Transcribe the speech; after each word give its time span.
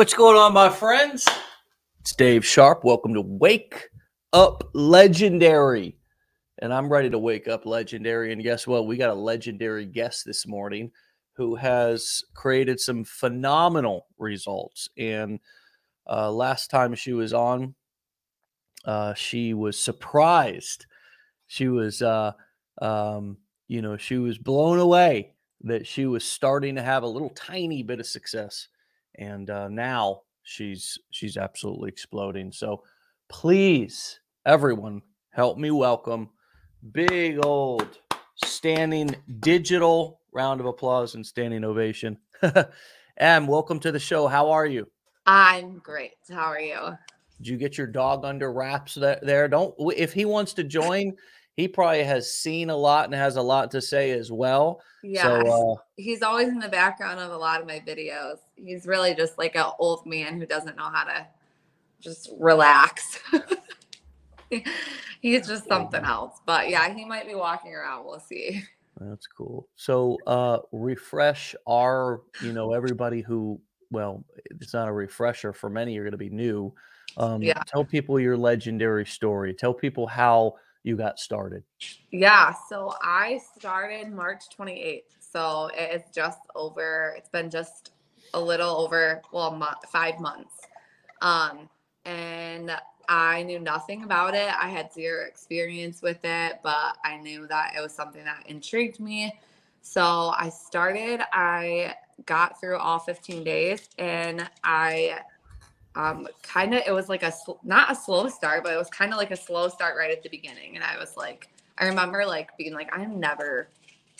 What's 0.00 0.14
going 0.14 0.38
on, 0.38 0.54
my 0.54 0.70
friends? 0.70 1.28
It's 2.00 2.14
Dave 2.14 2.42
Sharp. 2.42 2.84
Welcome 2.84 3.12
to 3.12 3.20
Wake 3.20 3.90
Up 4.32 4.70
Legendary. 4.72 5.98
And 6.62 6.72
I'm 6.72 6.90
ready 6.90 7.10
to 7.10 7.18
wake 7.18 7.48
up 7.48 7.66
legendary. 7.66 8.32
And 8.32 8.42
guess 8.42 8.66
what? 8.66 8.86
We 8.86 8.96
got 8.96 9.10
a 9.10 9.14
legendary 9.14 9.84
guest 9.84 10.24
this 10.24 10.46
morning 10.46 10.90
who 11.34 11.54
has 11.54 12.22
created 12.32 12.80
some 12.80 13.04
phenomenal 13.04 14.06
results. 14.16 14.88
And 14.96 15.38
uh, 16.08 16.32
last 16.32 16.70
time 16.70 16.94
she 16.94 17.12
was 17.12 17.34
on, 17.34 17.74
uh, 18.86 19.12
she 19.12 19.52
was 19.52 19.78
surprised. 19.78 20.86
She 21.46 21.68
was, 21.68 22.00
uh, 22.00 22.32
um, 22.80 23.36
you 23.68 23.82
know, 23.82 23.98
she 23.98 24.16
was 24.16 24.38
blown 24.38 24.78
away 24.78 25.34
that 25.64 25.86
she 25.86 26.06
was 26.06 26.24
starting 26.24 26.76
to 26.76 26.82
have 26.82 27.02
a 27.02 27.06
little 27.06 27.34
tiny 27.36 27.82
bit 27.82 28.00
of 28.00 28.06
success 28.06 28.66
and 29.16 29.50
uh, 29.50 29.68
now 29.68 30.22
she's 30.42 30.98
she's 31.10 31.36
absolutely 31.36 31.88
exploding. 31.88 32.52
So 32.52 32.82
please, 33.28 34.20
everyone, 34.44 35.02
help 35.30 35.58
me 35.58 35.70
welcome 35.70 36.30
big 36.92 37.44
old 37.44 37.98
standing 38.36 39.14
digital 39.40 40.20
round 40.32 40.60
of 40.60 40.66
applause 40.66 41.14
and 41.14 41.26
standing 41.26 41.64
ovation. 41.64 42.18
Em, 43.16 43.46
welcome 43.46 43.80
to 43.80 43.92
the 43.92 43.98
show. 43.98 44.26
How 44.28 44.50
are 44.50 44.66
you? 44.66 44.86
I'm 45.26 45.78
great. 45.78 46.12
How 46.30 46.46
are 46.46 46.60
you? 46.60 46.96
Did 47.36 47.48
you 47.48 47.56
get 47.56 47.78
your 47.78 47.86
dog 47.86 48.24
under 48.24 48.52
wraps 48.52 48.94
there? 48.94 49.48
Don't 49.48 49.74
if 49.96 50.12
he 50.12 50.24
wants 50.24 50.54
to 50.54 50.64
join, 50.64 51.16
he 51.60 51.68
probably 51.68 52.02
has 52.02 52.32
seen 52.32 52.70
a 52.70 52.76
lot 52.76 53.04
and 53.04 53.14
has 53.14 53.36
a 53.36 53.42
lot 53.42 53.70
to 53.72 53.82
say 53.82 54.12
as 54.12 54.32
well. 54.32 54.80
Yeah, 55.02 55.42
so, 55.42 55.72
uh, 55.72 55.82
he's 55.96 56.22
always 56.22 56.48
in 56.48 56.58
the 56.58 56.68
background 56.68 57.20
of 57.20 57.30
a 57.30 57.36
lot 57.36 57.60
of 57.60 57.66
my 57.66 57.82
videos. 57.86 58.38
He's 58.56 58.86
really 58.86 59.14
just 59.14 59.38
like 59.38 59.56
an 59.56 59.66
old 59.78 60.06
man 60.06 60.40
who 60.40 60.46
doesn't 60.46 60.76
know 60.76 60.90
how 60.90 61.04
to 61.04 61.26
just 62.00 62.32
relax. 62.38 63.18
he's 65.20 65.46
just 65.46 65.68
something 65.68 66.02
else. 66.02 66.40
But 66.46 66.70
yeah, 66.70 66.92
he 66.94 67.04
might 67.04 67.26
be 67.26 67.34
walking 67.34 67.74
around. 67.74 68.06
We'll 68.06 68.20
see. 68.20 68.62
That's 68.98 69.26
cool. 69.26 69.68
So 69.76 70.18
uh 70.26 70.58
refresh 70.72 71.54
our, 71.66 72.22
you 72.42 72.52
know, 72.52 72.72
everybody 72.72 73.20
who 73.20 73.60
well, 73.90 74.24
it's 74.50 74.72
not 74.72 74.88
a 74.88 74.92
refresher 74.92 75.52
for 75.52 75.68
many 75.68 75.94
you're 75.94 76.04
going 76.04 76.12
to 76.12 76.18
be 76.18 76.30
new. 76.30 76.72
Um 77.16 77.42
yeah. 77.42 77.62
tell 77.66 77.84
people 77.84 78.18
your 78.18 78.36
legendary 78.36 79.06
story. 79.06 79.54
Tell 79.54 79.74
people 79.74 80.06
how 80.06 80.54
you 80.84 80.96
got 80.96 81.18
started? 81.18 81.64
Yeah, 82.10 82.54
so 82.68 82.94
I 83.02 83.40
started 83.56 84.12
March 84.12 84.44
28th. 84.58 85.02
So 85.20 85.70
it's 85.74 86.10
just 86.10 86.40
over, 86.56 87.14
it's 87.16 87.28
been 87.28 87.50
just 87.50 87.92
a 88.34 88.40
little 88.40 88.78
over, 88.78 89.22
well, 89.32 89.52
mo- 89.52 89.74
five 89.92 90.18
months. 90.20 90.54
Um, 91.20 91.68
and 92.04 92.72
I 93.08 93.42
knew 93.44 93.60
nothing 93.60 94.04
about 94.04 94.34
it. 94.34 94.48
I 94.60 94.68
had 94.68 94.92
zero 94.92 95.26
experience 95.26 96.02
with 96.02 96.18
it, 96.24 96.60
but 96.62 96.96
I 97.04 97.18
knew 97.18 97.46
that 97.48 97.74
it 97.76 97.80
was 97.80 97.92
something 97.92 98.24
that 98.24 98.44
intrigued 98.46 99.00
me. 99.00 99.34
So 99.82 100.32
I 100.36 100.48
started, 100.50 101.20
I 101.32 101.94
got 102.26 102.60
through 102.60 102.78
all 102.78 102.98
15 102.98 103.44
days 103.44 103.88
and 103.98 104.48
I 104.64 105.20
um, 105.96 106.28
kind 106.42 106.74
of 106.74 106.82
it 106.86 106.92
was 106.92 107.08
like 107.08 107.22
a 107.22 107.32
not 107.64 107.90
a 107.90 107.94
slow 107.94 108.28
start, 108.28 108.62
but 108.62 108.72
it 108.72 108.76
was 108.76 108.90
kind 108.90 109.12
of 109.12 109.18
like 109.18 109.30
a 109.30 109.36
slow 109.36 109.68
start 109.68 109.96
right 109.96 110.10
at 110.10 110.22
the 110.22 110.28
beginning. 110.28 110.76
And 110.76 110.84
I 110.84 110.98
was 110.98 111.16
like, 111.16 111.48
I 111.78 111.86
remember 111.86 112.24
like 112.24 112.56
being 112.56 112.74
like, 112.74 112.88
I'm 112.96 113.18
never 113.18 113.68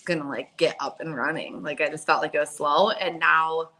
gonna 0.04 0.28
like 0.28 0.56
get 0.56 0.76
up 0.80 1.00
and 1.00 1.14
running. 1.14 1.62
Like 1.62 1.80
I 1.80 1.88
just 1.88 2.06
felt 2.06 2.22
like 2.22 2.34
it 2.34 2.40
was 2.40 2.50
slow. 2.50 2.90
And 2.90 3.20
now 3.20 3.70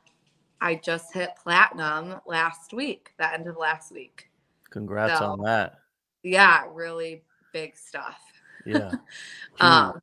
I 0.60 0.76
just 0.76 1.12
hit 1.12 1.30
platinum 1.42 2.20
last 2.26 2.72
week, 2.72 3.12
the 3.18 3.32
end 3.32 3.46
of 3.46 3.56
last 3.56 3.92
week. 3.92 4.30
Congrats 4.70 5.18
so, 5.18 5.26
on 5.26 5.42
that. 5.42 5.80
Yeah, 6.22 6.64
really 6.72 7.22
big 7.52 7.76
stuff. 7.76 8.20
Yeah. 8.64 8.92
um, 9.60 10.00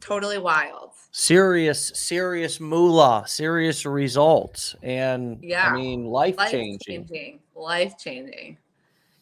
totally 0.00 0.38
wild. 0.38 0.90
Serious, 1.20 1.92
serious 1.94 2.60
moolah, 2.60 3.24
serious 3.26 3.84
results, 3.84 4.74
and 4.82 5.38
yeah, 5.42 5.66
I 5.66 5.74
mean 5.74 6.06
life 6.06 6.34
changing. 6.50 7.40
Life 7.54 7.98
changing. 7.98 8.56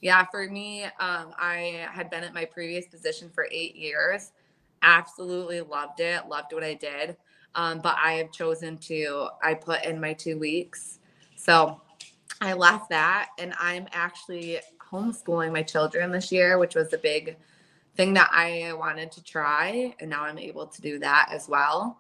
Yeah, 0.01 0.25
for 0.31 0.49
me, 0.49 0.85
um, 0.85 1.35
I 1.37 1.89
had 1.91 2.09
been 2.09 2.23
at 2.23 2.33
my 2.33 2.45
previous 2.45 2.87
position 2.87 3.31
for 3.35 3.49
eight 3.51 3.75
years. 3.75 4.31
Absolutely 4.83 5.61
loved 5.61 5.99
it. 5.99 6.29
Loved 6.29 6.53
what 6.53 6.63
I 6.63 6.75
did. 6.75 7.17
Um, 7.57 7.81
but 7.81 7.97
I 8.01 8.13
have 8.13 8.31
chosen 8.31 8.79
to. 8.79 9.31
I 9.43 9.55
put 9.55 9.85
in 9.85 10.01
my 10.01 10.13
two 10.13 10.39
weeks, 10.39 11.01
so 11.35 11.81
I 12.41 12.53
left 12.53 12.91
that, 12.91 13.31
and 13.41 13.53
I'm 13.59 13.89
actually 13.91 14.61
homeschooling 14.89 15.53
my 15.53 15.65
children 15.65 16.13
this 16.13 16.31
year, 16.31 16.59
which 16.59 16.77
was 16.77 16.93
a 16.93 16.99
big 16.99 17.37
thing 17.99 18.15
that 18.15 18.31
I 18.33 18.73
wanted 18.75 19.11
to 19.13 19.25
try, 19.25 19.95
and 20.01 20.09
now 20.09 20.23
I'm 20.23 20.39
able 20.39 20.69
to 20.69 20.81
do 20.81 21.01
that 21.01 21.29
as 21.33 21.49
well. 21.49 21.99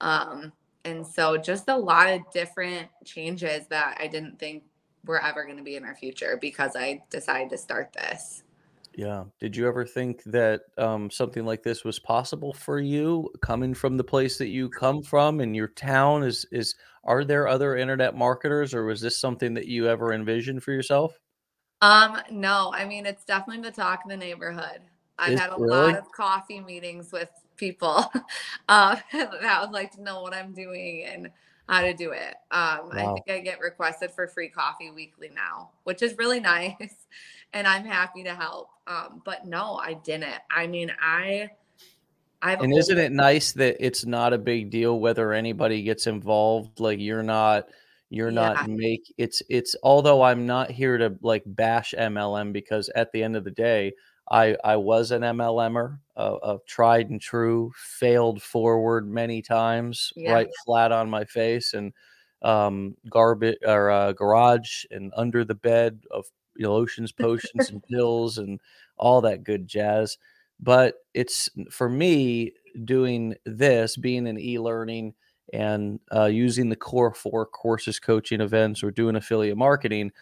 Um, 0.00 0.52
and 0.84 1.06
so, 1.06 1.36
just 1.36 1.68
a 1.68 1.76
lot 1.76 2.08
of 2.08 2.22
different 2.32 2.88
changes 3.04 3.66
that 3.66 3.98
I 4.00 4.06
didn't 4.06 4.38
think 4.38 4.62
were 5.04 5.22
ever 5.22 5.44
going 5.44 5.56
to 5.56 5.64
be 5.64 5.76
in 5.76 5.84
our 5.84 5.96
future 5.96 6.38
because 6.40 6.76
I 6.76 7.02
decided 7.10 7.50
to 7.50 7.58
start 7.58 7.92
this. 7.92 8.44
Yeah. 8.94 9.24
Did 9.40 9.56
you 9.56 9.66
ever 9.66 9.84
think 9.84 10.22
that 10.24 10.62
um, 10.78 11.10
something 11.10 11.44
like 11.44 11.62
this 11.62 11.84
was 11.84 11.98
possible 11.98 12.52
for 12.52 12.78
you, 12.78 13.28
coming 13.40 13.74
from 13.74 13.96
the 13.96 14.04
place 14.04 14.38
that 14.38 14.48
you 14.48 14.68
come 14.68 15.02
from 15.02 15.40
and 15.40 15.54
your 15.54 15.68
town? 15.68 16.22
Is 16.22 16.46
is 16.52 16.76
are 17.02 17.24
there 17.24 17.48
other 17.48 17.76
internet 17.76 18.16
marketers, 18.16 18.72
or 18.72 18.84
was 18.84 19.00
this 19.00 19.18
something 19.18 19.54
that 19.54 19.66
you 19.66 19.88
ever 19.88 20.12
envisioned 20.12 20.62
for 20.62 20.70
yourself? 20.70 21.18
Um, 21.82 22.20
no. 22.30 22.72
I 22.72 22.84
mean, 22.84 23.04
it's 23.04 23.24
definitely 23.24 23.62
the 23.62 23.74
talk 23.74 24.02
in 24.04 24.10
the 24.10 24.16
neighborhood. 24.16 24.80
I've 25.20 25.38
had 25.38 25.50
a 25.50 25.56
really? 25.58 25.76
lot 25.76 25.98
of 25.98 26.10
coffee 26.12 26.60
meetings 26.60 27.12
with 27.12 27.30
people 27.56 28.10
uh, 28.68 28.96
that 29.12 29.60
would 29.60 29.70
like 29.70 29.92
to 29.92 30.02
know 30.02 30.22
what 30.22 30.34
I'm 30.34 30.52
doing 30.52 31.04
and 31.04 31.30
how 31.68 31.82
to 31.82 31.94
do 31.94 32.10
it. 32.10 32.34
Um, 32.50 32.88
wow. 32.88 32.90
I 32.92 33.04
think 33.14 33.30
I 33.30 33.38
get 33.40 33.60
requested 33.60 34.10
for 34.10 34.26
free 34.26 34.48
coffee 34.48 34.90
weekly 34.90 35.30
now, 35.32 35.70
which 35.84 36.02
is 36.02 36.18
really 36.18 36.40
nice. 36.56 37.06
And 37.52 37.66
I'm 37.66 37.84
happy 37.84 38.24
to 38.24 38.34
help. 38.34 38.70
Um, 38.88 39.22
but 39.24 39.46
no, 39.46 39.76
I 39.76 39.94
didn't. 39.94 40.34
I 40.50 40.66
mean, 40.66 40.90
I. 41.00 41.50
I've 42.42 42.60
and 42.60 42.74
isn't 42.74 42.96
it 42.96 43.12
nice 43.12 43.52
that 43.52 43.76
it's 43.84 44.06
not 44.06 44.32
a 44.32 44.38
big 44.38 44.70
deal 44.70 44.98
whether 44.98 45.34
anybody 45.34 45.82
gets 45.82 46.06
involved? 46.06 46.80
Like 46.80 46.98
you're 46.98 47.22
not, 47.22 47.68
you're 48.08 48.30
yeah. 48.30 48.54
not 48.54 48.68
make 48.68 49.12
it's 49.18 49.42
it's. 49.50 49.76
Although 49.82 50.22
I'm 50.22 50.46
not 50.46 50.70
here 50.70 50.96
to 50.96 51.14
like 51.20 51.42
bash 51.44 51.92
MLM 51.96 52.54
because 52.54 52.88
at 52.94 53.12
the 53.12 53.22
end 53.22 53.36
of 53.36 53.44
the 53.44 53.50
day, 53.50 53.92
I, 54.30 54.56
I 54.62 54.76
was 54.76 55.10
an 55.10 55.22
MLMer, 55.22 55.98
uh, 56.16 56.36
of 56.42 56.64
tried 56.64 57.10
and 57.10 57.20
true, 57.20 57.72
failed 57.76 58.40
forward 58.42 59.10
many 59.10 59.42
times, 59.42 60.12
yeah. 60.14 60.32
right 60.32 60.48
flat 60.64 60.92
on 60.92 61.10
my 61.10 61.24
face, 61.24 61.74
and 61.74 61.92
um, 62.42 62.96
garbage 63.10 63.58
or 63.66 63.90
uh, 63.90 64.12
garage 64.12 64.84
and 64.90 65.12
under 65.16 65.44
the 65.44 65.54
bed 65.54 66.00
of 66.10 66.26
you 66.56 66.64
know, 66.64 66.74
lotions, 66.74 67.10
potions, 67.10 67.70
and 67.70 67.82
pills, 67.90 68.38
and 68.38 68.60
all 68.96 69.20
that 69.20 69.42
good 69.42 69.66
jazz. 69.66 70.16
But 70.60 70.94
it's 71.12 71.48
for 71.70 71.88
me 71.88 72.52
doing 72.84 73.34
this, 73.46 73.96
being 73.96 74.28
an 74.28 74.38
e-learning 74.38 75.14
and 75.52 75.98
uh, 76.14 76.26
using 76.26 76.68
the 76.68 76.76
core 76.76 77.12
four 77.12 77.46
courses, 77.46 77.98
coaching 77.98 78.40
events, 78.40 78.84
or 78.84 78.92
doing 78.92 79.16
affiliate 79.16 79.56
marketing 79.56 80.12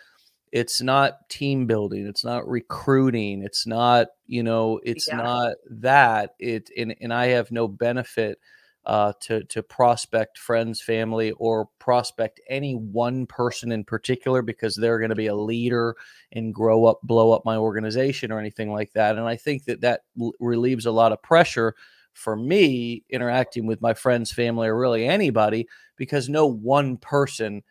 it's 0.53 0.81
not 0.81 1.29
team 1.29 1.67
building 1.67 2.07
it's 2.07 2.25
not 2.25 2.49
recruiting 2.49 3.43
it's 3.43 3.67
not 3.67 4.09
you 4.27 4.43
know 4.43 4.81
it's 4.83 5.09
yeah. 5.09 5.17
not 5.17 5.55
that 5.71 6.35
it 6.39 6.71
and, 6.77 6.95
and 7.01 7.13
i 7.13 7.27
have 7.27 7.51
no 7.51 7.69
benefit 7.69 8.39
uh, 8.87 9.13
to 9.21 9.45
to 9.45 9.63
prospect 9.63 10.39
friends 10.39 10.81
family 10.81 11.33
or 11.33 11.69
prospect 11.79 12.41
any 12.49 12.75
one 12.75 13.27
person 13.27 13.71
in 13.71 13.85
particular 13.85 14.41
because 14.41 14.75
they're 14.75 14.99
going 14.99 15.11
to 15.11 15.15
be 15.15 15.27
a 15.27 15.35
leader 15.35 15.95
and 16.33 16.55
grow 16.55 16.87
up 16.87 16.99
blow 17.03 17.33
up 17.33 17.45
my 17.45 17.57
organization 17.57 18.33
or 18.33 18.39
anything 18.39 18.73
like 18.73 18.91
that 18.95 19.19
and 19.19 19.27
i 19.27 19.37
think 19.37 19.65
that 19.65 19.83
that 19.83 20.03
relieves 20.41 20.87
a 20.87 20.91
lot 20.91 21.13
of 21.13 21.23
pressure 21.23 21.75
for 22.15 22.35
me 22.35 23.05
interacting 23.11 23.67
with 23.67 23.83
my 23.83 23.93
friends 23.93 24.33
family 24.33 24.69
or 24.69 24.79
really 24.79 25.07
anybody 25.07 25.69
because 25.97 26.31
no 26.31 26.47
one 26.47 26.97
person 26.97 27.63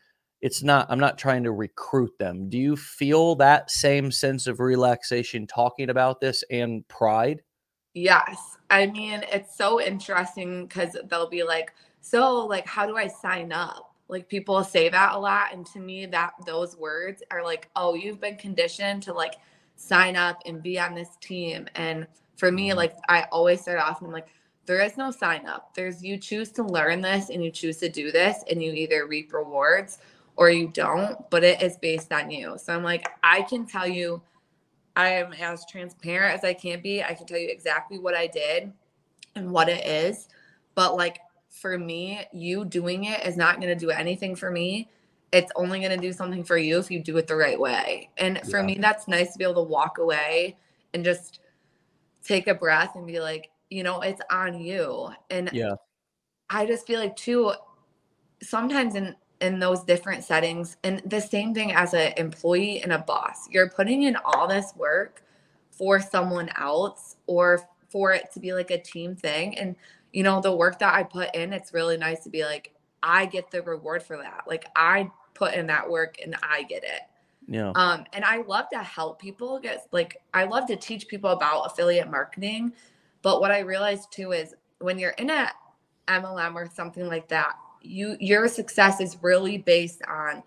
it's 0.41 0.61
not 0.61 0.85
i'm 0.89 0.99
not 0.99 1.17
trying 1.17 1.43
to 1.43 1.51
recruit 1.51 2.17
them. 2.19 2.49
Do 2.49 2.57
you 2.57 2.75
feel 2.75 3.35
that 3.35 3.71
same 3.71 4.11
sense 4.11 4.47
of 4.47 4.59
relaxation 4.59 5.47
talking 5.47 5.89
about 5.89 6.21
this 6.21 6.43
and 6.51 6.87
pride? 6.87 7.41
Yes. 7.93 8.57
I 8.69 8.87
mean 8.87 9.23
it's 9.31 9.55
so 9.55 9.81
interesting 9.81 10.67
because 10.67 10.95
they'll 11.09 11.29
be 11.29 11.43
like 11.43 11.73
so 12.01 12.45
like 12.45 12.67
how 12.67 12.85
do 12.85 12.95
i 12.97 13.07
sign 13.07 13.51
up? 13.51 13.95
Like 14.09 14.29
people 14.29 14.63
say 14.63 14.89
that 14.89 15.15
a 15.15 15.19
lot 15.19 15.53
and 15.53 15.65
to 15.67 15.79
me 15.79 16.05
that 16.07 16.33
those 16.45 16.77
words 16.77 17.23
are 17.31 17.43
like 17.43 17.69
oh 17.75 17.95
you've 17.95 18.21
been 18.21 18.37
conditioned 18.37 19.03
to 19.03 19.13
like 19.13 19.35
sign 19.75 20.15
up 20.15 20.41
and 20.45 20.61
be 20.61 20.79
on 20.79 20.93
this 20.93 21.17
team. 21.19 21.67
And 21.75 22.07
for 22.35 22.51
me 22.51 22.69
mm-hmm. 22.69 22.77
like 22.77 22.95
i 23.09 23.23
always 23.31 23.61
start 23.61 23.79
off 23.79 24.01
and 24.01 24.07
i'm 24.07 24.13
like 24.13 24.27
there 24.67 24.81
is 24.81 24.97
no 24.97 25.11
sign 25.11 25.47
up. 25.47 25.73
There's 25.73 26.03
you 26.03 26.17
choose 26.17 26.51
to 26.51 26.63
learn 26.63 27.01
this 27.01 27.29
and 27.29 27.43
you 27.43 27.49
choose 27.49 27.77
to 27.77 27.89
do 27.89 28.11
this 28.11 28.43
and 28.51 28.61
you 28.61 28.73
either 28.73 29.07
reap 29.07 29.33
rewards 29.33 29.97
or 30.37 30.49
you 30.51 30.67
don't, 30.67 31.29
but 31.29 31.43
it 31.43 31.61
is 31.61 31.77
based 31.77 32.13
on 32.13 32.29
you. 32.31 32.57
So 32.57 32.73
I'm 32.73 32.83
like, 32.83 33.09
I 33.23 33.41
can 33.41 33.65
tell 33.65 33.87
you, 33.87 34.21
I 34.95 35.09
am 35.09 35.33
as 35.33 35.65
transparent 35.65 36.35
as 36.35 36.43
I 36.43 36.53
can 36.53 36.81
be. 36.81 37.03
I 37.03 37.13
can 37.13 37.25
tell 37.25 37.37
you 37.37 37.49
exactly 37.49 37.99
what 37.99 38.15
I 38.15 38.27
did 38.27 38.71
and 39.35 39.51
what 39.51 39.67
it 39.67 39.85
is. 39.85 40.29
But 40.75 40.95
like 40.95 41.19
for 41.49 41.77
me, 41.77 42.21
you 42.31 42.65
doing 42.65 43.05
it 43.05 43.25
is 43.25 43.35
not 43.35 43.59
going 43.59 43.69
to 43.69 43.75
do 43.75 43.89
anything 43.89 44.35
for 44.35 44.51
me. 44.51 44.89
It's 45.31 45.51
only 45.55 45.79
going 45.79 45.91
to 45.91 45.97
do 45.97 46.13
something 46.13 46.43
for 46.43 46.57
you 46.57 46.77
if 46.77 46.89
you 46.89 47.01
do 47.01 47.17
it 47.17 47.27
the 47.27 47.35
right 47.35 47.59
way. 47.59 48.09
And 48.17 48.39
for 48.49 48.63
me, 48.63 48.77
that's 48.79 49.07
nice 49.07 49.33
to 49.33 49.37
be 49.37 49.43
able 49.43 49.65
to 49.65 49.69
walk 49.69 49.97
away 49.97 50.55
and 50.93 51.03
just 51.03 51.39
take 52.23 52.47
a 52.47 52.53
breath 52.53 52.95
and 52.95 53.05
be 53.05 53.19
like, 53.19 53.49
you 53.69 53.83
know, 53.83 54.01
it's 54.01 54.21
on 54.31 54.59
you. 54.59 55.09
And 55.29 55.49
yeah, 55.51 55.75
I 56.49 56.65
just 56.65 56.87
feel 56.87 56.99
like 56.99 57.15
too, 57.15 57.53
sometimes 58.41 58.95
in 58.95 59.15
in 59.41 59.59
those 59.59 59.83
different 59.83 60.23
settings, 60.23 60.77
and 60.83 61.01
the 61.05 61.21
same 61.21 61.53
thing 61.53 61.71
as 61.71 61.93
an 61.93 62.13
employee 62.17 62.81
and 62.81 62.91
a 62.91 62.99
boss, 62.99 63.49
you're 63.49 63.69
putting 63.69 64.03
in 64.03 64.17
all 64.25 64.47
this 64.47 64.73
work 64.75 65.23
for 65.71 65.99
someone 65.99 66.49
else 66.57 67.17
or 67.27 67.67
for 67.89 68.13
it 68.13 68.31
to 68.33 68.39
be 68.39 68.53
like 68.53 68.71
a 68.71 68.79
team 68.79 69.15
thing. 69.15 69.57
And 69.57 69.75
you 70.11 70.23
know, 70.23 70.41
the 70.41 70.55
work 70.55 70.79
that 70.79 70.93
I 70.93 71.03
put 71.03 71.35
in, 71.35 71.53
it's 71.53 71.73
really 71.73 71.97
nice 71.97 72.23
to 72.23 72.29
be 72.29 72.43
like, 72.43 72.73
I 73.03 73.25
get 73.25 73.51
the 73.51 73.61
reward 73.61 74.01
for 74.01 74.17
that. 74.17 74.45
Like 74.47 74.65
I 74.75 75.11
put 75.33 75.53
in 75.53 75.67
that 75.67 75.89
work 75.89 76.17
and 76.23 76.35
I 76.41 76.63
get 76.63 76.83
it. 76.83 77.01
Yeah. 77.47 77.71
Um, 77.75 78.05
and 78.13 78.25
I 78.25 78.41
love 78.41 78.65
to 78.73 78.79
help 78.79 79.21
people 79.21 79.59
get 79.59 79.87
like 79.91 80.21
I 80.33 80.43
love 80.45 80.67
to 80.67 80.75
teach 80.75 81.07
people 81.07 81.29
about 81.29 81.61
affiliate 81.67 82.09
marketing. 82.09 82.73
But 83.21 83.39
what 83.39 83.51
I 83.51 83.59
realized 83.59 84.11
too 84.11 84.31
is 84.31 84.53
when 84.79 84.99
you're 84.99 85.11
in 85.11 85.29
a 85.29 85.51
MLM 86.07 86.55
or 86.55 86.69
something 86.73 87.07
like 87.07 87.27
that, 87.29 87.55
you 87.87 88.17
your 88.19 88.47
success 88.47 88.99
is 88.99 89.17
really 89.21 89.57
based 89.57 90.01
on 90.07 90.43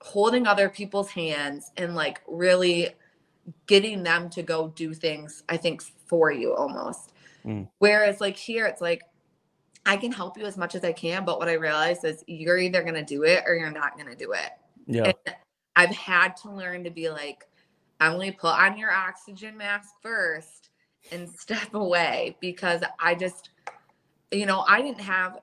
holding 0.00 0.46
other 0.46 0.68
people's 0.68 1.10
hands 1.10 1.70
and 1.76 1.94
like 1.94 2.20
really 2.26 2.90
getting 3.66 4.02
them 4.02 4.28
to 4.30 4.42
go 4.42 4.68
do 4.68 4.94
things, 4.94 5.42
I 5.48 5.56
think, 5.56 5.82
for 5.82 6.30
you 6.30 6.54
almost. 6.54 7.12
Mm. 7.44 7.68
Whereas 7.78 8.20
like 8.20 8.36
here, 8.36 8.66
it's 8.66 8.80
like 8.80 9.02
I 9.86 9.96
can 9.96 10.12
help 10.12 10.38
you 10.38 10.44
as 10.44 10.56
much 10.56 10.74
as 10.74 10.84
I 10.84 10.92
can, 10.92 11.24
but 11.24 11.38
what 11.38 11.48
I 11.48 11.54
realize 11.54 12.04
is 12.04 12.24
you're 12.26 12.58
either 12.58 12.82
gonna 12.82 13.04
do 13.04 13.24
it 13.24 13.44
or 13.46 13.54
you're 13.54 13.70
not 13.70 13.96
gonna 13.96 14.14
do 14.14 14.32
it. 14.32 14.50
Yeah. 14.86 15.04
And 15.04 15.36
I've 15.74 15.94
had 15.94 16.36
to 16.38 16.50
learn 16.50 16.84
to 16.84 16.90
be 16.90 17.08
like, 17.08 17.46
Emily, 18.00 18.32
put 18.32 18.58
on 18.58 18.76
your 18.76 18.90
oxygen 18.90 19.56
mask 19.56 19.90
first 20.02 20.70
and 21.10 21.28
step 21.36 21.74
away 21.74 22.36
because 22.40 22.82
I 23.00 23.14
just, 23.14 23.50
you 24.30 24.46
know, 24.46 24.64
I 24.68 24.82
didn't 24.82 25.00
have 25.00 25.38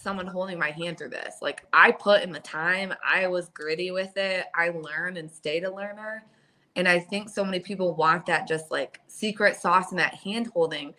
someone 0.00 0.26
holding 0.26 0.58
my 0.58 0.70
hand 0.70 0.98
through 0.98 1.10
this. 1.10 1.36
Like 1.42 1.66
I 1.72 1.92
put 1.92 2.22
in 2.22 2.32
the 2.32 2.40
time, 2.40 2.94
I 3.04 3.26
was 3.26 3.50
gritty 3.50 3.90
with 3.90 4.16
it. 4.16 4.46
I 4.54 4.70
learned 4.70 5.18
and 5.18 5.30
stayed 5.30 5.64
a 5.64 5.74
learner. 5.74 6.24
And 6.76 6.88
I 6.88 6.98
think 6.98 7.28
so 7.28 7.44
many 7.44 7.60
people 7.60 7.94
want 7.94 8.26
that 8.26 8.48
just 8.48 8.70
like 8.70 9.00
secret 9.08 9.56
sauce 9.56 9.90
and 9.90 9.98
that 9.98 10.14
hand 10.14 10.48
holding. 10.54 10.94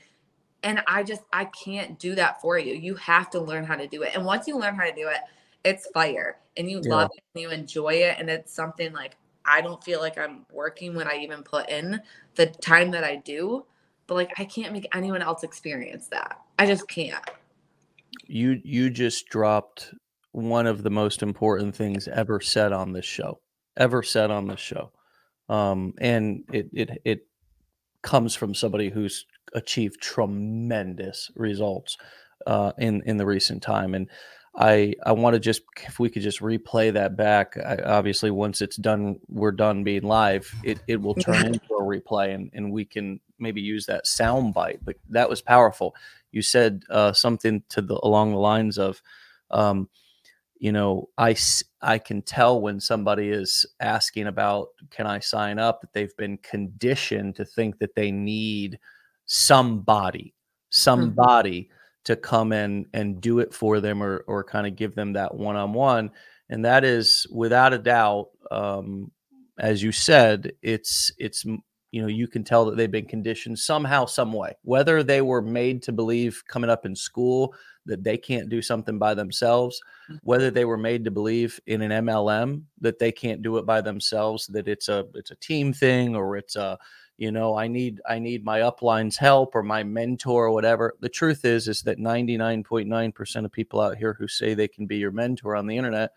And 0.63 0.83
I 0.85 1.01
just, 1.03 1.23
I 1.33 1.45
can't 1.45 1.97
do 1.97 2.13
that 2.15 2.41
for 2.41 2.59
you. 2.59 2.73
You 2.75 2.93
have 2.95 3.31
to 3.31 3.39
learn 3.39 3.63
how 3.63 3.75
to 3.75 3.87
do 3.87 4.03
it. 4.03 4.11
And 4.13 4.25
once 4.25 4.47
you 4.47 4.57
learn 4.57 4.75
how 4.75 4.85
to 4.85 4.93
do 4.93 5.07
it, 5.07 5.17
it's 5.63 5.87
fire 5.87 6.37
and 6.57 6.69
you 6.69 6.81
yeah. 6.83 6.89
love 6.89 7.09
it 7.15 7.23
and 7.33 7.41
you 7.41 7.49
enjoy 7.49 7.93
it. 7.93 8.17
And 8.19 8.29
it's 8.29 8.53
something 8.53 8.93
like 8.93 9.15
I 9.43 9.61
don't 9.61 9.83
feel 9.83 9.99
like 9.99 10.19
I'm 10.19 10.45
working 10.51 10.93
when 10.93 11.07
I 11.07 11.17
even 11.17 11.41
put 11.41 11.69
in 11.69 11.99
the 12.35 12.45
time 12.45 12.91
that 12.91 13.03
I 13.03 13.15
do. 13.15 13.65
But 14.05 14.15
like 14.15 14.31
I 14.37 14.45
can't 14.45 14.73
make 14.73 14.87
anyone 14.93 15.23
else 15.23 15.43
experience 15.43 16.07
that. 16.09 16.39
I 16.59 16.67
just 16.67 16.87
can't. 16.87 17.23
You 18.31 18.59
you 18.63 18.89
just 18.89 19.27
dropped 19.27 19.93
one 20.31 20.65
of 20.65 20.83
the 20.83 20.89
most 20.89 21.21
important 21.21 21.75
things 21.75 22.07
ever 22.07 22.39
said 22.39 22.71
on 22.71 22.93
this 22.93 23.05
show. 23.05 23.39
Ever 23.77 24.03
said 24.03 24.31
on 24.31 24.47
this 24.47 24.59
show 24.59 24.91
um, 25.51 25.93
and 25.99 26.43
it 26.51 26.69
it 26.73 27.01
it 27.03 27.27
comes 28.01 28.33
from 28.33 28.55
somebody 28.55 28.89
who's 28.89 29.25
achieved 29.53 30.01
tremendous 30.01 31.29
results 31.35 31.97
uh, 32.47 32.71
in 32.77 33.03
in 33.05 33.17
the 33.17 33.25
recent 33.25 33.61
time. 33.61 33.93
And 33.93 34.07
I 34.55 34.95
I 35.05 35.11
want 35.11 35.33
to 35.33 35.39
just 35.39 35.63
if 35.85 35.99
we 35.99 36.09
could 36.09 36.21
just 36.21 36.39
replay 36.39 36.93
that 36.93 37.17
back. 37.17 37.57
I, 37.57 37.77
obviously, 37.85 38.31
once 38.31 38.61
it's 38.61 38.77
done, 38.77 39.19
we're 39.27 39.51
done 39.51 39.83
being 39.83 40.03
live. 40.03 40.49
It 40.63 40.79
it 40.87 41.01
will 41.01 41.15
turn 41.15 41.45
into 41.47 41.73
a 41.73 41.81
replay, 41.81 42.33
and 42.33 42.49
and 42.53 42.71
we 42.71 42.85
can 42.85 43.19
maybe 43.37 43.59
use 43.59 43.85
that 43.87 44.07
sound 44.07 44.53
bite. 44.53 44.79
But 44.83 44.95
that 45.09 45.29
was 45.29 45.41
powerful. 45.41 45.95
You 46.31 46.41
said 46.41 46.83
uh, 46.89 47.13
something 47.13 47.63
to 47.69 47.81
the 47.81 47.99
along 48.03 48.31
the 48.31 48.39
lines 48.39 48.77
of. 48.77 49.01
Um, 49.49 49.89
you 50.61 50.71
know 50.71 51.09
i 51.17 51.35
i 51.81 51.97
can 51.97 52.21
tell 52.21 52.61
when 52.61 52.79
somebody 52.79 53.29
is 53.29 53.65
asking 53.81 54.27
about 54.27 54.67
can 54.91 55.07
i 55.07 55.17
sign 55.17 55.57
up 55.57 55.81
that 55.81 55.91
they've 55.91 56.15
been 56.17 56.37
conditioned 56.37 57.35
to 57.35 57.43
think 57.43 57.79
that 57.79 57.95
they 57.95 58.11
need 58.11 58.79
somebody 59.25 60.19
mm-hmm. 60.19 60.69
somebody 60.69 61.63
mm-hmm. 61.63 61.73
to 62.05 62.15
come 62.15 62.53
in 62.53 62.85
and 62.93 63.19
do 63.19 63.39
it 63.39 63.53
for 63.53 63.79
them 63.79 64.03
or 64.03 64.23
or 64.27 64.43
kind 64.43 64.67
of 64.67 64.75
give 64.75 64.93
them 64.93 65.13
that 65.13 65.33
one-on-one 65.33 66.11
and 66.49 66.63
that 66.63 66.85
is 66.85 67.25
without 67.31 67.73
a 67.73 67.79
doubt 67.79 68.27
um, 68.51 69.11
as 69.57 69.81
you 69.81 69.91
said 69.91 70.53
it's 70.61 71.11
it's 71.17 71.43
you 71.91 72.01
know 72.01 72.07
you 72.07 72.27
can 72.27 72.43
tell 72.43 72.65
that 72.65 72.77
they've 72.77 72.91
been 72.91 73.05
conditioned 73.05 73.57
somehow 73.59 74.05
some 74.05 74.31
way 74.31 74.55
whether 74.63 75.03
they 75.03 75.21
were 75.21 75.41
made 75.41 75.81
to 75.83 75.91
believe 75.91 76.43
coming 76.47 76.69
up 76.69 76.85
in 76.85 76.95
school 76.95 77.53
that 77.85 78.03
they 78.03 78.17
can't 78.17 78.49
do 78.49 78.61
something 78.61 78.99
by 78.99 79.13
themselves, 79.13 79.81
mm. 80.09 80.19
whether 80.23 80.51
they 80.51 80.65
were 80.65 80.77
made 80.77 81.03
to 81.03 81.11
believe 81.11 81.59
in 81.67 81.81
an 81.81 82.05
MLM 82.05 82.63
that 82.79 82.99
they 82.99 83.11
can't 83.11 83.41
do 83.41 83.57
it 83.57 83.65
by 83.65 83.81
themselves, 83.81 84.47
that 84.47 84.67
it's 84.67 84.89
a 84.89 85.07
it's 85.15 85.31
a 85.31 85.35
team 85.35 85.73
thing 85.73 86.15
or 86.15 86.37
it's 86.37 86.55
a 86.55 86.77
you 87.17 87.31
know 87.31 87.57
I 87.57 87.67
need 87.67 88.01
I 88.07 88.19
need 88.19 88.45
my 88.45 88.61
upline's 88.61 89.17
help 89.17 89.55
or 89.55 89.63
my 89.63 89.83
mentor 89.83 90.45
or 90.45 90.51
whatever. 90.51 90.95
The 90.99 91.09
truth 91.09 91.45
is 91.45 91.67
is 91.67 91.81
that 91.83 91.97
99.9% 91.97 93.45
of 93.45 93.51
people 93.51 93.81
out 93.81 93.97
here 93.97 94.13
who 94.13 94.27
say 94.27 94.53
they 94.53 94.67
can 94.67 94.85
be 94.85 94.97
your 94.97 95.11
mentor 95.11 95.55
on 95.55 95.67
the 95.67 95.77
internet, 95.77 96.11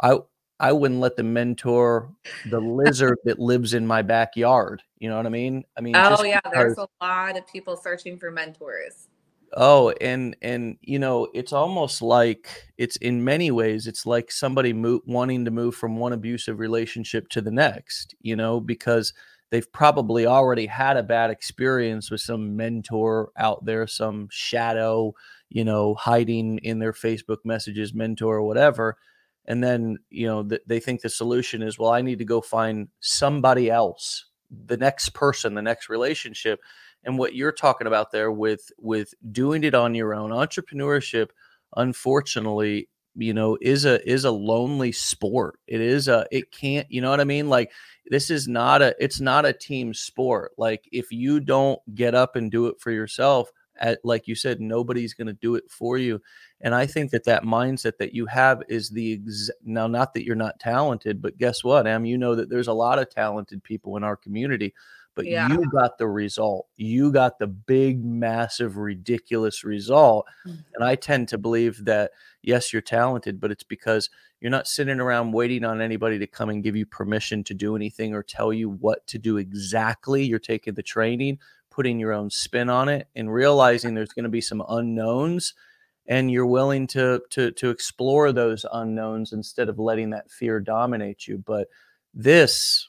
I 0.00 0.18
I 0.58 0.72
wouldn't 0.72 1.00
let 1.00 1.16
them 1.16 1.32
mentor 1.32 2.10
the 2.50 2.60
lizard 2.60 3.18
that 3.24 3.38
lives 3.38 3.74
in 3.74 3.86
my 3.86 4.02
backyard. 4.02 4.82
You 4.98 5.10
know 5.10 5.16
what 5.16 5.26
I 5.26 5.30
mean? 5.30 5.64
I 5.76 5.80
mean, 5.80 5.96
oh 5.96 6.22
yeah, 6.24 6.40
because, 6.42 6.76
there's 6.76 6.78
a 6.78 6.88
lot 7.00 7.36
of 7.36 7.46
people 7.46 7.76
searching 7.76 8.18
for 8.18 8.30
mentors. 8.30 9.08
Oh, 9.54 9.90
and 10.00 10.36
and 10.42 10.76
you 10.80 10.98
know, 10.98 11.28
it's 11.34 11.52
almost 11.52 12.02
like 12.02 12.50
it's 12.78 12.96
in 12.96 13.22
many 13.22 13.50
ways 13.50 13.86
it's 13.86 14.06
like 14.06 14.32
somebody 14.32 14.72
mo- 14.72 15.02
wanting 15.06 15.44
to 15.44 15.50
move 15.50 15.74
from 15.74 15.96
one 15.96 16.12
abusive 16.12 16.58
relationship 16.58 17.28
to 17.30 17.40
the 17.40 17.50
next, 17.50 18.14
you 18.20 18.34
know, 18.34 18.58
because 18.60 19.12
they've 19.50 19.70
probably 19.72 20.26
already 20.26 20.66
had 20.66 20.96
a 20.96 21.02
bad 21.02 21.30
experience 21.30 22.10
with 22.10 22.20
some 22.20 22.56
mentor 22.56 23.30
out 23.36 23.64
there, 23.64 23.86
some 23.86 24.28
shadow, 24.30 25.14
you 25.48 25.64
know, 25.64 25.94
hiding 25.94 26.58
in 26.58 26.78
their 26.78 26.92
Facebook 26.92 27.38
messages, 27.44 27.94
mentor 27.94 28.36
or 28.36 28.42
whatever. 28.42 28.96
And 29.46 29.62
then, 29.62 29.98
you 30.10 30.26
know, 30.26 30.42
th- 30.42 30.62
they 30.66 30.80
think 30.80 31.00
the 31.00 31.08
solution 31.08 31.62
is, 31.62 31.78
well, 31.78 31.92
I 31.92 32.02
need 32.02 32.18
to 32.18 32.24
go 32.24 32.40
find 32.40 32.88
somebody 33.00 33.70
else, 33.70 34.26
the 34.66 34.76
next 34.76 35.10
person, 35.10 35.54
the 35.54 35.62
next 35.62 35.88
relationship 35.88 36.60
and 37.04 37.16
what 37.18 37.34
you're 37.34 37.52
talking 37.52 37.86
about 37.86 38.10
there 38.10 38.32
with 38.32 38.70
with 38.78 39.14
doing 39.32 39.64
it 39.64 39.74
on 39.74 39.94
your 39.94 40.14
own 40.14 40.30
entrepreneurship 40.30 41.28
unfortunately 41.76 42.88
you 43.14 43.32
know 43.32 43.56
is 43.62 43.84
a 43.86 44.06
is 44.08 44.24
a 44.24 44.30
lonely 44.30 44.92
sport. 44.92 45.58
It 45.66 45.80
is 45.80 46.08
a 46.08 46.26
it 46.30 46.52
can't 46.52 46.86
you 46.90 47.00
know 47.00 47.10
what 47.10 47.20
i 47.20 47.24
mean? 47.24 47.48
Like 47.48 47.72
this 48.06 48.30
is 48.30 48.46
not 48.46 48.82
a 48.82 48.94
it's 49.02 49.20
not 49.20 49.46
a 49.46 49.52
team 49.52 49.94
sport. 49.94 50.52
Like 50.58 50.86
if 50.92 51.10
you 51.10 51.40
don't 51.40 51.80
get 51.94 52.14
up 52.14 52.36
and 52.36 52.50
do 52.50 52.66
it 52.66 52.78
for 52.78 52.90
yourself 52.90 53.50
at, 53.78 53.98
like 54.04 54.26
you 54.26 54.34
said 54.34 54.60
nobody's 54.60 55.14
going 55.14 55.26
to 55.26 55.32
do 55.34 55.54
it 55.54 55.64
for 55.70 55.98
you 55.98 56.20
and 56.60 56.74
i 56.74 56.86
think 56.86 57.10
that 57.10 57.24
that 57.24 57.44
mindset 57.44 57.96
that 57.98 58.14
you 58.14 58.26
have 58.26 58.62
is 58.68 58.90
the 58.90 59.14
ex- 59.14 59.50
now 59.64 59.86
not 59.86 60.14
that 60.14 60.24
you're 60.24 60.34
not 60.36 60.58
talented 60.58 61.20
but 61.20 61.38
guess 61.38 61.62
what 61.64 61.86
am 61.86 62.04
you 62.04 62.18
know 62.18 62.34
that 62.34 62.48
there's 62.48 62.68
a 62.68 62.72
lot 62.72 62.98
of 62.98 63.10
talented 63.10 63.62
people 63.62 63.96
in 63.96 64.04
our 64.04 64.16
community 64.16 64.72
but 65.16 65.24
yeah. 65.24 65.48
you 65.48 65.64
got 65.70 65.96
the 65.96 66.06
result. 66.06 66.66
You 66.76 67.10
got 67.10 67.38
the 67.38 67.46
big, 67.46 68.04
massive, 68.04 68.76
ridiculous 68.76 69.64
result. 69.64 70.26
Mm-hmm. 70.46 70.58
And 70.74 70.84
I 70.84 70.94
tend 70.94 71.28
to 71.28 71.38
believe 71.38 71.86
that, 71.86 72.10
yes, 72.42 72.70
you're 72.70 72.82
talented, 72.82 73.40
but 73.40 73.50
it's 73.50 73.64
because 73.64 74.10
you're 74.40 74.50
not 74.50 74.68
sitting 74.68 75.00
around 75.00 75.32
waiting 75.32 75.64
on 75.64 75.80
anybody 75.80 76.18
to 76.18 76.26
come 76.26 76.50
and 76.50 76.62
give 76.62 76.76
you 76.76 76.84
permission 76.84 77.42
to 77.44 77.54
do 77.54 77.74
anything 77.74 78.14
or 78.14 78.22
tell 78.22 78.52
you 78.52 78.68
what 78.68 79.06
to 79.06 79.18
do 79.18 79.38
exactly. 79.38 80.22
You're 80.22 80.38
taking 80.38 80.74
the 80.74 80.82
training, 80.82 81.38
putting 81.76 82.00
your 82.00 82.12
own 82.12 82.30
spin 82.30 82.68
on 82.68 82.88
it, 82.88 83.06
and 83.14 83.32
realizing 83.32 83.94
there's 83.94 84.12
going 84.12 84.24
to 84.24 84.28
be 84.30 84.40
some 84.40 84.64
unknowns. 84.68 85.54
And 86.08 86.30
you're 86.30 86.46
willing 86.46 86.86
to 86.88 87.20
to 87.30 87.52
to 87.52 87.70
explore 87.70 88.32
those 88.32 88.64
unknowns 88.72 89.32
instead 89.32 89.68
of 89.68 89.78
letting 89.78 90.10
that 90.10 90.30
fear 90.30 90.58
dominate 90.60 91.28
you. 91.28 91.38
But 91.38 91.68
this 92.14 92.88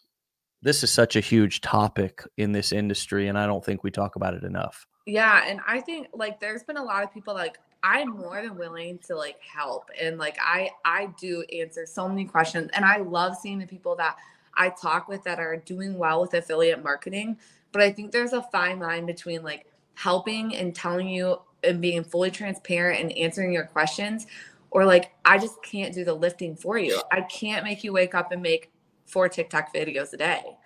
this 0.62 0.84
is 0.84 0.92
such 0.92 1.16
a 1.16 1.20
huge 1.20 1.62
topic 1.62 2.24
in 2.38 2.52
this 2.52 2.72
industry 2.72 3.28
and 3.28 3.38
i 3.38 3.46
don't 3.46 3.64
think 3.64 3.84
we 3.84 3.92
talk 3.92 4.16
about 4.16 4.34
it 4.34 4.44
enough 4.44 4.88
Yeah, 5.08 5.44
and 5.48 5.62
I 5.66 5.80
think 5.80 6.08
like 6.14 6.42
there's 6.42 6.64
been 6.64 6.76
a 6.76 6.84
lot 6.84 7.02
of 7.02 7.14
people 7.14 7.34
like 7.34 7.58
I'm 7.82 8.10
more 8.10 8.42
than 8.42 8.58
willing 8.58 9.00
to 9.08 9.16
like 9.16 9.40
help 9.42 9.90
and 10.00 10.18
like 10.18 10.38
I 10.42 10.70
I 10.84 11.08
do 11.18 11.44
answer 11.44 11.86
so 11.86 12.10
many 12.10 12.26
questions 12.26 12.70
and 12.74 12.84
I 12.84 12.98
love 12.98 13.38
seeing 13.38 13.58
the 13.58 13.66
people 13.66 13.96
that 13.96 14.18
I 14.54 14.70
talk 14.70 15.08
with 15.08 15.24
that 15.24 15.40
are 15.40 15.56
doing 15.56 15.98
well 15.98 16.20
with 16.20 16.34
affiliate 16.34 16.84
marketing, 16.84 17.38
but 17.78 17.86
I 17.86 17.92
think 17.92 18.12
there's 18.12 18.34
a 18.34 18.42
fine 18.42 18.80
line 18.80 19.06
between 19.06 19.44
like 19.44 19.68
helping 19.94 20.56
and 20.56 20.74
telling 20.74 21.08
you 21.08 21.40
and 21.64 21.80
being 21.80 22.04
fully 22.04 22.32
transparent 22.32 23.00
and 23.00 23.16
answering 23.16 23.54
your 23.54 23.66
questions 23.66 24.26
or 24.72 24.84
like 24.84 25.12
I 25.24 25.38
just 25.38 25.62
can't 25.62 25.94
do 25.94 26.04
the 26.04 26.16
lifting 26.16 26.56
for 26.56 26.80
you. 26.80 27.00
I 27.12 27.22
can't 27.22 27.64
make 27.64 27.84
you 27.84 27.94
wake 27.94 28.16
up 28.16 28.32
and 28.32 28.42
make 28.42 28.72
four 29.06 29.30
TikTok 29.30 29.76
videos 29.76 30.12
a 30.14 30.18
day. 30.18 30.58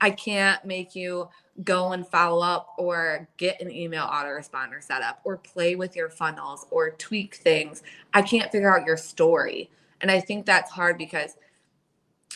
I 0.00 0.10
can't 0.10 0.64
make 0.64 0.94
you 0.94 1.28
go 1.64 1.90
and 1.90 2.06
follow 2.06 2.40
up 2.40 2.68
or 2.78 3.28
get 3.36 3.60
an 3.60 3.72
email 3.72 4.06
autoresponder 4.06 4.80
set 4.80 5.02
up 5.02 5.22
or 5.24 5.38
play 5.38 5.74
with 5.74 5.96
your 5.96 6.08
funnels 6.08 6.66
or 6.70 6.90
tweak 6.90 7.34
things. 7.34 7.82
I 8.14 8.22
can't 8.22 8.52
figure 8.52 8.72
out 8.72 8.86
your 8.86 8.96
story. 8.96 9.72
And 10.02 10.08
I 10.08 10.20
think 10.20 10.46
that's 10.46 10.70
hard 10.70 10.98
because 10.98 11.36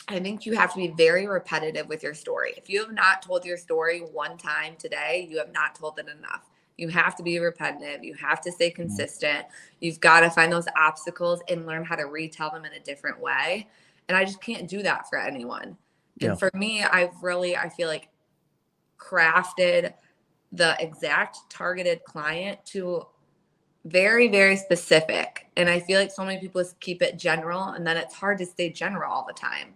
I 0.07 0.19
think 0.19 0.45
you 0.45 0.55
have 0.55 0.71
to 0.73 0.77
be 0.77 0.89
very 0.89 1.27
repetitive 1.27 1.87
with 1.87 2.03
your 2.03 2.13
story. 2.13 2.53
If 2.57 2.69
you 2.69 2.83
have 2.83 2.93
not 2.93 3.21
told 3.21 3.43
your 3.43 3.57
story 3.57 3.99
one 3.99 4.37
time 4.37 4.75
today, 4.77 5.27
you 5.29 5.37
have 5.39 5.51
not 5.51 5.75
told 5.75 5.97
it 5.97 6.07
enough. 6.07 6.49
You 6.77 6.89
have 6.89 7.15
to 7.17 7.23
be 7.23 7.39
repetitive. 7.39 8.03
You 8.03 8.13
have 8.15 8.41
to 8.41 8.51
stay 8.51 8.69
mm-hmm. 8.69 8.83
consistent. 8.83 9.45
You've 9.79 9.99
got 9.99 10.19
to 10.21 10.29
find 10.29 10.51
those 10.51 10.67
obstacles 10.77 11.41
and 11.49 11.65
learn 11.65 11.85
how 11.85 11.95
to 11.95 12.03
retell 12.03 12.51
them 12.51 12.65
in 12.65 12.73
a 12.73 12.79
different 12.79 13.19
way. 13.19 13.67
And 14.07 14.17
I 14.17 14.25
just 14.25 14.41
can't 14.41 14.67
do 14.67 14.83
that 14.83 15.09
for 15.09 15.17
anyone. 15.17 15.77
And 16.21 16.29
yeah. 16.29 16.35
for 16.35 16.51
me, 16.53 16.83
I've 16.83 17.23
really, 17.23 17.57
I 17.57 17.69
feel 17.69 17.87
like 17.87 18.09
crafted 18.99 19.93
the 20.51 20.75
exact 20.79 21.39
targeted 21.49 22.03
client 22.03 22.63
to 22.65 23.07
very, 23.85 24.27
very 24.27 24.55
specific. 24.55 25.47
And 25.57 25.69
I 25.69 25.79
feel 25.79 25.99
like 25.99 26.11
so 26.11 26.23
many 26.23 26.39
people 26.39 26.63
keep 26.79 27.01
it 27.01 27.17
general 27.17 27.63
and 27.63 27.85
then 27.85 27.97
it's 27.97 28.15
hard 28.15 28.37
to 28.39 28.45
stay 28.45 28.69
general 28.69 29.11
all 29.11 29.25
the 29.25 29.33
time. 29.33 29.73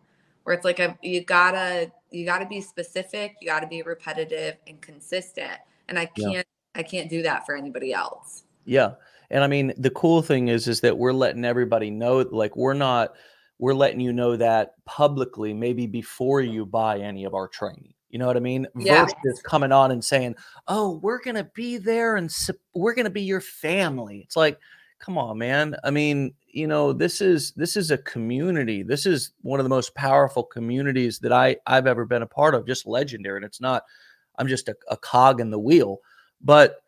Where 0.50 0.56
it's 0.56 0.65
like 0.65 0.79
a, 0.79 0.98
you 1.03 1.24
gotta 1.24 1.91
you 2.10 2.25
gotta 2.25 2.48
be 2.48 2.60
specific, 2.60 3.36
you 3.39 3.48
gotta 3.48 3.68
be 3.68 3.84
repetitive 3.84 4.56
and 4.65 4.82
consistent. 4.82 5.60
And 5.88 6.00
I 6.00 6.08
can't 6.08 6.34
yeah. 6.34 6.41
I 6.74 6.82
can't 6.82 7.08
do 7.08 7.22
that 7.22 7.46
for 7.46 7.56
anybody 7.56 7.94
else. 7.94 8.46
Yeah. 8.65 8.94
And 9.29 9.44
I 9.44 9.48
mean 9.48 9.74
the 9.77 9.91
cool 9.91 10.24
thing 10.24 10.48
is 10.48 10.68
is 10.68 10.82
that 10.82 10.98
we're 10.98 11.13
letting 11.13 11.46
everybody 11.46 11.91
know 11.91 12.25
like 12.32 12.56
we're 12.56 12.74
not 12.74 13.13
we're 13.60 13.75
letting 13.75 14.00
you 14.00 14.12
know 14.12 14.36
that 14.38 14.74
publicly, 14.86 15.53
maybe 15.53 15.86
before 15.86 16.41
you 16.41 16.65
buy 16.65 16.98
any 16.98 17.25
of 17.25 17.36
our 17.36 17.48
training. 17.48 17.94
You 18.10 18.18
know 18.18 18.25
what 18.25 18.36
I 18.36 18.39
mean? 18.39 18.65
Yeah. 18.75 19.06
Versus 19.06 19.44
coming 19.44 19.72
on 19.72 19.91
and 19.91 20.03
saying, 20.03 20.34
"Oh, 20.68 21.00
we're 21.03 21.22
gonna 21.22 21.48
be 21.53 21.77
there 21.77 22.15
and 22.15 22.32
su- 22.32 22.53
we're 22.74 22.96
gonna 22.96 23.12
be 23.12 23.22
your 23.22 23.41
family." 23.41 24.22
It's 24.25 24.36
like, 24.36 24.58
come 25.00 25.18
on, 25.18 25.38
man. 25.38 25.75
I 25.84 25.91
mean, 25.91 26.34
you 26.48 26.68
know, 26.68 26.94
this 26.94 27.22
is 27.22 27.51
this 27.53 27.75
is 27.75 27.91
a 27.91 27.98
community. 27.98 28.84
This 28.84 29.06
is 29.06 29.32
one 29.41 29.60
of 29.60 29.63
the 29.63 29.70
most 29.70 29.96
powerful 29.96 30.44
communities 30.44 31.20
that 31.20 31.32
I 31.32 31.58
I've 31.65 31.88
ever 31.88 32.06
been 32.06 32.22
a 32.22 32.27
part 32.27 32.56
of. 32.56 32.68
Just 32.68 32.86
legendary, 32.86 33.38
and 33.38 33.46
it's 33.46 33.62
not. 33.62 33.84
I'm 34.38 34.48
just 34.48 34.70
a, 34.70 34.75
a 34.89 34.98
cog 34.98 35.41
in 35.41 35.50
the 35.50 35.60
wheel, 35.60 36.00
but 36.41 36.82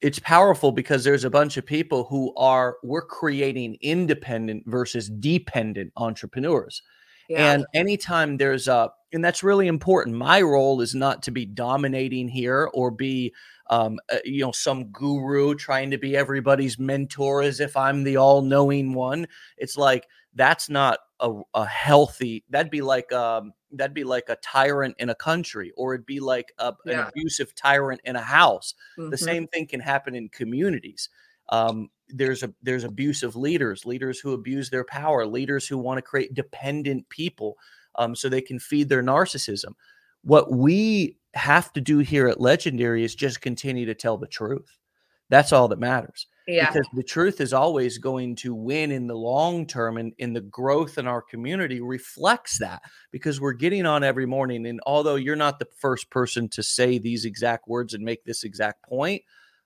it's 0.00 0.18
powerful 0.20 0.70
because 0.72 1.02
there's 1.02 1.24
a 1.24 1.30
bunch 1.30 1.56
of 1.56 1.66
people 1.66 2.04
who 2.04 2.34
are 2.36 2.76
we're 2.82 3.02
creating 3.02 3.76
independent 3.80 4.62
versus 4.66 5.08
dependent 5.08 5.92
entrepreneurs 5.96 6.82
yeah. 7.28 7.52
and 7.52 7.66
anytime 7.74 8.36
there's 8.36 8.68
a 8.68 8.90
and 9.12 9.24
that's 9.24 9.42
really 9.42 9.66
important 9.66 10.14
my 10.14 10.40
role 10.40 10.80
is 10.80 10.94
not 10.94 11.22
to 11.22 11.30
be 11.30 11.44
dominating 11.44 12.28
here 12.28 12.70
or 12.74 12.90
be 12.90 13.32
um, 13.70 13.98
uh, 14.12 14.18
you 14.24 14.42
know 14.42 14.52
some 14.52 14.84
guru 14.86 15.54
trying 15.54 15.90
to 15.90 15.98
be 15.98 16.16
everybody's 16.16 16.78
mentor 16.78 17.42
as 17.42 17.60
if 17.60 17.76
i'm 17.76 18.04
the 18.04 18.16
all-knowing 18.16 18.94
one 18.94 19.26
it's 19.56 19.76
like 19.76 20.06
that's 20.34 20.68
not 20.68 20.98
a, 21.20 21.32
a 21.54 21.64
healthy 21.64 22.44
that'd 22.50 22.70
be 22.70 22.82
like 22.82 23.12
um 23.12 23.52
that'd 23.72 23.94
be 23.94 24.04
like 24.04 24.28
a 24.28 24.36
tyrant 24.36 24.94
in 24.98 25.10
a 25.10 25.14
country 25.14 25.72
or 25.76 25.94
it'd 25.94 26.06
be 26.06 26.20
like 26.20 26.52
a, 26.58 26.72
yeah. 26.84 27.02
an 27.02 27.08
abusive 27.08 27.54
tyrant 27.54 28.00
in 28.04 28.16
a 28.16 28.22
house 28.22 28.74
mm-hmm. 28.98 29.10
the 29.10 29.18
same 29.18 29.46
thing 29.48 29.66
can 29.66 29.80
happen 29.80 30.14
in 30.14 30.28
communities 30.28 31.08
um, 31.48 31.90
there's 32.08 32.42
a 32.42 32.52
there's 32.62 32.84
abusive 32.84 33.34
leaders 33.34 33.84
leaders 33.84 34.20
who 34.20 34.32
abuse 34.32 34.70
their 34.70 34.84
power 34.84 35.26
leaders 35.26 35.66
who 35.66 35.78
want 35.78 35.98
to 35.98 36.02
create 36.02 36.34
dependent 36.34 37.08
people 37.08 37.56
um, 37.96 38.14
so 38.14 38.28
they 38.28 38.40
can 38.40 38.58
feed 38.58 38.88
their 38.88 39.02
narcissism 39.02 39.72
what 40.26 40.52
we 40.52 41.16
have 41.34 41.72
to 41.72 41.80
do 41.80 41.98
here 41.98 42.28
at 42.28 42.40
legendary 42.40 43.04
is 43.04 43.14
just 43.14 43.40
continue 43.40 43.86
to 43.86 43.94
tell 43.94 44.16
the 44.16 44.26
truth 44.26 44.78
that's 45.28 45.52
all 45.52 45.68
that 45.68 45.78
matters 45.78 46.26
yeah. 46.46 46.70
Because 46.70 46.86
the 46.94 47.02
truth 47.02 47.40
is 47.40 47.52
always 47.52 47.98
going 47.98 48.36
to 48.36 48.54
win 48.54 48.92
in 48.92 49.08
the 49.08 49.16
long 49.16 49.66
term, 49.66 49.96
and, 49.96 50.12
in 50.18 50.32
the 50.32 50.42
growth 50.42 50.96
in 50.96 51.06
our 51.08 51.20
community 51.20 51.80
reflects 51.80 52.58
that 52.58 52.82
because 53.10 53.40
we're 53.40 53.52
getting 53.52 53.84
on 53.84 54.04
every 54.04 54.26
morning. 54.26 54.66
And 54.66 54.80
although 54.86 55.16
you're 55.16 55.34
not 55.34 55.58
the 55.58 55.68
first 55.78 56.08
person 56.08 56.48
to 56.50 56.62
say 56.62 56.98
these 56.98 57.24
exact 57.24 57.66
words 57.66 57.94
and 57.94 58.04
make 58.04 58.24
this 58.24 58.44
exact 58.44 58.84
point, 58.84 59.22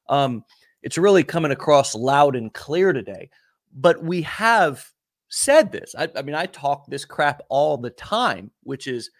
um, 0.08 0.42
it's 0.82 0.96
really 0.96 1.22
coming 1.22 1.52
across 1.52 1.94
loud 1.94 2.34
and 2.34 2.52
clear 2.52 2.94
today. 2.94 3.28
But 3.74 4.02
we 4.02 4.22
have 4.22 4.86
said 5.28 5.72
this. 5.72 5.94
I, 5.98 6.08
I 6.16 6.22
mean, 6.22 6.34
I 6.34 6.46
talk 6.46 6.86
this 6.86 7.04
crap 7.04 7.42
all 7.50 7.76
the 7.76 7.90
time, 7.90 8.50
which 8.62 8.86
is 8.86 9.10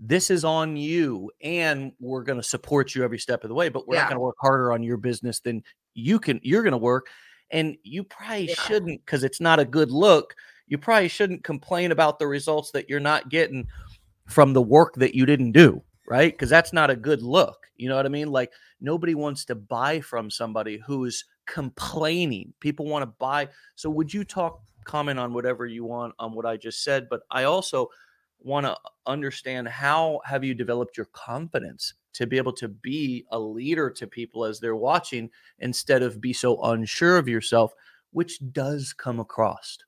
this 0.00 0.30
is 0.30 0.44
on 0.44 0.76
you 0.76 1.30
and 1.42 1.92
we're 1.98 2.22
going 2.22 2.38
to 2.38 2.46
support 2.46 2.94
you 2.94 3.02
every 3.02 3.18
step 3.18 3.42
of 3.42 3.48
the 3.48 3.54
way 3.54 3.68
but 3.68 3.88
we're 3.88 3.96
yeah. 3.96 4.02
not 4.02 4.10
going 4.10 4.16
to 4.16 4.24
work 4.24 4.36
harder 4.40 4.72
on 4.72 4.82
your 4.82 4.96
business 4.96 5.40
than 5.40 5.62
you 5.94 6.18
can 6.18 6.40
you're 6.42 6.62
going 6.62 6.72
to 6.72 6.78
work 6.78 7.08
and 7.50 7.76
you 7.82 8.04
probably 8.04 8.48
yeah. 8.48 8.54
shouldn't 8.54 9.04
because 9.04 9.24
it's 9.24 9.40
not 9.40 9.58
a 9.58 9.64
good 9.64 9.90
look 9.90 10.34
you 10.68 10.78
probably 10.78 11.08
shouldn't 11.08 11.42
complain 11.42 11.92
about 11.92 12.18
the 12.18 12.26
results 12.26 12.70
that 12.70 12.88
you're 12.88 13.00
not 13.00 13.28
getting 13.28 13.66
from 14.28 14.52
the 14.52 14.62
work 14.62 14.94
that 14.94 15.14
you 15.14 15.26
didn't 15.26 15.52
do 15.52 15.82
right 16.06 16.32
because 16.32 16.50
that's 16.50 16.72
not 16.72 16.90
a 16.90 16.96
good 16.96 17.22
look 17.22 17.66
you 17.76 17.88
know 17.88 17.96
what 17.96 18.06
i 18.06 18.10
mean 18.10 18.30
like 18.30 18.52
nobody 18.80 19.14
wants 19.14 19.44
to 19.44 19.54
buy 19.54 20.00
from 20.00 20.30
somebody 20.30 20.80
who's 20.86 21.24
complaining 21.46 22.52
people 22.60 22.86
want 22.86 23.02
to 23.02 23.14
buy 23.18 23.48
so 23.74 23.90
would 23.90 24.12
you 24.12 24.22
talk 24.22 24.60
comment 24.84 25.18
on 25.18 25.32
whatever 25.32 25.66
you 25.66 25.84
want 25.84 26.14
on 26.18 26.32
what 26.32 26.46
i 26.46 26.56
just 26.56 26.84
said 26.84 27.08
but 27.08 27.22
i 27.30 27.44
also 27.44 27.88
want 28.40 28.66
to 28.66 28.76
understand 29.06 29.68
how 29.68 30.20
have 30.24 30.44
you 30.44 30.54
developed 30.54 30.96
your 30.96 31.06
confidence 31.06 31.94
to 32.12 32.26
be 32.26 32.36
able 32.36 32.52
to 32.52 32.68
be 32.68 33.24
a 33.30 33.38
leader 33.38 33.90
to 33.90 34.06
people 34.06 34.44
as 34.44 34.60
they're 34.60 34.76
watching 34.76 35.30
instead 35.60 36.02
of 36.02 36.20
be 36.20 36.32
so 36.32 36.60
unsure 36.62 37.16
of 37.16 37.28
yourself 37.28 37.72
which 38.12 38.38
does 38.52 38.94
come 38.94 39.20
across. 39.20 39.78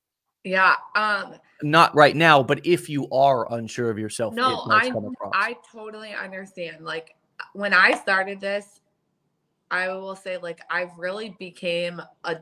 Yeah 0.45 0.77
um 0.95 1.35
not 1.63 1.95
right 1.95 2.17
now 2.17 2.43
but 2.43 2.65
if 2.65 2.89
you 2.89 3.09
are 3.11 3.53
unsure 3.53 3.91
of 3.91 3.99
yourself 3.99 4.35
no 4.35 4.67
i 4.71 4.91
i 5.33 5.57
totally 5.71 6.15
understand 6.15 6.85
like 6.85 7.15
when 7.53 7.75
i 7.75 7.93
started 7.93 8.41
this 8.41 8.81
i 9.71 9.89
will 9.89 10.17
say 10.17 10.39
like 10.39 10.61
i 10.71 10.91
really 10.97 11.37
became 11.39 12.01
a 12.25 12.37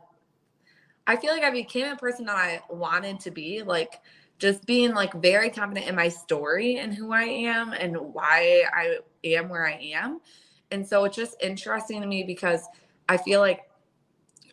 i 1.09 1.17
feel 1.17 1.33
like 1.33 1.43
i 1.43 1.51
became 1.51 1.93
a 1.93 1.97
person 1.97 2.27
that 2.27 2.37
i 2.37 2.61
wanted 2.71 3.19
to 3.19 3.31
be 3.31 3.63
like 3.63 4.01
just 4.39 4.67
being 4.67 4.95
like 4.95 5.13
very 5.15 5.51
confident 5.51 5.87
in 5.87 5.95
my 5.95 6.09
story 6.09 6.77
and 6.77 6.95
who 6.95 7.13
I 7.13 7.25
am 7.25 7.73
and 7.73 7.97
why 7.97 8.65
I 8.73 8.99
am 9.25 9.49
where 9.49 9.67
I 9.67 9.93
am. 9.95 10.21
And 10.71 10.87
so 10.87 11.05
it's 11.05 11.17
just 11.17 11.37
interesting 11.43 12.01
to 12.01 12.07
me 12.07 12.23
because 12.23 12.65
I 13.09 13.17
feel 13.17 13.41
like 13.41 13.63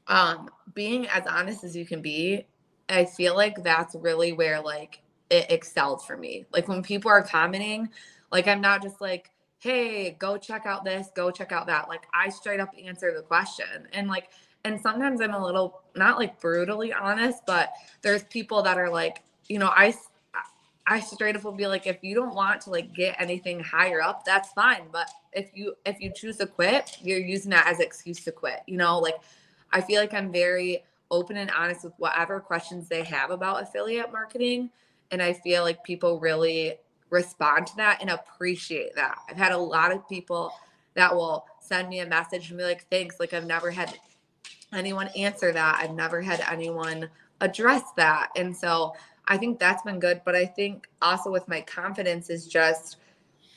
um 0.07 0.49
being 0.73 1.07
as 1.07 1.25
honest 1.27 1.63
as 1.63 1.75
you 1.75 1.85
can 1.85 2.01
be, 2.01 2.45
I 2.89 3.05
feel 3.05 3.35
like 3.35 3.63
that's 3.63 3.95
really 3.95 4.33
where 4.33 4.61
like 4.61 5.01
it 5.29 5.47
excelled 5.49 6.05
for 6.05 6.17
me. 6.17 6.45
Like 6.51 6.67
when 6.67 6.83
people 6.83 7.11
are 7.11 7.23
commenting, 7.23 7.89
like 8.31 8.47
I'm 8.47 8.61
not 8.61 8.81
just 8.81 9.01
like, 9.01 9.31
hey, 9.59 10.15
go 10.19 10.37
check 10.37 10.65
out 10.65 10.83
this, 10.83 11.09
go 11.15 11.31
check 11.31 11.51
out 11.51 11.67
that. 11.67 11.89
Like 11.89 12.05
I 12.13 12.29
straight 12.29 12.59
up 12.59 12.69
answer 12.83 13.13
the 13.15 13.21
question. 13.21 13.87
And 13.93 14.07
like 14.07 14.29
and 14.63 14.81
sometimes 14.81 15.21
I'm 15.21 15.35
a 15.35 15.43
little 15.43 15.83
not 15.95 16.17
like 16.17 16.41
brutally 16.41 16.91
honest, 16.91 17.41
but 17.45 17.71
there's 18.01 18.23
people 18.23 18.63
that 18.63 18.79
are 18.79 18.89
like, 18.89 19.21
you 19.47 19.59
know, 19.59 19.71
I 19.73 19.93
I 20.87 20.99
straight 20.99 21.35
up 21.35 21.43
will 21.43 21.51
be 21.51 21.65
like, 21.67 21.87
if 21.87 22.03
you 22.03 22.13
don't 22.13 22.35
want 22.35 22.61
to 22.61 22.69
like 22.69 22.93
get 22.93 23.15
anything 23.19 23.59
higher 23.59 24.01
up, 24.01 24.23
that's 24.23 24.51
fine. 24.53 24.83
But 24.91 25.09
if 25.33 25.49
you 25.53 25.75
if 25.85 25.99
you 25.99 26.11
choose 26.13 26.37
to 26.37 26.47
quit, 26.47 26.97
you're 27.01 27.19
using 27.19 27.51
that 27.51 27.67
as 27.67 27.79
excuse 27.79 28.23
to 28.25 28.31
quit. 28.31 28.61
You 28.67 28.77
know, 28.77 28.99
like 28.99 29.15
I 29.71 29.81
feel 29.81 29.99
like 29.99 30.13
I'm 30.13 30.31
very 30.31 30.83
open 31.11 31.37
and 31.37 31.51
honest 31.51 31.83
with 31.83 31.93
whatever 31.97 32.39
questions 32.39 32.87
they 32.87 33.03
have 33.03 33.31
about 33.31 33.63
affiliate 33.63 34.11
marketing. 34.11 34.69
And 35.11 35.21
I 35.21 35.33
feel 35.33 35.63
like 35.63 35.83
people 35.83 36.19
really 36.19 36.75
respond 37.09 37.67
to 37.67 37.75
that 37.77 38.01
and 38.01 38.09
appreciate 38.09 38.95
that. 38.95 39.17
I've 39.29 39.37
had 39.37 39.51
a 39.51 39.57
lot 39.57 39.91
of 39.91 40.07
people 40.07 40.51
that 40.95 41.15
will 41.15 41.45
send 41.59 41.89
me 41.89 41.99
a 41.99 42.05
message 42.05 42.49
and 42.49 42.57
be 42.57 42.63
like, 42.63 42.85
thanks. 42.89 43.19
Like 43.19 43.33
I've 43.33 43.45
never 43.45 43.71
had 43.71 43.97
anyone 44.73 45.07
answer 45.15 45.51
that. 45.51 45.79
I've 45.79 45.95
never 45.95 46.21
had 46.21 46.43
anyone 46.49 47.09
address 47.41 47.83
that. 47.97 48.29
And 48.35 48.55
so 48.55 48.93
I 49.27 49.37
think 49.37 49.59
that's 49.59 49.83
been 49.83 49.99
good. 49.99 50.21
But 50.25 50.35
I 50.35 50.45
think 50.45 50.87
also 51.01 51.31
with 51.31 51.47
my 51.47 51.61
confidence 51.61 52.29
is 52.29 52.47
just 52.47 52.97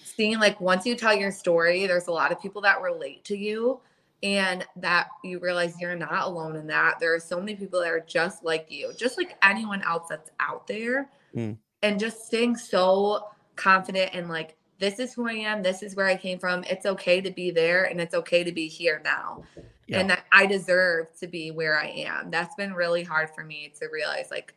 seeing 0.04 0.38
like 0.38 0.60
once 0.60 0.87
you 0.87 0.94
tell 0.96 1.14
your 1.14 1.30
story, 1.30 1.87
there's 1.87 2.08
a 2.08 2.12
lot 2.12 2.32
of 2.32 2.40
people 2.40 2.62
that 2.62 2.82
relate 2.82 3.25
to 3.25 3.37
you. 3.37 3.80
and 4.22 4.66
that 4.76 5.08
you 5.22 5.38
realize 5.38 5.80
you're 5.80 5.94
not 5.94 6.25
alone 6.25 6.56
in 6.56 6.66
that. 6.66 6.98
There 6.98 7.14
are 7.14 7.20
so 7.20 7.38
many 7.38 7.54
people 7.54 7.80
that 7.80 7.90
are 7.90 8.04
just 8.06 8.44
like 8.44 8.66
you, 8.68 8.92
just 8.96 9.16
like 9.16 9.37
anyone 9.42 9.82
else 9.82 10.08
that's 10.08 10.30
out 10.40 10.66
there. 10.66 11.08
Mm. 11.34 11.56
And 11.82 12.00
just 12.00 12.26
staying 12.26 12.56
so 12.56 13.28
confident 13.54 14.10
and 14.12 14.28
like, 14.28 14.56
this 14.80 14.98
is 14.98 15.12
who 15.12 15.28
I 15.28 15.32
am, 15.32 15.62
this 15.62 15.82
is 15.82 15.94
where 15.94 16.06
I 16.06 16.16
came 16.16 16.38
from. 16.38 16.64
It's 16.64 16.87
okay 16.87 17.20
to 17.20 17.30
be 17.30 17.50
there 17.50 17.84
and 17.84 18.00
it's 18.00 18.14
okay 18.14 18.42
to 18.42 18.52
be 18.52 18.66
here 18.66 19.00
now. 19.04 19.42
Yeah. 19.87 20.00
And 20.00 20.10
that 20.10 20.25
I 20.32 20.46
deserve 20.46 21.08
to 21.20 21.26
be 21.26 21.50
where 21.50 21.78
I 21.78 21.87
am. 21.87 22.30
That's 22.30 22.54
been 22.56 22.75
really 22.75 23.04
hard 23.04 23.30
for 23.30 23.44
me 23.44 23.72
to 23.80 23.88
realize. 23.92 24.30
Like, 24.30 24.54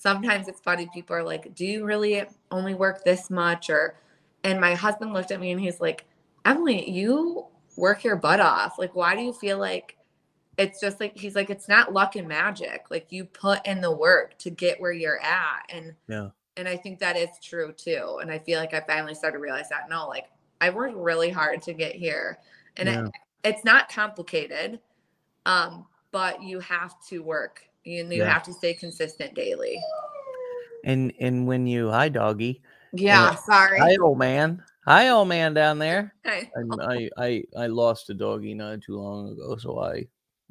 sometimes 0.00 0.48
it's 0.48 0.60
funny, 0.60 0.88
people 0.94 1.14
are 1.14 1.22
like, 1.22 1.54
Do 1.54 1.66
you 1.66 1.84
really 1.84 2.24
only 2.50 2.74
work 2.74 3.04
this 3.04 3.28
much? 3.28 3.68
Or, 3.68 3.96
and 4.42 4.58
my 4.58 4.74
husband 4.74 5.12
looked 5.12 5.30
at 5.30 5.40
me 5.40 5.52
and 5.52 5.60
he's 5.60 5.80
like, 5.80 6.06
Emily, 6.46 6.90
you 6.90 7.44
work 7.76 8.02
your 8.02 8.16
butt 8.16 8.40
off. 8.40 8.78
Like, 8.78 8.94
why 8.94 9.14
do 9.14 9.20
you 9.20 9.34
feel 9.34 9.58
like 9.58 9.98
it's 10.56 10.80
just 10.80 11.00
like 11.00 11.16
he's 11.16 11.34
like, 11.34 11.50
it's 11.50 11.68
not 11.68 11.92
luck 11.92 12.16
and 12.16 12.26
magic. 12.26 12.86
Like 12.90 13.06
you 13.10 13.26
put 13.26 13.66
in 13.66 13.82
the 13.82 13.94
work 13.94 14.38
to 14.38 14.50
get 14.50 14.80
where 14.80 14.92
you're 14.92 15.20
at. 15.20 15.66
And 15.68 15.94
yeah. 16.08 16.28
And 16.56 16.66
I 16.66 16.76
think 16.76 16.98
that 16.98 17.16
is 17.16 17.30
true 17.42 17.72
too. 17.72 18.18
And 18.20 18.30
I 18.30 18.38
feel 18.38 18.58
like 18.58 18.74
I 18.74 18.80
finally 18.80 19.14
started 19.14 19.36
to 19.36 19.42
realize 19.42 19.68
that 19.68 19.88
no, 19.88 20.08
like 20.08 20.26
I 20.60 20.70
worked 20.70 20.96
really 20.96 21.30
hard 21.30 21.62
to 21.62 21.72
get 21.72 21.94
here. 21.94 22.38
And 22.76 22.88
yeah. 22.88 23.06
it, 23.06 23.12
it's 23.44 23.64
not 23.64 23.90
complicated. 23.90 24.80
Um, 25.46 25.86
but 26.10 26.42
you 26.42 26.58
have 26.60 26.94
to 27.08 27.20
work. 27.20 27.69
You, 27.84 28.04
you 28.04 28.18
yeah. 28.18 28.32
have 28.32 28.42
to 28.44 28.52
stay 28.52 28.74
consistent 28.74 29.34
daily. 29.34 29.80
And 30.84 31.12
and 31.20 31.46
when 31.46 31.66
you 31.66 31.90
hi 31.90 32.08
doggy. 32.08 32.62
Yeah, 32.92 33.34
sorry. 33.34 33.78
Hi 33.78 33.96
old 33.96 34.18
man. 34.18 34.62
Hi, 34.86 35.08
old 35.10 35.28
man 35.28 35.54
down 35.54 35.78
there. 35.78 36.14
Hey. 36.24 36.50
I, 36.80 37.10
I 37.18 37.44
I 37.56 37.66
lost 37.66 38.10
a 38.10 38.14
doggy 38.14 38.54
not 38.54 38.82
too 38.82 38.96
long 38.96 39.30
ago, 39.30 39.56
so 39.56 39.78
I 39.78 40.06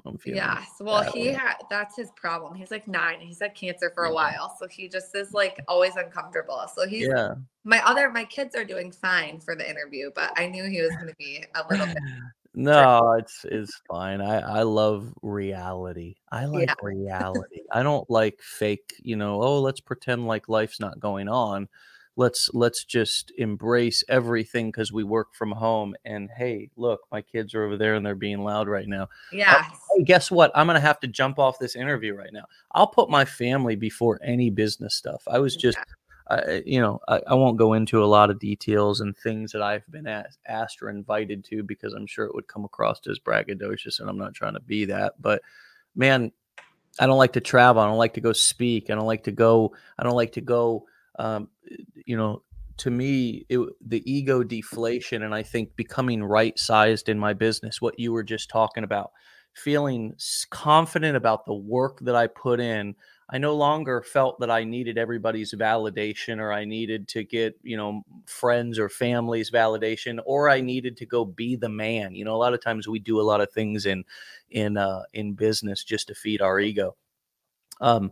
I'm 0.05 0.17
feeling. 0.17 0.37
Yes, 0.37 0.67
well, 0.79 1.03
he 1.11 1.27
had 1.27 1.55
that's 1.69 1.95
his 1.95 2.09
problem. 2.15 2.55
He's 2.55 2.71
like 2.71 2.87
nine. 2.87 3.19
He's 3.19 3.39
had 3.39 3.55
cancer 3.55 3.91
for 3.93 4.05
a 4.05 4.13
while, 4.13 4.55
so 4.59 4.67
he 4.67 4.87
just 4.87 5.15
is 5.15 5.33
like 5.33 5.59
always 5.67 5.95
uncomfortable. 5.95 6.65
So 6.73 6.87
he's 6.87 7.07
yeah. 7.07 7.35
My 7.63 7.85
other 7.85 8.09
my 8.09 8.23
kids 8.23 8.55
are 8.55 8.63
doing 8.63 8.91
fine 8.91 9.39
for 9.39 9.55
the 9.55 9.69
interview, 9.69 10.11
but 10.15 10.31
I 10.37 10.47
knew 10.47 10.63
he 10.65 10.81
was 10.81 10.91
going 10.91 11.07
to 11.07 11.15
be 11.17 11.43
a 11.55 11.65
little 11.69 11.85
bit. 11.85 11.97
No, 12.55 13.13
it's 13.13 13.45
it's 13.49 13.79
fine. 13.87 14.21
I 14.21 14.39
I 14.39 14.61
love 14.63 15.13
reality. 15.21 16.15
I 16.31 16.45
like 16.45 16.67
yeah. 16.67 16.75
reality. 16.81 17.61
I 17.71 17.83
don't 17.83 18.09
like 18.09 18.39
fake. 18.41 18.93
You 19.01 19.15
know, 19.15 19.41
oh, 19.41 19.61
let's 19.61 19.79
pretend 19.79 20.27
like 20.27 20.49
life's 20.49 20.79
not 20.79 20.99
going 20.99 21.29
on 21.29 21.67
let's 22.19 22.49
let's 22.53 22.83
just 22.83 23.31
embrace 23.37 24.03
everything 24.09 24.67
because 24.67 24.91
we 24.91 25.05
work 25.05 25.29
from 25.33 25.51
home 25.51 25.95
and 26.03 26.29
hey 26.35 26.69
look 26.75 26.99
my 27.13 27.21
kids 27.21 27.55
are 27.55 27.63
over 27.63 27.77
there 27.77 27.95
and 27.95 28.05
they're 28.05 28.13
being 28.13 28.43
loud 28.43 28.67
right 28.67 28.89
now 28.89 29.07
yeah 29.31 29.63
hey, 29.95 30.03
guess 30.03 30.29
what 30.29 30.51
i'm 30.53 30.67
gonna 30.67 30.81
have 30.81 30.99
to 30.99 31.07
jump 31.07 31.39
off 31.39 31.57
this 31.59 31.77
interview 31.77 32.13
right 32.13 32.33
now 32.33 32.43
i'll 32.73 32.87
put 32.87 33.09
my 33.09 33.23
family 33.23 33.77
before 33.77 34.19
any 34.21 34.49
business 34.49 34.95
stuff 34.95 35.23
i 35.27 35.39
was 35.39 35.55
just 35.55 35.77
yeah. 35.77 35.93
You 36.65 36.79
know 36.79 36.99
I, 37.07 37.21
I, 37.27 37.33
won't 37.33 37.57
go 37.57 37.73
into 37.73 38.03
a 38.03 38.05
lot 38.05 38.29
of 38.29 38.39
details 38.39 39.01
and 39.01 39.17
things 39.17 39.51
that 39.51 39.63
i've 39.63 39.89
been 39.89 40.05
asked, 40.05 40.39
asked 40.47 40.81
or 40.81 40.89
invited 40.89 41.43
to 41.45 41.63
because 41.63 41.93
i'm 41.93 42.05
sure 42.05 42.25
it 42.25 42.35
would 42.35 42.47
come 42.47 42.65
across 42.65 42.99
as 43.09 43.19
braggadocious 43.19 43.99
and 43.99 44.09
i'm 44.09 44.17
not 44.17 44.35
trying 44.35 44.53
to 44.53 44.59
be 44.59 44.85
that 44.85 45.13
but 45.19 45.41
man 45.95 46.31
i 46.99 47.07
don't 47.07 47.17
like 47.17 47.33
to 47.33 47.41
travel 47.41 47.81
i 47.81 47.87
don't 47.87 47.97
like 47.97 48.13
to 48.13 48.21
go 48.21 48.31
speak 48.31 48.91
i 48.91 48.95
don't 48.95 49.07
like 49.07 49.23
to 49.23 49.31
go 49.31 49.73
i 49.97 50.03
don't 50.03 50.15
like 50.15 50.33
to 50.33 50.41
go 50.41 50.85
um, 51.19 51.49
you 52.05 52.17
know, 52.17 52.41
to 52.77 52.89
me, 52.89 53.45
it, 53.49 53.59
the 53.85 54.01
ego 54.11 54.41
deflation, 54.41 55.23
and 55.23 55.35
I 55.35 55.43
think 55.43 55.75
becoming 55.75 56.23
right 56.23 56.57
sized 56.57 57.09
in 57.09 57.19
my 57.19 57.33
business, 57.33 57.81
what 57.81 57.99
you 57.99 58.13
were 58.13 58.23
just 58.23 58.49
talking 58.49 58.85
about, 58.85 59.11
feeling 59.53 60.15
confident 60.49 61.17
about 61.17 61.45
the 61.45 61.53
work 61.53 61.99
that 62.01 62.15
I 62.15 62.27
put 62.27 62.61
in. 62.61 62.95
I 63.31 63.37
no 63.37 63.55
longer 63.55 64.01
felt 64.01 64.39
that 64.39 64.49
I 64.49 64.63
needed 64.63 64.97
everybody's 64.97 65.53
validation 65.53 66.39
or 66.39 66.51
I 66.51 66.65
needed 66.65 67.07
to 67.09 67.23
get, 67.23 67.59
you 67.61 67.77
know, 67.77 68.01
friends 68.25 68.79
or 68.79 68.89
family's 68.89 69.51
validation 69.51 70.19
or 70.25 70.49
I 70.49 70.61
needed 70.61 70.97
to 70.97 71.05
go 71.05 71.25
be 71.25 71.55
the 71.55 71.69
man. 71.69 72.15
You 72.15 72.25
know, 72.25 72.35
a 72.35 72.37
lot 72.37 72.55
of 72.55 72.61
times 72.61 72.87
we 72.87 72.97
do 72.97 73.21
a 73.21 73.23
lot 73.23 73.41
of 73.41 73.51
things 73.51 73.85
in 73.85 74.03
in 74.49 74.77
uh 74.77 75.03
in 75.13 75.33
business 75.33 75.83
just 75.83 76.07
to 76.07 76.15
feed 76.15 76.41
our 76.41 76.59
ego. 76.59 76.95
Um, 77.79 78.11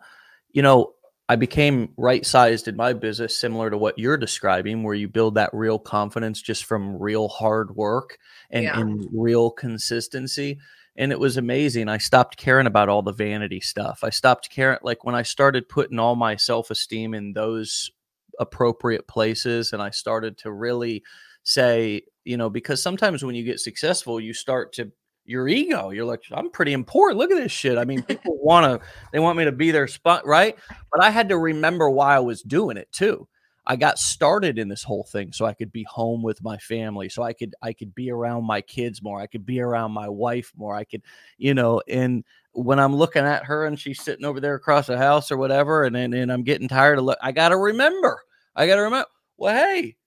you 0.51 0.61
know, 0.61 0.93
I 1.29 1.35
became 1.35 1.89
right 1.97 2.25
sized 2.25 2.67
in 2.67 2.75
my 2.75 2.93
business, 2.93 3.35
similar 3.35 3.69
to 3.69 3.77
what 3.77 3.99
you're 3.99 4.17
describing, 4.17 4.83
where 4.83 4.95
you 4.95 5.09
build 5.09 5.35
that 5.35 5.49
real 5.51 5.77
confidence 5.79 6.41
just 6.41 6.63
from 6.63 6.97
real 6.97 7.27
hard 7.27 7.75
work 7.75 8.17
and, 8.49 8.63
yeah. 8.63 8.79
and 8.79 9.05
real 9.11 9.51
consistency. 9.51 10.59
And 10.97 11.11
it 11.11 11.19
was 11.19 11.37
amazing. 11.37 11.89
I 11.89 11.99
stopped 11.99 12.37
caring 12.37 12.65
about 12.65 12.89
all 12.89 13.03
the 13.03 13.13
vanity 13.13 13.59
stuff. 13.61 13.99
I 14.03 14.09
stopped 14.09 14.49
caring, 14.49 14.79
like 14.81 15.03
when 15.03 15.13
I 15.13 15.21
started 15.21 15.69
putting 15.69 15.99
all 15.99 16.15
my 16.15 16.35
self 16.35 16.71
esteem 16.71 17.13
in 17.13 17.33
those 17.33 17.91
appropriate 18.39 19.07
places, 19.07 19.73
and 19.73 19.81
I 19.81 19.91
started 19.91 20.37
to 20.39 20.51
really 20.51 21.03
say, 21.43 22.01
you 22.25 22.35
know, 22.35 22.49
because 22.49 22.81
sometimes 22.81 23.23
when 23.23 23.35
you 23.35 23.43
get 23.43 23.59
successful, 23.59 24.19
you 24.19 24.33
start 24.33 24.73
to 24.73 24.91
your 25.27 25.47
ego. 25.47 25.91
You're 25.91 26.05
like, 26.05 26.23
I'm 26.31 26.49
pretty 26.49 26.73
important. 26.73 27.19
Look 27.19 27.31
at 27.31 27.37
this 27.37 27.51
shit. 27.51 27.77
I 27.77 27.85
mean, 27.85 28.01
people 28.01 28.37
want 28.41 28.65
to, 28.65 28.87
they 29.11 29.19
want 29.19 29.37
me 29.37 29.45
to 29.45 29.51
be 29.51 29.71
their 29.71 29.87
spot, 29.87 30.25
right? 30.25 30.55
But 30.91 31.03
I 31.03 31.11
had 31.11 31.29
to 31.29 31.37
remember 31.37 31.89
why 31.89 32.15
I 32.15 32.19
was 32.19 32.41
doing 32.41 32.77
it 32.77 32.91
too. 32.91 33.27
I 33.69 33.75
got 33.75 33.99
started 33.99 34.57
in 34.57 34.69
this 34.69 34.81
whole 34.81 35.03
thing 35.03 35.33
so 35.33 35.45
I 35.45 35.53
could 35.53 35.73
be 35.73 35.83
home 35.83 36.23
with 36.23 36.41
my 36.41 36.57
family, 36.57 37.09
so 37.09 37.21
I 37.21 37.33
could 37.33 37.53
I 37.61 37.73
could 37.73 37.93
be 37.93 38.09
around 38.09 38.45
my 38.45 38.61
kids 38.61 39.03
more, 39.03 39.19
I 39.19 39.27
could 39.27 39.45
be 39.45 39.59
around 39.59 39.91
my 39.91 40.07
wife 40.07 40.53
more, 40.55 40.73
I 40.73 40.85
could, 40.85 41.01
you 41.37 41.53
know, 41.53 41.81
and 41.87 42.23
when 42.53 42.79
I'm 42.79 42.95
looking 42.95 43.25
at 43.25 43.43
her 43.43 43.65
and 43.65 43.77
she's 43.77 44.01
sitting 44.01 44.25
over 44.25 44.39
there 44.39 44.55
across 44.55 44.87
the 44.87 44.97
house 44.97 45.31
or 45.31 45.37
whatever, 45.37 45.83
and 45.83 45.97
and, 45.97 46.13
and 46.13 46.31
I'm 46.31 46.43
getting 46.43 46.69
tired 46.69 46.97
of 46.97 47.03
look, 47.03 47.19
I 47.21 47.33
got 47.33 47.49
to 47.49 47.57
remember, 47.57 48.21
I 48.55 48.67
got 48.67 48.75
to 48.75 48.83
remember, 48.83 49.09
well, 49.35 49.53
hey, 49.53 49.97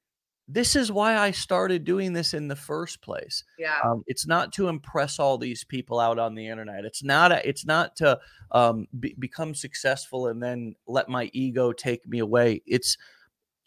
this 0.48 0.74
is 0.74 0.90
why 0.90 1.16
I 1.16 1.30
started 1.30 1.84
doing 1.84 2.12
this 2.14 2.34
in 2.34 2.48
the 2.48 2.56
first 2.56 3.02
place. 3.02 3.44
Yeah. 3.58 3.78
Um, 3.84 4.02
it's 4.06 4.26
not 4.26 4.52
to 4.54 4.68
impress 4.68 5.20
all 5.20 5.38
these 5.38 5.62
people 5.62 6.00
out 6.00 6.18
on 6.18 6.34
the 6.34 6.48
internet. 6.48 6.84
It's 6.84 7.04
not. 7.04 7.30
A, 7.30 7.48
it's 7.48 7.64
not 7.64 7.94
to 7.96 8.18
um, 8.50 8.88
be, 8.98 9.14
become 9.18 9.54
successful 9.54 10.26
and 10.26 10.42
then 10.42 10.74
let 10.88 11.08
my 11.08 11.30
ego 11.32 11.72
take 11.72 12.04
me 12.08 12.18
away. 12.18 12.62
It's 12.66 12.96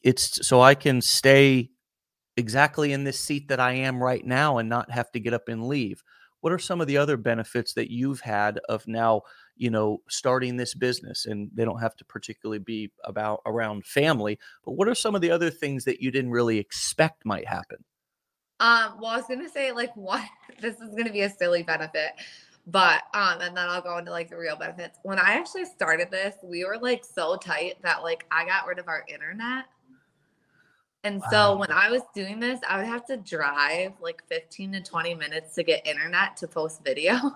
it's 0.03 0.45
so 0.45 0.61
I 0.61 0.75
can 0.75 1.01
stay 1.01 1.71
exactly 2.35 2.91
in 2.91 3.03
this 3.03 3.19
seat 3.19 3.47
that 3.47 3.59
I 3.59 3.73
am 3.73 4.03
right 4.03 4.25
now 4.25 4.57
and 4.57 4.67
not 4.69 4.91
have 4.91 5.11
to 5.13 5.19
get 5.19 5.33
up 5.33 5.47
and 5.47 5.67
leave. 5.67 6.03
What 6.41 6.51
are 6.51 6.59
some 6.59 6.81
of 6.81 6.87
the 6.87 6.97
other 6.97 7.15
benefits 7.15 7.73
that 7.73 7.89
you've 7.89 8.19
had 8.19 8.59
of 8.67 8.85
now 8.85 9.21
you 9.55 9.69
know 9.69 10.01
starting 10.09 10.57
this 10.57 10.73
business? 10.73 11.25
And 11.25 11.49
they 11.53 11.63
don't 11.63 11.79
have 11.79 11.95
to 11.97 12.05
particularly 12.05 12.59
be 12.59 12.91
about 13.05 13.41
around 13.45 13.85
family 13.85 14.37
but 14.65 14.73
what 14.73 14.87
are 14.87 14.95
some 14.95 15.15
of 15.15 15.21
the 15.21 15.31
other 15.31 15.49
things 15.49 15.85
that 15.85 16.01
you 16.01 16.11
didn't 16.11 16.31
really 16.31 16.57
expect 16.59 17.25
might 17.25 17.47
happen? 17.47 17.77
Um 18.59 18.97
well 18.99 19.11
i 19.11 19.17
was 19.17 19.25
gonna 19.27 19.49
say 19.49 19.71
like 19.71 19.91
what? 19.95 20.27
This 20.59 20.75
is 20.81 20.93
gonna 20.95 21.13
be 21.13 21.21
a 21.21 21.29
silly 21.29 21.63
benefit 21.63 22.11
but 22.65 23.03
um 23.13 23.41
and 23.41 23.55
then 23.55 23.67
i'll 23.69 23.81
go 23.81 23.97
into 23.97 24.11
like 24.11 24.29
the 24.29 24.37
real 24.37 24.57
benefits. 24.57 24.99
When 25.03 25.19
i 25.19 25.33
actually 25.33 25.65
started 25.65 26.11
this 26.11 26.35
we 26.43 26.65
were 26.65 26.77
like 26.77 27.05
so 27.05 27.37
tight 27.37 27.75
that 27.83 28.03
like 28.03 28.25
i 28.31 28.45
got 28.45 28.67
rid 28.67 28.79
of 28.79 28.87
our 28.89 29.05
internet 29.07 29.65
and 31.03 31.21
wow. 31.21 31.27
so 31.29 31.57
when 31.57 31.71
I 31.71 31.89
was 31.89 32.01
doing 32.15 32.39
this, 32.39 32.59
I 32.67 32.77
would 32.77 32.87
have 32.87 33.05
to 33.07 33.17
drive 33.17 33.93
like 34.01 34.23
15 34.27 34.73
to 34.73 34.81
20 34.81 35.15
minutes 35.15 35.55
to 35.55 35.63
get 35.63 35.85
internet 35.85 36.37
to 36.37 36.47
post 36.47 36.83
videos. 36.83 37.31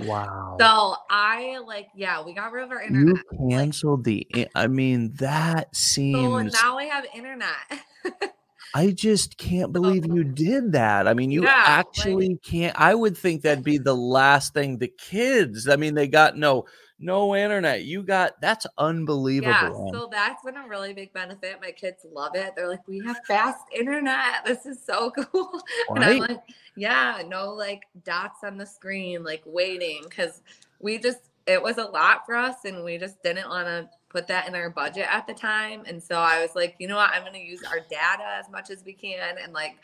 Wow. 0.00 0.56
So 0.60 0.96
I 1.10 1.58
like, 1.66 1.88
yeah, 1.94 2.22
we 2.22 2.34
got 2.34 2.52
rid 2.52 2.64
of 2.64 2.70
our 2.70 2.82
internet. 2.82 3.22
You 3.32 3.48
canceled 3.50 4.04
the. 4.04 4.26
I 4.54 4.66
mean, 4.66 5.12
that 5.14 5.74
seems. 5.74 6.54
So 6.54 6.62
now 6.62 6.78
I 6.78 6.84
have 6.84 7.06
internet. 7.14 7.82
I 8.74 8.90
just 8.90 9.36
can't 9.36 9.72
believe 9.72 10.06
you 10.06 10.24
did 10.24 10.72
that. 10.72 11.06
I 11.06 11.12
mean, 11.12 11.30
you 11.30 11.44
yeah, 11.44 11.64
actually 11.66 12.30
like, 12.30 12.42
can't. 12.42 12.78
I 12.78 12.94
would 12.94 13.16
think 13.16 13.42
that'd 13.42 13.64
be 13.64 13.78
the 13.78 13.94
last 13.94 14.54
thing 14.54 14.78
the 14.78 14.88
kids. 14.88 15.68
I 15.68 15.76
mean, 15.76 15.94
they 15.94 16.08
got 16.08 16.38
no 16.38 16.64
no 17.02 17.34
internet. 17.34 17.84
You 17.84 18.02
got 18.02 18.40
that's 18.40 18.66
unbelievable. 18.78 19.90
Yeah, 19.92 20.00
so 20.00 20.08
that's 20.10 20.42
been 20.44 20.56
a 20.56 20.66
really 20.68 20.94
big 20.94 21.12
benefit. 21.12 21.58
My 21.60 21.72
kids 21.72 22.06
love 22.10 22.34
it. 22.34 22.54
They're 22.56 22.68
like, 22.68 22.86
we 22.86 23.00
have 23.00 23.18
fast 23.26 23.64
internet. 23.76 24.44
This 24.52 24.66
is 24.66 24.78
so 24.84 25.10
cool. 25.32 25.60
Right? 25.90 25.96
And 25.96 26.04
I'm 26.04 26.18
like, 26.18 26.40
yeah, 26.76 27.22
no 27.26 27.52
like 27.52 27.82
dots 28.04 28.44
on 28.44 28.56
the 28.56 28.66
screen, 28.66 29.24
like 29.24 29.42
waiting. 29.44 30.04
Cause 30.14 30.42
we 30.80 30.98
just 30.98 31.20
it 31.46 31.60
was 31.62 31.78
a 31.78 31.84
lot 31.84 32.24
for 32.24 32.36
us 32.36 32.64
and 32.64 32.84
we 32.84 32.98
just 32.98 33.22
didn't 33.22 33.48
want 33.48 33.66
to 33.66 33.88
put 34.08 34.26
that 34.28 34.46
in 34.46 34.54
our 34.54 34.70
budget 34.70 35.06
at 35.10 35.26
the 35.26 35.34
time. 35.34 35.82
And 35.86 36.02
so 36.02 36.16
I 36.16 36.40
was 36.42 36.54
like, 36.54 36.76
you 36.78 36.86
know 36.86 36.96
what, 36.96 37.10
I'm 37.10 37.24
gonna 37.24 37.38
use 37.38 37.62
our 37.64 37.80
data 37.80 38.24
as 38.38 38.48
much 38.50 38.70
as 38.70 38.84
we 38.84 38.92
can 38.92 39.36
and 39.42 39.52
like 39.52 39.76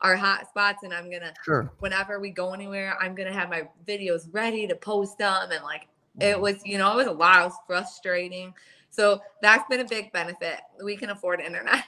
our 0.00 0.16
hotspots 0.16 0.82
and 0.82 0.92
I'm 0.92 1.10
gonna 1.10 1.32
sure. 1.44 1.72
whenever 1.78 2.20
we 2.20 2.30
go 2.30 2.52
anywhere, 2.52 2.96
I'm 3.00 3.14
gonna 3.14 3.32
have 3.32 3.48
my 3.48 3.68
videos 3.86 4.28
ready 4.32 4.66
to 4.66 4.74
post 4.74 5.18
them 5.18 5.50
and 5.50 5.64
like 5.64 5.88
it 6.20 6.40
was, 6.40 6.56
you 6.64 6.78
know, 6.78 6.92
it 6.92 6.96
was 6.96 7.06
a 7.06 7.12
lot. 7.12 7.42
It 7.42 7.44
was 7.44 7.58
frustrating. 7.66 8.54
So 8.90 9.20
that's 9.42 9.68
been 9.68 9.80
a 9.80 9.84
big 9.84 10.12
benefit. 10.12 10.60
We 10.82 10.96
can 10.96 11.10
afford 11.10 11.40
internet. 11.40 11.84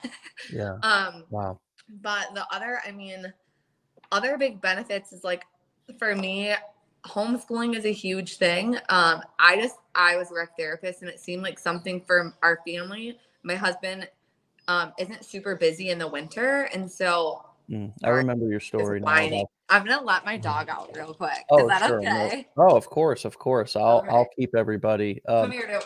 Yeah. 0.53 0.79
um 0.83 1.25
wow. 1.31 1.59
But 2.03 2.35
the 2.35 2.45
other, 2.53 2.81
I 2.87 2.93
mean, 2.93 3.33
other 4.13 4.37
big 4.37 4.61
benefits 4.61 5.13
is 5.13 5.25
like 5.25 5.45
for 5.99 6.15
me, 6.15 6.55
homeschooling 7.05 7.77
is 7.77 7.85
a 7.85 7.93
huge 7.93 8.37
thing. 8.37 8.77
Um, 8.89 9.23
I 9.39 9.61
just 9.61 9.77
I 9.95 10.17
was 10.17 10.31
a 10.31 10.35
rec 10.35 10.57
therapist, 10.57 11.03
and 11.03 11.11
it 11.11 11.21
seemed 11.21 11.43
like 11.43 11.59
something 11.59 12.03
for 12.07 12.35
our 12.43 12.61
family. 12.67 13.19
My 13.43 13.55
husband 13.55 14.09
um, 14.67 14.93
isn't 14.99 15.25
super 15.25 15.57
busy 15.57 15.91
in 15.91 15.99
the 15.99 16.09
winter, 16.09 16.69
and 16.75 16.91
so 16.91 17.47
mm, 17.71 17.93
I 18.05 18.11
remember 18.11 18.49
your 18.49 18.61
story 18.61 19.01
now. 19.01 19.07
I'm 19.71 19.85
gonna 19.85 20.05
let 20.05 20.25
my 20.25 20.37
dog 20.37 20.69
out 20.69 20.91
real 20.97 21.15
quick. 21.15 21.45
Oh, 21.51 21.61
is 21.61 21.69
that 21.69 21.87
sure. 21.87 21.99
okay? 21.99 22.47
No. 22.57 22.69
Oh, 22.69 22.77
of 22.77 22.87
course, 22.87 23.25
of 23.25 23.39
course. 23.39 23.77
I'll 23.77 23.99
okay. 23.99 24.09
I'll 24.09 24.29
keep 24.37 24.55
everybody. 24.55 25.21
Um, 25.29 25.43
Come 25.43 25.53
here, 25.53 25.81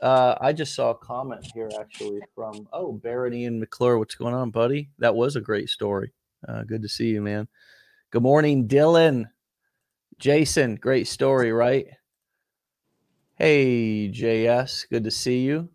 uh, 0.00 0.36
I 0.40 0.52
just 0.52 0.74
saw 0.74 0.90
a 0.90 0.94
comment 0.94 1.46
here 1.52 1.68
actually 1.78 2.20
from 2.34 2.68
oh 2.72 2.92
Barony 2.92 3.44
and 3.44 3.60
McClure. 3.60 3.98
What's 3.98 4.14
going 4.14 4.34
on, 4.34 4.50
buddy? 4.50 4.90
That 4.98 5.14
was 5.14 5.36
a 5.36 5.40
great 5.40 5.68
story. 5.68 6.12
Uh, 6.46 6.62
good 6.62 6.82
to 6.82 6.88
see 6.88 7.08
you, 7.08 7.20
man. 7.20 7.48
Good 8.10 8.22
morning, 8.22 8.68
Dylan. 8.68 9.26
Jason, 10.18 10.76
great 10.76 11.06
story, 11.06 11.52
right? 11.52 11.86
Hey, 13.34 14.10
JS, 14.10 14.88
good 14.88 15.04
to 15.04 15.10
see 15.10 15.40
you. 15.40 15.68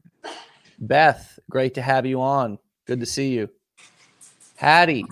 Beth, 0.79 1.39
great 1.49 1.75
to 1.75 1.81
have 1.81 2.05
you 2.05 2.21
on. 2.21 2.59
Good 2.85 2.99
to 2.99 3.05
see 3.05 3.33
you. 3.33 3.49
Hattie, 4.55 5.05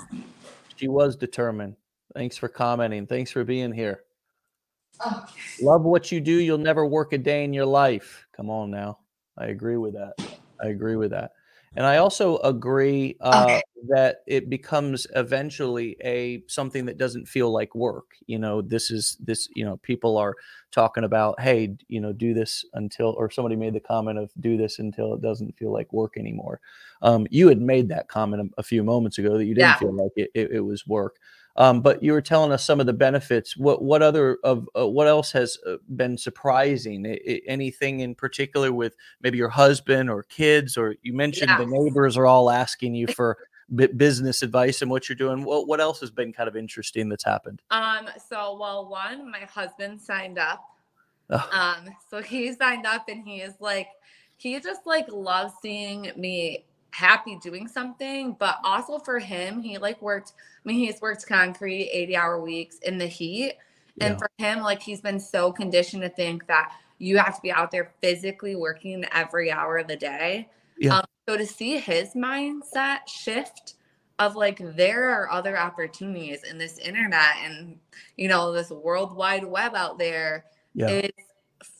she 0.75 0.87
was 0.87 1.15
determined. 1.15 1.75
Thanks 2.13 2.37
for 2.37 2.47
commenting. 2.47 3.07
Thanks 3.07 3.31
for 3.31 3.43
being 3.43 3.71
here. 3.71 4.03
Oh. 4.99 5.25
Love 5.61 5.83
what 5.83 6.11
you 6.11 6.19
do. 6.19 6.33
You'll 6.33 6.57
never 6.57 6.85
work 6.85 7.13
a 7.13 7.17
day 7.17 7.43
in 7.43 7.53
your 7.53 7.65
life. 7.65 8.25
Come 8.35 8.49
on 8.49 8.69
now. 8.71 8.99
I 9.37 9.47
agree 9.47 9.77
with 9.77 9.93
that. 9.93 10.13
I 10.61 10.67
agree 10.67 10.95
with 10.95 11.11
that. 11.11 11.31
And 11.75 11.85
I 11.85 11.97
also 11.97 12.37
agree 12.39 13.15
uh, 13.21 13.45
okay. 13.45 13.61
that 13.87 14.23
it 14.27 14.49
becomes 14.49 15.07
eventually 15.15 15.95
a 16.03 16.43
something 16.47 16.85
that 16.85 16.97
doesn't 16.97 17.29
feel 17.29 17.49
like 17.49 17.73
work. 17.73 18.11
You 18.27 18.39
know, 18.39 18.61
this 18.61 18.91
is 18.91 19.15
this. 19.21 19.47
You 19.55 19.63
know, 19.63 19.77
people 19.77 20.17
are 20.17 20.35
talking 20.71 21.05
about, 21.05 21.39
hey, 21.39 21.77
you 21.87 22.01
know, 22.01 22.11
do 22.11 22.33
this 22.33 22.65
until, 22.73 23.11
or 23.17 23.31
somebody 23.31 23.55
made 23.55 23.73
the 23.73 23.79
comment 23.79 24.19
of 24.19 24.31
do 24.41 24.57
this 24.57 24.79
until 24.79 25.13
it 25.13 25.21
doesn't 25.21 25.57
feel 25.57 25.71
like 25.71 25.93
work 25.93 26.17
anymore. 26.17 26.59
Um, 27.01 27.25
you 27.31 27.47
had 27.47 27.61
made 27.61 27.87
that 27.87 28.09
comment 28.09 28.51
a, 28.57 28.59
a 28.59 28.63
few 28.63 28.83
moments 28.83 29.17
ago 29.17 29.37
that 29.37 29.45
you 29.45 29.55
didn't 29.55 29.69
yeah. 29.69 29.77
feel 29.77 29.93
like 29.93 30.11
it, 30.17 30.29
it, 30.35 30.51
it 30.51 30.61
was 30.61 30.85
work. 30.85 31.19
Um, 31.57 31.81
but 31.81 32.01
you 32.01 32.13
were 32.13 32.21
telling 32.21 32.51
us 32.51 32.65
some 32.65 32.79
of 32.79 32.85
the 32.85 32.93
benefits. 32.93 33.57
What 33.57 33.81
what 33.81 34.01
other 34.01 34.37
of 34.43 34.69
uh, 34.77 34.87
what 34.87 35.07
else 35.07 35.31
has 35.33 35.57
uh, 35.67 35.75
been 35.95 36.17
surprising? 36.17 37.05
I, 37.05 37.19
I, 37.29 37.41
anything 37.45 37.99
in 37.99 38.15
particular 38.15 38.71
with 38.71 38.95
maybe 39.21 39.37
your 39.37 39.49
husband 39.49 40.09
or 40.09 40.23
kids, 40.23 40.77
or 40.77 40.95
you 41.01 41.13
mentioned 41.13 41.49
yeah. 41.49 41.57
the 41.57 41.65
neighbors 41.65 42.17
are 42.17 42.25
all 42.25 42.49
asking 42.49 42.95
you 42.95 43.07
for 43.15 43.37
business 43.97 44.41
advice 44.41 44.81
and 44.81 44.91
what 44.91 45.07
you're 45.09 45.15
doing. 45.15 45.43
What 45.43 45.67
what 45.67 45.81
else 45.81 45.99
has 45.99 46.11
been 46.11 46.31
kind 46.31 46.47
of 46.47 46.55
interesting 46.55 47.09
that's 47.09 47.25
happened? 47.25 47.61
Um. 47.71 48.07
So 48.29 48.57
well, 48.59 48.87
one, 48.87 49.29
my 49.29 49.39
husband 49.39 49.99
signed 49.99 50.37
up. 50.37 50.63
Oh. 51.29 51.49
Um. 51.51 51.93
So 52.09 52.21
he 52.21 52.53
signed 52.53 52.85
up, 52.85 53.09
and 53.09 53.27
he 53.27 53.41
is 53.41 53.55
like, 53.59 53.87
he 54.37 54.57
just 54.59 54.85
like 54.85 55.07
loves 55.09 55.53
seeing 55.61 56.11
me 56.15 56.65
happy 56.91 57.37
doing 57.41 57.67
something 57.67 58.35
but 58.37 58.57
also 58.63 58.99
for 58.99 59.17
him 59.17 59.61
he 59.61 59.77
like 59.77 60.01
worked 60.01 60.33
i 60.37 60.67
mean 60.67 60.77
he's 60.77 61.01
worked 61.01 61.25
concrete 61.25 61.89
80 61.91 62.15
hour 62.15 62.41
weeks 62.41 62.77
in 62.79 62.97
the 62.97 63.07
heat 63.07 63.53
and 63.99 64.13
yeah. 64.13 64.17
for 64.17 64.29
him 64.37 64.59
like 64.61 64.81
he's 64.81 65.01
been 65.01 65.19
so 65.19 65.51
conditioned 65.51 66.01
to 66.01 66.09
think 66.09 66.45
that 66.47 66.73
you 66.97 67.17
have 67.17 67.35
to 67.35 67.41
be 67.41 67.51
out 67.51 67.71
there 67.71 67.93
physically 68.01 68.55
working 68.55 69.05
every 69.11 69.51
hour 69.51 69.77
of 69.77 69.87
the 69.87 69.95
day 69.95 70.49
yeah. 70.77 70.97
Um, 70.97 71.05
so 71.29 71.37
to 71.37 71.45
see 71.45 71.77
his 71.77 72.15
mindset 72.15 73.07
shift 73.07 73.75
of 74.19 74.35
like 74.35 74.59
there 74.75 75.09
are 75.09 75.31
other 75.31 75.57
opportunities 75.57 76.43
in 76.43 76.57
this 76.57 76.77
internet 76.77 77.35
and 77.43 77.79
you 78.17 78.27
know 78.27 78.51
this 78.51 78.69
world 78.69 79.15
wide 79.15 79.45
web 79.45 79.75
out 79.75 79.97
there 79.97 80.45
yeah. 80.73 80.87
is 80.87 81.11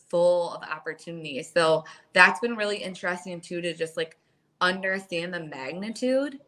full 0.08 0.54
of 0.54 0.62
opportunities 0.62 1.50
so 1.52 1.84
that's 2.12 2.40
been 2.40 2.56
really 2.56 2.76
interesting 2.76 3.40
too 3.40 3.60
to 3.60 3.72
just 3.74 3.96
like 3.96 4.18
understand 4.62 5.34
the 5.34 5.40
magnitude 5.40 6.38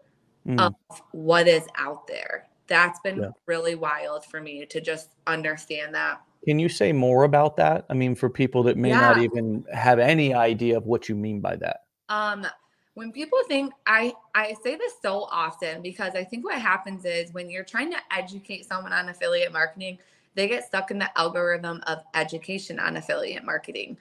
mm. 0.46 0.59
of 0.61 0.74
what 1.12 1.46
is 1.46 1.66
out 1.77 2.07
there. 2.07 2.46
That's 2.66 2.98
been 3.00 3.20
yeah. 3.20 3.31
really 3.44 3.74
wild 3.74 4.24
for 4.24 4.40
me 4.40 4.64
to 4.64 4.81
just 4.81 5.11
understand 5.27 5.94
that. 5.94 6.22
Can 6.46 6.59
you 6.59 6.68
say 6.68 6.92
more 6.92 7.24
about 7.24 7.57
that? 7.57 7.85
I 7.90 7.94
mean, 7.94 8.14
for 8.14 8.31
people 8.31 8.62
that 8.64 8.77
may 8.77 8.90
yeah. 8.90 9.00
not 9.00 9.18
even 9.18 9.64
have 9.72 9.98
any 9.98 10.33
idea 10.33 10.77
of 10.77 10.87
what 10.87 11.09
you 11.09 11.14
mean 11.14 11.40
by 11.40 11.57
that. 11.57 11.85
Um, 12.09 12.46
when 12.94 13.12
people 13.12 13.38
think 13.48 13.72
I 13.87 14.14
I 14.35 14.55
say 14.62 14.77
this 14.77 14.92
so 15.03 15.27
often 15.31 15.83
because 15.83 16.14
I 16.14 16.22
think 16.22 16.44
what 16.44 16.61
happens 16.61 17.05
is 17.05 17.33
when 17.33 17.50
you're 17.50 17.64
trying 17.64 17.90
to 17.90 17.98
educate 18.11 18.66
someone 18.66 18.92
on 18.92 19.09
affiliate 19.09 19.53
marketing, 19.53 19.98
they 20.35 20.48
get 20.48 20.64
stuck 20.64 20.90
in 20.90 20.98
the 20.98 21.18
algorithm 21.18 21.83
of 21.87 22.03
education 22.14 22.79
on 22.79 22.96
affiliate 22.96 23.44
marketing. 23.44 23.96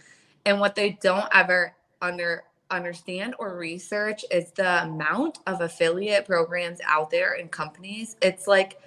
And 0.46 0.60
what 0.60 0.76
they 0.76 0.92
don't 1.02 1.28
ever 1.34 1.74
under 2.02 2.44
understand 2.76 3.36
or 3.40 3.58
research 3.58 4.26
is 4.32 4.52
the 4.52 4.84
amount 4.84 5.40
of 5.48 5.62
affiliate 5.62 6.26
programs 6.26 6.80
out 6.86 7.10
there 7.10 7.34
in 7.34 7.48
companies. 7.50 8.16
It's 8.22 8.48
like 8.48 8.80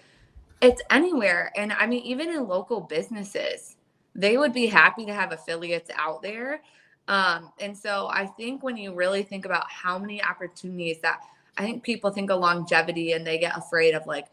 it's 0.61 0.83
anywhere. 0.91 1.53
And 1.57 1.73
I 1.73 1.87
mean, 1.87 2.03
even 2.03 2.31
in 2.31 2.47
local 2.49 2.81
businesses, 2.81 3.77
they 4.15 4.37
would 4.37 4.53
be 4.53 4.67
happy 4.67 5.05
to 5.07 5.13
have 5.13 5.33
affiliates 5.33 5.91
out 5.95 6.23
there. 6.23 6.63
Um, 7.09 7.53
and 7.61 7.77
so 7.77 8.09
I 8.09 8.27
think 8.27 8.63
when 8.63 8.77
you 8.77 8.95
really 8.95 9.23
think 9.23 9.45
about 9.45 9.71
how 9.71 9.99
many 9.99 10.23
opportunities 10.23 10.99
that 11.03 11.21
I 11.57 11.63
think 11.63 11.83
people 11.83 12.11
think 12.11 12.31
of 12.31 12.41
longevity 12.41 13.13
and 13.13 13.27
they 13.27 13.39
get 13.39 13.57
afraid 13.57 13.95
of 13.95 14.07
like, 14.07 14.27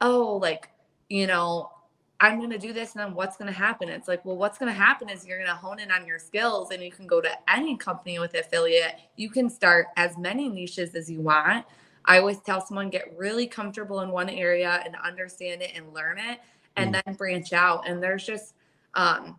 oh, 0.00 0.38
like, 0.40 0.70
you 1.08 1.26
know, 1.26 1.70
I'm 2.20 2.38
going 2.38 2.50
to 2.50 2.58
do 2.58 2.74
this 2.74 2.94
and 2.94 3.02
then 3.02 3.14
what's 3.14 3.38
going 3.38 3.50
to 3.50 3.58
happen? 3.58 3.88
It's 3.88 4.06
like, 4.06 4.22
well, 4.26 4.36
what's 4.36 4.58
going 4.58 4.70
to 4.70 4.78
happen 4.78 5.08
is 5.08 5.26
you're 5.26 5.38
going 5.38 5.48
to 5.48 5.54
hone 5.54 5.80
in 5.80 5.90
on 5.90 6.06
your 6.06 6.18
skills 6.18 6.70
and 6.70 6.82
you 6.82 6.92
can 6.92 7.06
go 7.06 7.20
to 7.22 7.30
any 7.48 7.78
company 7.78 8.18
with 8.18 8.34
affiliate. 8.34 8.96
You 9.16 9.30
can 9.30 9.48
start 9.48 9.86
as 9.96 10.18
many 10.18 10.48
niches 10.48 10.94
as 10.94 11.10
you 11.10 11.22
want. 11.22 11.64
I 12.04 12.18
always 12.18 12.38
tell 12.40 12.60
someone 12.60 12.90
get 12.90 13.14
really 13.16 13.46
comfortable 13.46 14.00
in 14.00 14.10
one 14.10 14.28
area 14.28 14.82
and 14.84 14.96
understand 15.02 15.62
it 15.62 15.72
and 15.74 15.94
learn 15.94 16.18
it 16.18 16.40
and 16.76 16.94
mm. 16.94 17.02
then 17.04 17.14
branch 17.14 17.54
out. 17.54 17.88
And 17.88 18.02
there's 18.02 18.26
just 18.26 18.54
um, 18.94 19.38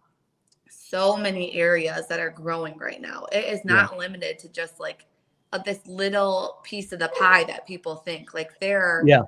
so 0.67 1.15
many 1.15 1.53
areas 1.53 2.07
that 2.07 2.19
are 2.19 2.31
growing 2.31 2.77
right 2.79 3.01
now. 3.01 3.25
It 3.31 3.45
is 3.45 3.63
not 3.63 3.91
yeah. 3.91 3.97
limited 3.99 4.39
to 4.39 4.49
just 4.49 4.79
like 4.79 5.05
a, 5.53 5.61
this 5.63 5.79
little 5.85 6.59
piece 6.63 6.91
of 6.93 6.99
the 6.99 7.09
pie 7.09 7.43
that 7.43 7.67
people 7.67 7.97
think. 7.97 8.33
Like 8.33 8.59
there 8.59 8.81
are 8.81 9.03
yeah 9.05 9.21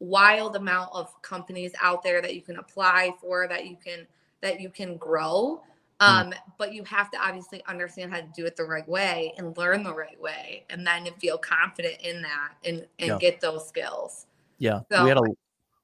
wild 0.00 0.56
amount 0.56 0.90
of 0.92 1.20
companies 1.22 1.72
out 1.80 2.02
there 2.02 2.20
that 2.22 2.34
you 2.34 2.40
can 2.40 2.56
apply 2.56 3.12
for 3.20 3.46
that 3.46 3.66
you 3.66 3.76
can 3.82 4.06
that 4.40 4.60
you 4.60 4.70
can 4.70 4.96
grow 4.96 5.62
hmm. 6.00 6.06
um, 6.06 6.30
mm. 6.30 6.34
but 6.58 6.72
you 6.72 6.82
have 6.84 7.10
to 7.10 7.18
obviously 7.18 7.62
understand 7.66 8.10
how 8.10 8.18
to 8.18 8.28
do 8.34 8.46
it 8.46 8.56
the 8.56 8.64
right 8.64 8.88
way 8.88 9.34
and 9.36 9.56
learn 9.58 9.82
the 9.82 9.94
right 9.94 10.20
way 10.20 10.64
and 10.70 10.86
then 10.86 11.06
feel 11.18 11.36
confident 11.36 11.96
in 12.02 12.22
that 12.22 12.52
and 12.64 12.86
and 12.98 13.08
yeah. 13.08 13.18
get 13.18 13.40
those 13.40 13.68
skills 13.68 14.26
yeah 14.58 14.80
so, 14.90 15.02
we 15.04 15.10
had 15.10 15.18
a 15.18 15.22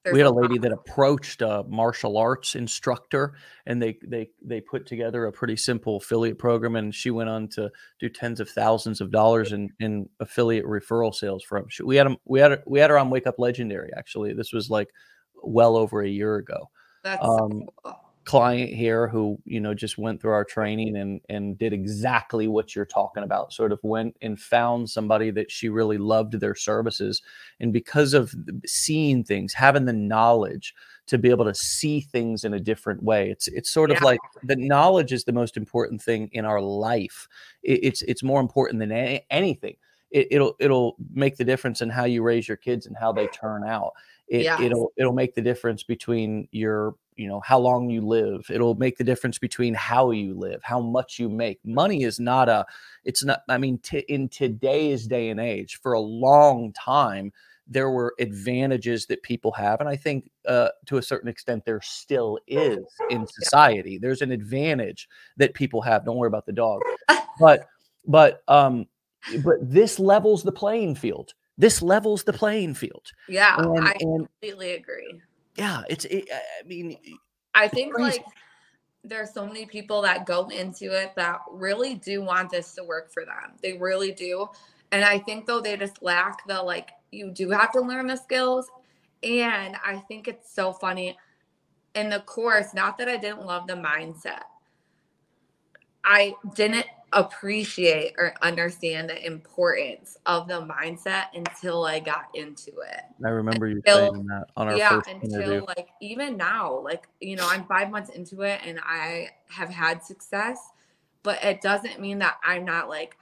there's 0.03 0.13
we 0.13 0.19
had 0.19 0.27
a 0.27 0.31
lady 0.31 0.57
that 0.57 0.71
approached 0.71 1.41
a 1.41 1.63
martial 1.67 2.17
arts 2.17 2.55
instructor 2.55 3.33
and 3.65 3.81
they 3.81 3.97
they 4.03 4.29
they 4.41 4.61
put 4.61 4.85
together 4.85 5.25
a 5.25 5.31
pretty 5.31 5.55
simple 5.55 5.97
affiliate 5.97 6.37
program 6.37 6.75
and 6.75 6.93
she 6.95 7.11
went 7.11 7.29
on 7.29 7.47
to 7.47 7.69
do 7.99 8.07
tens 8.07 8.39
of 8.39 8.49
thousands 8.49 9.01
of 9.01 9.11
dollars 9.11 9.51
in 9.51 9.69
in 9.79 10.07
affiliate 10.19 10.65
referral 10.65 11.13
sales 11.13 11.43
from 11.43 11.67
we 11.83 11.95
had 11.95 12.07
them 12.07 12.17
we 12.25 12.39
had 12.39 12.63
we 12.65 12.79
had 12.79 12.89
her 12.89 12.97
on 12.97 13.09
wake 13.09 13.27
up 13.27 13.35
legendary 13.37 13.91
actually. 13.97 14.33
This 14.33 14.53
was 14.53 14.69
like 14.69 14.89
well 15.43 15.75
over 15.75 16.01
a 16.01 16.09
year 16.09 16.37
ago. 16.37 16.69
That's 17.03 17.23
um, 17.23 17.65
cool 17.83 18.06
client 18.27 18.73
here 18.73 19.07
who 19.07 19.39
you 19.45 19.57
know 19.57 19.73
just 19.73 19.97
went 19.97 20.21
through 20.21 20.33
our 20.33 20.43
training 20.43 20.97
and 20.97 21.21
and 21.29 21.57
did 21.57 21.71
exactly 21.71 22.45
what 22.45 22.75
you're 22.75 22.85
talking 22.85 23.23
about 23.23 23.53
sort 23.53 23.71
of 23.71 23.79
went 23.83 24.13
and 24.21 24.37
found 24.37 24.89
somebody 24.89 25.31
that 25.31 25.49
she 25.49 25.69
really 25.69 25.97
loved 25.97 26.33
their 26.33 26.53
services 26.53 27.21
and 27.61 27.71
because 27.71 28.13
of 28.13 28.35
seeing 28.65 29.23
things 29.23 29.53
having 29.53 29.85
the 29.85 29.93
knowledge 29.93 30.75
to 31.05 31.17
be 31.17 31.29
able 31.29 31.45
to 31.45 31.55
see 31.55 32.01
things 32.01 32.43
in 32.43 32.53
a 32.53 32.59
different 32.59 33.01
way 33.01 33.31
it's 33.31 33.47
it's 33.47 33.69
sort 33.69 33.91
yeah. 33.91 33.95
of 33.95 34.03
like 34.03 34.19
the 34.43 34.57
knowledge 34.57 35.13
is 35.13 35.23
the 35.23 35.31
most 35.31 35.55
important 35.55 36.01
thing 36.01 36.29
in 36.33 36.43
our 36.43 36.59
life 36.59 37.29
it, 37.63 37.79
it's 37.81 38.01
it's 38.01 38.23
more 38.23 38.41
important 38.41 38.77
than 38.77 38.91
any, 38.91 39.25
anything 39.31 39.77
it, 40.11 40.27
it'll 40.31 40.53
it'll 40.59 40.97
make 41.13 41.37
the 41.37 41.45
difference 41.45 41.81
in 41.81 41.89
how 41.89 42.03
you 42.03 42.21
raise 42.21 42.45
your 42.45 42.57
kids 42.57 42.87
and 42.87 42.97
how 42.97 43.13
they 43.13 43.27
turn 43.27 43.63
out 43.65 43.93
it, 44.27 44.41
yes. 44.41 44.59
it'll 44.59 44.91
it'll 44.97 45.13
make 45.13 45.33
the 45.33 45.41
difference 45.41 45.83
between 45.83 46.49
your 46.51 46.95
you 47.17 47.27
know 47.27 47.39
how 47.41 47.59
long 47.59 47.89
you 47.89 48.01
live 48.01 48.45
it'll 48.49 48.75
make 48.75 48.97
the 48.97 49.03
difference 49.03 49.37
between 49.37 49.73
how 49.73 50.11
you 50.11 50.33
live 50.33 50.61
how 50.63 50.79
much 50.79 51.19
you 51.19 51.29
make. 51.29 51.59
Money 51.65 52.03
is 52.03 52.19
not 52.19 52.47
a 52.47 52.65
it's 53.03 53.23
not 53.23 53.41
i 53.49 53.57
mean 53.57 53.77
t- 53.79 54.05
in 54.07 54.29
today's 54.29 55.07
day 55.07 55.29
and 55.29 55.39
age 55.39 55.79
for 55.81 55.93
a 55.93 55.99
long 55.99 56.71
time 56.73 57.31
there 57.69 57.89
were 57.89 58.15
advantages 58.19 59.05
that 59.07 59.21
people 59.23 59.51
have 59.51 59.79
and 59.81 59.89
i 59.89 59.95
think 59.95 60.29
uh, 60.47 60.69
to 60.85 60.97
a 60.97 61.01
certain 61.01 61.27
extent 61.27 61.65
there 61.65 61.81
still 61.81 62.39
is 62.47 62.79
in 63.09 63.27
society. 63.41 63.97
There's 63.97 64.21
an 64.21 64.31
advantage 64.31 65.09
that 65.37 65.53
people 65.53 65.81
have 65.81 66.05
don't 66.05 66.17
worry 66.17 66.27
about 66.27 66.45
the 66.45 66.53
dog. 66.53 66.81
But 67.39 67.67
but 68.07 68.41
um 68.47 68.87
but 69.43 69.57
this 69.61 69.99
levels 69.99 70.41
the 70.41 70.51
playing 70.51 70.95
field. 70.95 71.33
This 71.55 71.83
levels 71.83 72.23
the 72.23 72.33
playing 72.33 72.73
field. 72.73 73.11
Yeah 73.29 73.57
and, 73.59 73.87
i 73.87 73.93
and, 73.99 74.27
completely 74.27 74.71
agree 74.71 75.21
yeah, 75.57 75.83
it's. 75.89 76.05
It, 76.05 76.29
I 76.31 76.67
mean, 76.67 76.97
I 77.53 77.67
think 77.67 77.93
crazy. 77.93 78.19
like 78.19 78.25
there's 79.03 79.33
so 79.33 79.45
many 79.45 79.65
people 79.65 80.01
that 80.03 80.25
go 80.25 80.47
into 80.49 80.91
it 80.91 81.13
that 81.15 81.39
really 81.51 81.95
do 81.95 82.21
want 82.21 82.49
this 82.49 82.73
to 82.75 82.83
work 82.83 83.11
for 83.11 83.25
them. 83.25 83.53
They 83.61 83.73
really 83.73 84.11
do. 84.11 84.47
And 84.91 85.03
I 85.03 85.19
think 85.19 85.45
though 85.45 85.61
they 85.61 85.75
just 85.77 86.01
lack 86.01 86.45
the 86.47 86.61
like 86.61 86.91
you 87.11 87.31
do 87.31 87.49
have 87.49 87.71
to 87.73 87.81
learn 87.81 88.07
the 88.07 88.15
skills. 88.15 88.69
And 89.23 89.75
I 89.83 89.97
think 90.07 90.27
it's 90.27 90.53
so 90.53 90.71
funny 90.71 91.17
in 91.95 92.09
the 92.09 92.19
course, 92.21 92.73
not 92.73 92.97
that 92.99 93.09
I 93.09 93.17
didn't 93.17 93.45
love 93.45 93.65
the 93.65 93.73
mindset. 93.73 94.43
I 96.03 96.35
didn't 96.53 96.85
appreciate 97.13 98.13
or 98.17 98.33
understand 98.41 99.09
the 99.09 99.25
importance 99.25 100.17
of 100.25 100.47
the 100.47 100.61
mindset 100.61 101.25
until 101.33 101.85
I 101.85 101.99
got 101.99 102.25
into 102.33 102.71
it. 102.71 103.01
I 103.25 103.29
remember 103.29 103.67
until, 103.67 104.05
you 104.05 104.11
saying 104.11 104.27
that 104.27 104.45
on 104.57 104.67
our 104.67 104.77
yeah, 104.77 104.89
first 104.89 105.09
until 105.09 105.41
interview. 105.41 105.65
like 105.67 105.87
even 106.01 106.37
now, 106.37 106.79
like 106.79 107.07
you 107.19 107.35
know, 107.35 107.47
I'm 107.49 107.65
five 107.65 107.89
months 107.89 108.09
into 108.09 108.41
it 108.41 108.59
and 108.65 108.79
I 108.83 109.29
have 109.49 109.69
had 109.69 110.03
success, 110.03 110.59
but 111.23 111.43
it 111.43 111.61
doesn't 111.61 112.01
mean 112.01 112.19
that 112.19 112.37
I'm 112.43 112.65
not 112.65 112.89
like, 112.89 113.17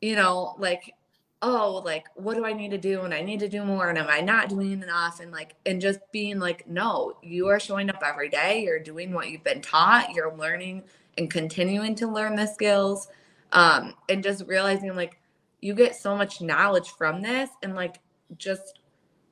you 0.00 0.16
know, 0.16 0.54
like 0.58 0.94
oh 1.42 1.82
like 1.84 2.06
what 2.14 2.36
do 2.36 2.46
i 2.46 2.54
need 2.54 2.70
to 2.70 2.78
do 2.78 3.02
and 3.02 3.12
i 3.12 3.20
need 3.20 3.38
to 3.38 3.48
do 3.48 3.62
more 3.64 3.90
and 3.90 3.98
am 3.98 4.06
i 4.08 4.20
not 4.20 4.48
doing 4.48 4.82
enough 4.82 5.20
and 5.20 5.30
like 5.30 5.54
and 5.66 5.78
just 5.78 5.98
being 6.10 6.38
like 6.38 6.66
no 6.66 7.14
you 7.22 7.48
are 7.48 7.60
showing 7.60 7.90
up 7.90 8.02
every 8.04 8.30
day 8.30 8.62
you're 8.62 8.78
doing 8.78 9.12
what 9.12 9.28
you've 9.28 9.44
been 9.44 9.60
taught 9.60 10.10
you're 10.14 10.34
learning 10.36 10.82
and 11.18 11.30
continuing 11.30 11.94
to 11.96 12.06
learn 12.06 12.34
the 12.36 12.46
skills 12.46 13.08
um, 13.52 13.94
and 14.08 14.22
just 14.22 14.44
realizing 14.46 14.94
like 14.94 15.18
you 15.60 15.74
get 15.74 15.94
so 15.94 16.16
much 16.16 16.40
knowledge 16.40 16.90
from 16.90 17.22
this 17.22 17.50
and 17.62 17.74
like 17.74 18.00
just 18.36 18.80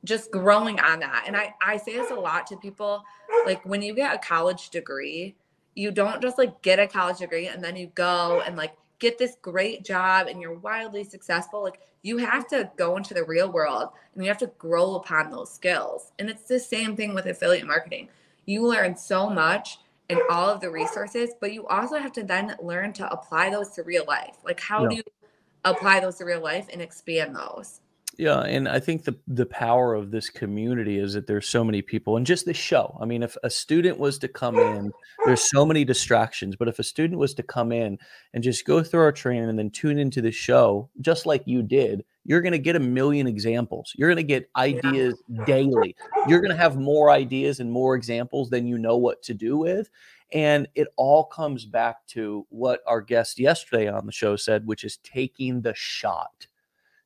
just 0.05 0.33
growing 0.33 0.81
on 0.81 1.01
that. 1.01 1.25
And 1.27 1.37
i 1.37 1.55
i 1.64 1.77
say 1.77 1.95
this 1.97 2.11
a 2.11 2.14
lot 2.14 2.47
to 2.49 2.57
people 2.57 3.05
like 3.47 3.64
when 3.64 3.83
you 3.83 3.95
get 3.95 4.14
a 4.14 4.18
college 4.18 4.71
degree 4.71 5.35
you 5.75 5.90
don't 5.90 6.21
just 6.21 6.38
like 6.38 6.61
get 6.62 6.79
a 6.79 6.87
college 6.87 7.18
degree 7.18 7.47
and 7.47 7.62
then 7.62 7.77
you 7.77 7.90
go 7.95 8.42
and 8.47 8.57
like 8.57 8.75
get 8.99 9.18
this 9.18 9.37
great 9.42 9.85
job 9.85 10.29
and 10.29 10.40
you're 10.40 10.59
wildly 10.59 11.03
successful. 11.03 11.62
Like 11.62 11.81
you 12.03 12.18
have 12.18 12.47
to 12.49 12.71
go 12.77 12.97
into 12.97 13.14
the 13.14 13.25
real 13.25 13.51
world 13.51 13.88
and 14.14 14.23
you 14.23 14.29
have 14.29 14.38
to 14.38 14.53
grow 14.59 14.95
upon 14.95 15.31
those 15.31 15.53
skills. 15.53 16.12
And 16.18 16.31
it's 16.31 16.45
the 16.45 16.61
same 16.61 16.95
thing 16.95 17.14
with 17.14 17.27
affiliate 17.27 17.66
marketing. 17.66 18.09
You 18.47 18.66
learn 18.66 18.97
so 18.97 19.29
much 19.29 19.79
and 20.12 20.22
all 20.31 20.48
of 20.48 20.61
the 20.61 20.70
resources, 20.70 21.31
but 21.40 21.53
you 21.53 21.66
also 21.66 21.96
have 21.96 22.12
to 22.12 22.22
then 22.22 22.57
learn 22.62 22.92
to 22.94 23.11
apply 23.11 23.51
those 23.51 23.70
to 23.70 23.83
real 23.83 24.05
life. 24.07 24.37
Like, 24.44 24.61
how 24.61 24.85
yeah. 24.85 24.88
do 24.88 24.96
you 24.96 25.03
apply 25.64 26.01
those 26.01 26.16
to 26.18 26.25
real 26.25 26.42
life 26.42 26.68
and 26.72 26.81
expand 26.81 27.35
those? 27.35 27.81
Yeah, 28.23 28.43
and 28.43 28.69
I 28.69 28.79
think 28.79 29.03
the 29.03 29.17
the 29.27 29.47
power 29.47 29.95
of 29.95 30.13
this 30.13 30.31
community 30.31 30.97
is 30.97 31.15
that 31.15 31.27
there's 31.27 31.49
so 31.49 31.65
many 31.65 31.83
people, 31.83 32.17
and 32.17 32.25
just 32.25 32.45
the 32.45 32.55
show. 32.55 32.97
I 33.01 33.05
mean, 33.05 33.25
if 33.25 33.37
a 33.43 33.51
student 33.51 33.99
was 33.99 34.17
to 34.21 34.29
come 34.29 34.61
in, 34.61 34.93
there's 35.25 35.43
so 35.51 35.67
many 35.67 35.85
distractions. 35.85 36.55
But 36.55 36.69
if 36.69 36.79
a 36.79 36.85
student 36.85 37.19
was 37.19 37.35
to 37.35 37.43
come 37.43 37.73
in 37.73 37.99
and 38.33 38.45
just 38.45 38.65
go 38.65 38.81
through 38.81 39.01
our 39.01 39.11
training 39.11 39.49
and 39.49 39.59
then 39.59 39.71
tune 39.71 39.99
into 39.99 40.23
the 40.23 40.31
show, 40.31 40.89
just 41.01 41.27
like 41.27 41.43
you 41.47 41.65
did, 41.65 42.05
you're 42.23 42.43
going 42.43 42.53
to 42.53 42.61
get 42.61 42.77
a 42.77 42.81
million 42.81 43.27
examples. 43.27 43.93
You're 43.99 44.11
going 44.11 44.19
to 44.19 44.23
get 44.23 44.49
ideas 44.55 45.21
yeah. 45.27 45.45
daily. 45.45 45.97
You're 46.29 46.43
going 46.43 46.53
to 46.53 46.57
have 46.57 46.77
more 46.77 47.11
ideas 47.11 47.59
and 47.59 47.73
more 47.73 47.97
examples 47.97 48.51
than 48.51 48.69
you 48.69 48.79
know 48.79 48.99
what 48.99 49.25
to 49.25 49.35
do 49.35 49.57
with. 49.57 49.91
And 50.33 50.69
it 50.77 50.87
all 50.97 51.25
comes 51.25 51.67
back 51.67 52.07
to 52.11 52.47
what 52.51 52.83
our 52.87 53.01
guest 53.01 53.41
yesterday 53.41 53.89
on 53.89 54.07
the 54.07 54.13
show 54.13 54.37
said, 54.37 54.65
which 54.65 54.85
is 54.85 54.99
taking 54.99 55.63
the 55.63 55.75
shot 55.75 56.47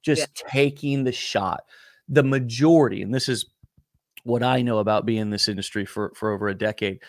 just 0.07 0.21
yeah. 0.21 0.51
taking 0.51 1.05
the 1.05 1.13
shot. 1.13 1.65
The 2.09 2.23
majority, 2.23 3.03
and 3.03 3.13
this 3.13 3.29
is 3.29 3.47
what 4.23 4.45
I 4.45 4.63
know 4.63 4.79
about 4.79 5.05
being 5.05 5.21
in 5.21 5.31
this 5.31 5.49
industry 5.49 5.85
for, 5.85 6.13
for 6.15 6.33
over 6.33 6.49
a 6.49 6.55
decade, 6.55 7.03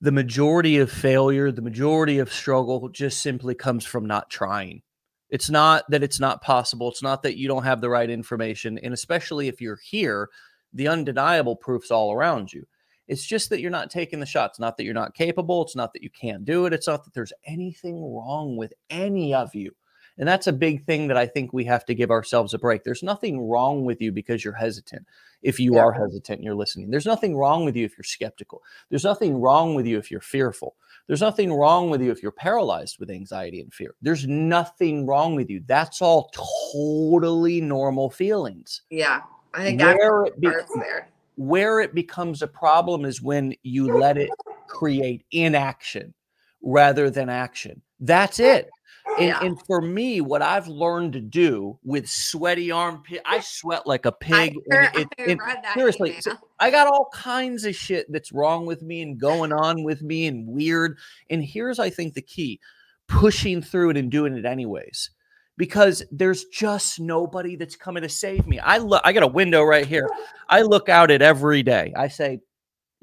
the 0.00 0.10
majority 0.10 0.78
of 0.78 0.90
failure, 0.90 1.52
the 1.52 1.62
majority 1.62 2.18
of 2.18 2.32
struggle 2.32 2.88
just 2.88 3.22
simply 3.22 3.54
comes 3.54 3.86
from 3.86 4.06
not 4.06 4.28
trying. 4.28 4.82
It's 5.30 5.48
not 5.48 5.84
that 5.88 6.02
it's 6.02 6.18
not 6.18 6.42
possible. 6.42 6.90
It's 6.90 7.02
not 7.02 7.22
that 7.22 7.38
you 7.38 7.46
don't 7.46 7.62
have 7.62 7.80
the 7.80 7.88
right 7.88 8.10
information. 8.10 8.78
And 8.78 8.92
especially 8.92 9.46
if 9.46 9.60
you're 9.60 9.80
here, 9.82 10.28
the 10.72 10.88
undeniable 10.88 11.56
proof's 11.56 11.92
all 11.92 12.12
around 12.12 12.52
you. 12.52 12.66
It's 13.06 13.24
just 13.24 13.50
that 13.50 13.60
you're 13.60 13.70
not 13.70 13.90
taking 13.90 14.18
the 14.18 14.26
shots, 14.26 14.58
not 14.58 14.76
that 14.76 14.84
you're 14.84 14.94
not 14.94 15.14
capable. 15.14 15.62
It's 15.62 15.76
not 15.76 15.92
that 15.92 16.02
you 16.02 16.10
can't 16.10 16.44
do 16.44 16.66
it. 16.66 16.72
It's 16.72 16.88
not 16.88 17.04
that 17.04 17.14
there's 17.14 17.32
anything 17.46 17.96
wrong 18.02 18.56
with 18.56 18.72
any 18.90 19.32
of 19.32 19.54
you. 19.54 19.72
And 20.16 20.28
that's 20.28 20.46
a 20.46 20.52
big 20.52 20.84
thing 20.84 21.08
that 21.08 21.16
I 21.16 21.26
think 21.26 21.52
we 21.52 21.64
have 21.64 21.84
to 21.86 21.94
give 21.94 22.10
ourselves 22.10 22.54
a 22.54 22.58
break. 22.58 22.84
There's 22.84 23.02
nothing 23.02 23.40
wrong 23.40 23.84
with 23.84 24.00
you 24.00 24.12
because 24.12 24.44
you're 24.44 24.54
hesitant. 24.54 25.06
If 25.42 25.58
you 25.58 25.74
yeah. 25.74 25.80
are 25.80 25.92
hesitant, 25.92 26.42
you're 26.42 26.54
listening. 26.54 26.90
There's 26.90 27.06
nothing 27.06 27.36
wrong 27.36 27.64
with 27.64 27.76
you 27.76 27.84
if 27.84 27.98
you're 27.98 28.04
skeptical. 28.04 28.62
There's 28.90 29.04
nothing 29.04 29.40
wrong 29.40 29.74
with 29.74 29.86
you 29.86 29.98
if 29.98 30.10
you're 30.10 30.20
fearful. 30.20 30.76
There's 31.06 31.20
nothing 31.20 31.52
wrong 31.52 31.90
with 31.90 32.00
you 32.00 32.10
if 32.10 32.22
you're 32.22 32.32
paralyzed 32.32 32.98
with 32.98 33.10
anxiety 33.10 33.60
and 33.60 33.74
fear. 33.74 33.94
There's 34.00 34.26
nothing 34.26 35.04
wrong 35.04 35.34
with 35.34 35.50
you. 35.50 35.62
That's 35.66 36.00
all 36.00 36.30
totally 36.72 37.60
normal 37.60 38.08
feelings. 38.08 38.82
Yeah. 38.90 39.22
I 39.52 39.64
think 39.64 39.80
where 39.80 40.24
it, 40.24 40.40
be- 40.40 40.48
there. 40.76 41.08
where 41.36 41.80
it 41.80 41.94
becomes 41.94 42.40
a 42.40 42.46
problem 42.46 43.04
is 43.04 43.20
when 43.20 43.54
you 43.62 43.98
let 43.98 44.16
it 44.16 44.30
create 44.66 45.26
inaction 45.30 46.14
rather 46.62 47.10
than 47.10 47.28
action. 47.28 47.82
That's 48.00 48.40
it. 48.40 48.70
And, 49.18 49.28
yeah. 49.28 49.40
and, 49.42 49.60
for 49.62 49.80
me, 49.80 50.20
what 50.20 50.42
I've 50.42 50.66
learned 50.66 51.12
to 51.12 51.20
do 51.20 51.78
with 51.84 52.08
sweaty 52.08 52.70
armpit, 52.70 53.22
I 53.24 53.40
sweat 53.40 53.86
like 53.86 54.06
a 54.06 54.12
pig. 54.12 54.56
I 54.72 55.06
it, 55.18 55.38
I 55.40 55.74
seriously, 55.74 56.20
so 56.20 56.32
I 56.58 56.70
got 56.70 56.86
all 56.86 57.08
kinds 57.12 57.64
of 57.64 57.76
shit 57.76 58.10
that's 58.10 58.32
wrong 58.32 58.66
with 58.66 58.82
me 58.82 59.02
and 59.02 59.18
going 59.18 59.52
on 59.52 59.84
with 59.84 60.02
me 60.02 60.26
and 60.26 60.46
weird. 60.48 60.98
And 61.30 61.44
here's, 61.44 61.78
I 61.78 61.90
think, 61.90 62.14
the 62.14 62.22
key 62.22 62.60
pushing 63.06 63.62
through 63.62 63.90
it 63.90 63.96
and 63.96 64.10
doing 64.10 64.36
it 64.36 64.44
anyways. 64.44 65.10
Because 65.56 66.02
there's 66.10 66.46
just 66.46 66.98
nobody 66.98 67.54
that's 67.54 67.76
coming 67.76 68.02
to 68.02 68.08
save 68.08 68.44
me. 68.46 68.58
I 68.58 68.78
look, 68.78 69.02
I 69.04 69.12
got 69.12 69.22
a 69.22 69.28
window 69.28 69.62
right 69.62 69.86
here. 69.86 70.08
I 70.48 70.62
look 70.62 70.88
out 70.88 71.12
at 71.12 71.22
every 71.22 71.62
day. 71.62 71.92
I 71.96 72.08
say, 72.08 72.40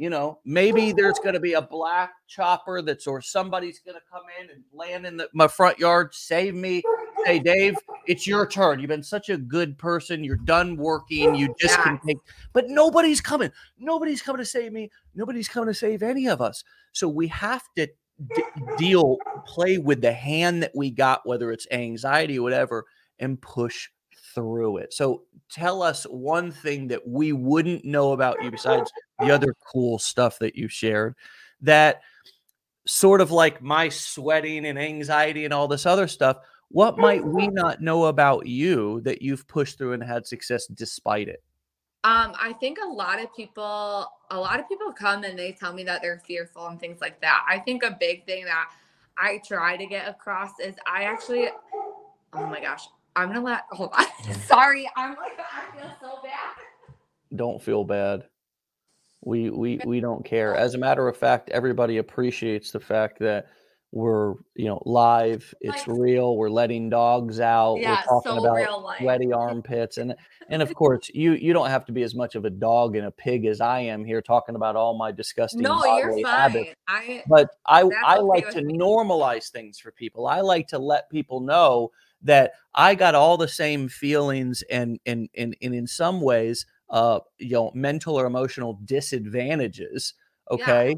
you 0.02 0.10
know, 0.10 0.40
maybe 0.44 0.92
there's 0.92 1.20
going 1.24 1.36
to 1.36 1.40
be 1.40 1.54
a 1.54 1.62
black 1.62 2.14
chopper 2.28 2.82
that's 2.82 3.06
or 3.06 3.22
somebody's 3.22 3.80
going 3.80 3.96
to 3.96 4.02
come 4.12 4.24
in 4.42 4.50
and 4.50 4.64
land 4.74 5.06
in 5.06 5.16
the, 5.16 5.30
my 5.32 5.48
front 5.48 5.78
yard, 5.78 6.10
save 6.12 6.56
me. 6.56 6.82
Hey, 7.24 7.38
Dave, 7.38 7.76
it's 8.08 8.26
your 8.26 8.48
turn. 8.48 8.80
You've 8.80 8.88
been 8.88 9.04
such 9.04 9.30
a 9.30 9.38
good 9.38 9.78
person. 9.78 10.24
You're 10.24 10.38
done 10.38 10.76
working. 10.76 11.36
You 11.36 11.54
just 11.60 11.78
can 11.82 12.00
take, 12.00 12.18
but 12.52 12.68
nobody's 12.68 13.22
coming. 13.22 13.52
Nobody's 13.78 14.24
coming 14.24 14.40
to 14.40 14.46
save 14.46 14.74
me. 14.74 14.90
Nobody's 15.14 15.48
coming 15.48 15.68
to 15.68 15.74
save 15.76 16.02
any 16.02 16.28
of 16.28 16.42
us. 16.42 16.64
So 16.94 17.08
we 17.08 17.28
have 17.28 17.62
to 17.76 17.86
d- 17.86 18.44
deal, 18.80 19.18
play 19.46 19.78
with 19.78 20.02
the 20.02 20.14
hand 20.14 20.64
that 20.64 20.72
we 20.74 20.90
got, 20.90 21.28
whether 21.28 21.52
it's 21.52 21.68
anxiety 21.70 22.40
or 22.40 22.42
whatever, 22.42 22.86
and 23.20 23.40
push 23.40 23.88
through 24.34 24.78
it. 24.78 24.94
So 24.94 25.24
tell 25.52 25.84
us 25.84 26.06
one 26.06 26.52
thing 26.52 26.88
that 26.88 27.08
we 27.08 27.34
wouldn't 27.34 27.86
know 27.86 28.14
about 28.14 28.42
you 28.44 28.50
besides 28.50 28.92
the 29.22 29.32
other 29.32 29.56
cool 29.72 30.00
stuff 30.00 30.40
that 30.40 30.56
you 30.56 30.68
shared 30.68 31.16
that 31.62 32.02
sort 32.86 33.22
of 33.22 33.32
like 33.32 33.62
my 33.62 33.90
sweating 33.90 34.66
and 34.66 34.78
anxiety 34.80 35.46
and 35.46 35.54
all 35.54 35.68
this 35.68 35.86
other 35.86 36.08
stuff. 36.08 36.38
What 36.70 36.98
might 36.98 37.24
we 37.24 37.48
not 37.52 37.82
know 37.82 38.06
about 38.06 38.48
you 38.48 39.02
that 39.02 39.22
you've 39.22 39.48
pushed 39.48 39.78
through 39.78 39.94
and 39.94 40.04
had 40.04 40.26
success 40.26 40.68
despite 40.68 41.28
it? 41.28 41.44
Um, 42.04 42.34
I 42.42 42.54
think 42.60 42.80
a 42.84 42.88
lot 42.88 43.22
of 43.22 43.34
people, 43.36 44.08
a 44.32 44.40
lot 44.40 44.60
of 44.60 44.68
people 44.68 44.92
come 44.92 45.24
and 45.24 45.38
they 45.38 45.52
tell 45.52 45.72
me 45.72 45.84
that 45.84 46.02
they're 46.02 46.22
fearful 46.26 46.66
and 46.68 46.80
things 46.80 47.00
like 47.00 47.22
that. 47.22 47.46
I 47.48 47.60
think 47.60 47.84
a 47.84 47.96
big 48.00 48.26
thing 48.26 48.46
that 48.46 48.70
I 49.20 49.40
try 49.46 49.78
to 49.78 49.86
get 49.86 50.08
across 50.08 50.60
is 50.60 50.74
I 50.88 51.04
actually, 51.04 51.50
oh 52.34 52.46
my 52.48 52.60
gosh, 52.60 52.88
I'm 53.16 53.28
gonna 53.28 53.42
let. 53.42 53.64
Hold 53.70 53.92
on. 53.94 54.06
Sorry, 54.48 54.90
I'm 54.96 55.12
like 55.12 55.38
I 55.40 55.78
feel 55.78 55.92
so 56.02 56.20
bad. 56.24 57.36
Don't 57.36 57.62
feel 57.62 57.84
bad. 57.84 58.24
We 59.24 59.50
we 59.50 59.80
we 59.86 60.00
don't 60.00 60.26
care. 60.26 60.56
As 60.56 60.74
a 60.74 60.78
matter 60.78 61.08
of 61.08 61.16
fact, 61.16 61.50
everybody 61.50 61.98
appreciates 61.98 62.72
the 62.72 62.80
fact 62.80 63.20
that 63.20 63.48
we're 63.92 64.36
you 64.56 64.66
know 64.66 64.82
live. 64.86 65.54
It's 65.60 65.88
like, 65.88 65.98
real. 66.00 66.38
We're 66.38 66.50
letting 66.50 66.90
dogs 66.90 67.40
out. 67.40 67.76
Yeah, 67.76 67.92
we're 67.92 68.22
talking 68.22 68.42
so 68.42 68.46
about 68.46 68.98
sweaty 68.98 69.32
armpits, 69.34 69.98
and 69.98 70.16
and 70.50 70.62
of 70.62 70.74
course 70.76 71.10
you 71.14 71.34
you 71.34 71.54
don't 71.54 71.70
have 71.70 71.86
to 71.86 71.92
be 71.92 72.04
as 72.04 72.16
much 72.16 72.36
of 72.36 72.46
a 72.46 72.50
dog 72.50 72.96
and 72.96 73.06
a 73.06 73.12
pig 73.12 73.46
as 73.46 73.62
I 73.62 73.82
am 73.82 74.06
here 74.06 74.22
talking 74.22 74.56
about 74.56 74.76
all 74.76 74.98
my 74.98 75.12
disgusting. 75.12 75.62
No, 75.62 75.84
you're 75.98 76.14
fine. 76.14 76.26
Habits. 76.26 76.76
I. 76.88 77.24
But 77.28 77.50
I 77.68 77.84
I 78.04 78.18
like 78.18 78.50
to 78.52 78.62
me. 78.64 78.78
normalize 78.78 79.50
things 79.50 79.78
for 79.78 79.92
people. 79.92 80.26
I 80.26 80.42
like 80.42 80.68
to 80.70 80.80
let 80.80 81.10
people 81.10 81.42
know 81.42 81.92
that 82.24 82.54
I 82.74 82.96
got 82.96 83.16
all 83.16 83.38
the 83.38 83.48
same 83.48 83.90
feelings 83.90 84.64
and 84.70 85.00
and 85.06 85.30
and, 85.36 85.56
and 85.62 85.76
in 85.76 85.86
some 85.88 86.22
ways 86.22 86.66
uh 86.92 87.20
you 87.40 87.52
know 87.52 87.72
mental 87.74 88.20
or 88.20 88.26
emotional 88.26 88.80
disadvantages 88.86 90.14
okay 90.50 90.90
yeah. 90.90 90.96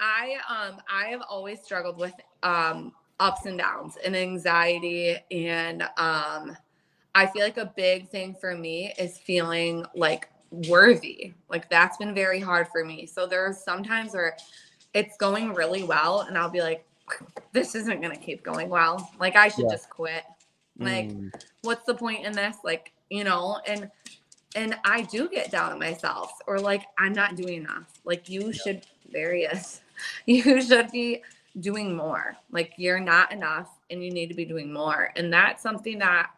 I 0.00 0.36
um 0.48 0.80
I 0.88 1.06
have 1.08 1.22
always 1.28 1.62
struggled 1.62 1.98
with 1.98 2.14
um 2.42 2.92
ups 3.20 3.46
and 3.46 3.58
downs 3.58 3.96
and 4.04 4.14
anxiety 4.16 5.16
and 5.30 5.82
um 5.96 6.56
I 7.14 7.26
feel 7.26 7.42
like 7.42 7.56
a 7.56 7.72
big 7.74 8.08
thing 8.08 8.36
for 8.40 8.54
me 8.56 8.92
is 8.98 9.18
feeling 9.18 9.84
like 9.94 10.28
worthy. 10.50 11.34
Like 11.48 11.68
that's 11.68 11.96
been 11.96 12.14
very 12.14 12.38
hard 12.38 12.68
for 12.68 12.84
me. 12.84 13.06
So 13.06 13.26
there's 13.26 13.58
sometimes 13.58 14.12
where 14.12 14.36
it's 14.94 15.16
going 15.16 15.52
really 15.54 15.82
well 15.82 16.20
and 16.20 16.38
I'll 16.38 16.50
be 16.50 16.60
like, 16.60 16.86
this 17.52 17.74
isn't 17.74 18.00
gonna 18.00 18.16
keep 18.16 18.44
going 18.44 18.68
well. 18.68 19.10
Like 19.18 19.36
I 19.36 19.48
should 19.48 19.64
yeah. 19.64 19.72
just 19.72 19.90
quit. 19.90 20.24
Like, 20.78 21.08
mm. 21.08 21.32
what's 21.62 21.84
the 21.86 21.94
point 21.94 22.24
in 22.24 22.32
this? 22.32 22.58
Like, 22.62 22.92
you 23.10 23.24
know, 23.24 23.58
and 23.66 23.90
and 24.54 24.76
I 24.84 25.02
do 25.02 25.28
get 25.28 25.50
down 25.50 25.72
on 25.72 25.78
myself 25.78 26.32
or 26.46 26.58
like 26.58 26.84
I'm 26.98 27.12
not 27.12 27.36
doing 27.36 27.62
enough. 27.62 27.92
Like 28.04 28.28
you 28.28 28.46
yeah. 28.46 28.52
should 28.52 28.86
various. 29.10 29.80
You 30.26 30.62
should 30.62 30.92
be 30.92 31.24
doing 31.58 31.96
more. 31.96 32.36
Like 32.52 32.74
you're 32.76 33.00
not 33.00 33.32
enough 33.32 33.68
and 33.90 34.04
you 34.04 34.12
need 34.12 34.28
to 34.28 34.34
be 34.34 34.44
doing 34.44 34.72
more. 34.72 35.10
And 35.16 35.32
that's 35.32 35.60
something 35.60 35.98
that 35.98 36.30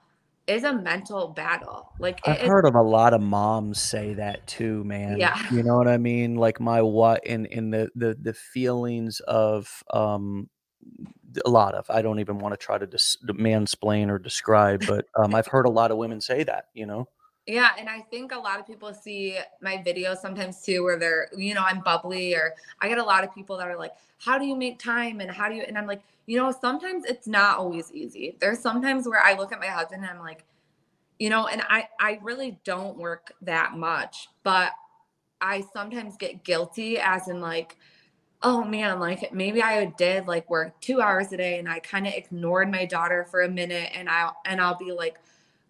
is 0.46 0.64
a 0.64 0.72
mental 0.72 1.28
battle. 1.28 1.92
Like 1.98 2.26
I've 2.26 2.40
heard 2.40 2.64
of 2.64 2.74
a 2.74 2.80
lot 2.80 3.12
of 3.12 3.20
moms 3.20 3.78
say 3.82 4.14
that 4.14 4.46
too, 4.46 4.82
man. 4.84 5.18
Yeah. 5.18 5.36
You 5.52 5.62
know 5.62 5.76
what 5.76 5.88
I 5.88 5.98
mean? 5.98 6.36
Like 6.36 6.58
my 6.58 6.80
what 6.80 7.26
in 7.26 7.44
in 7.46 7.70
the 7.70 7.90
the 7.94 8.16
the 8.18 8.32
feelings 8.32 9.20
of 9.28 9.84
um 9.92 10.48
a 11.44 11.50
lot 11.50 11.74
of 11.74 11.84
i 11.90 12.02
don't 12.02 12.18
even 12.18 12.38
want 12.38 12.52
to 12.52 12.56
try 12.56 12.76
to 12.76 12.86
dis- 12.86 13.18
mansplain 13.24 14.08
or 14.08 14.18
describe 14.18 14.82
but 14.88 15.04
um, 15.16 15.34
i've 15.34 15.46
heard 15.46 15.66
a 15.66 15.70
lot 15.70 15.90
of 15.90 15.96
women 15.96 16.20
say 16.20 16.42
that 16.42 16.64
you 16.74 16.86
know 16.86 17.06
yeah 17.46 17.70
and 17.78 17.88
i 17.88 18.00
think 18.00 18.32
a 18.32 18.38
lot 18.38 18.60
of 18.60 18.66
people 18.66 18.92
see 18.92 19.38
my 19.60 19.76
videos 19.86 20.18
sometimes 20.18 20.62
too 20.62 20.82
where 20.82 20.98
they're 20.98 21.28
you 21.36 21.54
know 21.54 21.62
i'm 21.62 21.80
bubbly 21.80 22.34
or 22.34 22.54
i 22.80 22.88
get 22.88 22.98
a 22.98 23.02
lot 23.02 23.24
of 23.24 23.34
people 23.34 23.56
that 23.56 23.68
are 23.68 23.76
like 23.76 23.92
how 24.18 24.38
do 24.38 24.44
you 24.44 24.54
make 24.54 24.78
time? 24.78 25.20
and 25.20 25.30
how 25.30 25.48
do 25.48 25.54
you 25.54 25.62
and 25.62 25.78
i'm 25.78 25.86
like 25.86 26.02
you 26.26 26.36
know 26.36 26.52
sometimes 26.52 27.04
it's 27.06 27.26
not 27.26 27.58
always 27.58 27.90
easy. 27.92 28.36
There's 28.40 28.60
sometimes 28.60 29.08
where 29.08 29.20
i 29.20 29.34
look 29.34 29.52
at 29.52 29.58
my 29.58 29.66
husband 29.66 30.02
and 30.02 30.10
i'm 30.10 30.20
like 30.20 30.44
you 31.18 31.30
know 31.30 31.46
and 31.46 31.62
i 31.68 31.88
i 31.98 32.20
really 32.22 32.58
don't 32.64 32.96
work 32.96 33.32
that 33.42 33.76
much 33.76 34.28
but 34.42 34.70
i 35.40 35.64
sometimes 35.72 36.16
get 36.16 36.44
guilty 36.44 36.98
as 36.98 37.28
in 37.28 37.40
like 37.40 37.76
oh 38.42 38.64
man, 38.64 38.98
like 39.00 39.32
maybe 39.32 39.62
I 39.62 39.84
did 39.86 40.26
like 40.26 40.48
work 40.48 40.80
two 40.80 41.00
hours 41.00 41.32
a 41.32 41.36
day 41.36 41.58
and 41.58 41.68
I 41.68 41.78
kind 41.80 42.06
of 42.06 42.14
ignored 42.14 42.70
my 42.70 42.86
daughter 42.86 43.26
for 43.30 43.42
a 43.42 43.48
minute 43.48 43.90
and 43.94 44.08
I'll 44.08 44.36
and 44.46 44.60
I'll 44.60 44.78
be 44.78 44.92
like, 44.92 45.18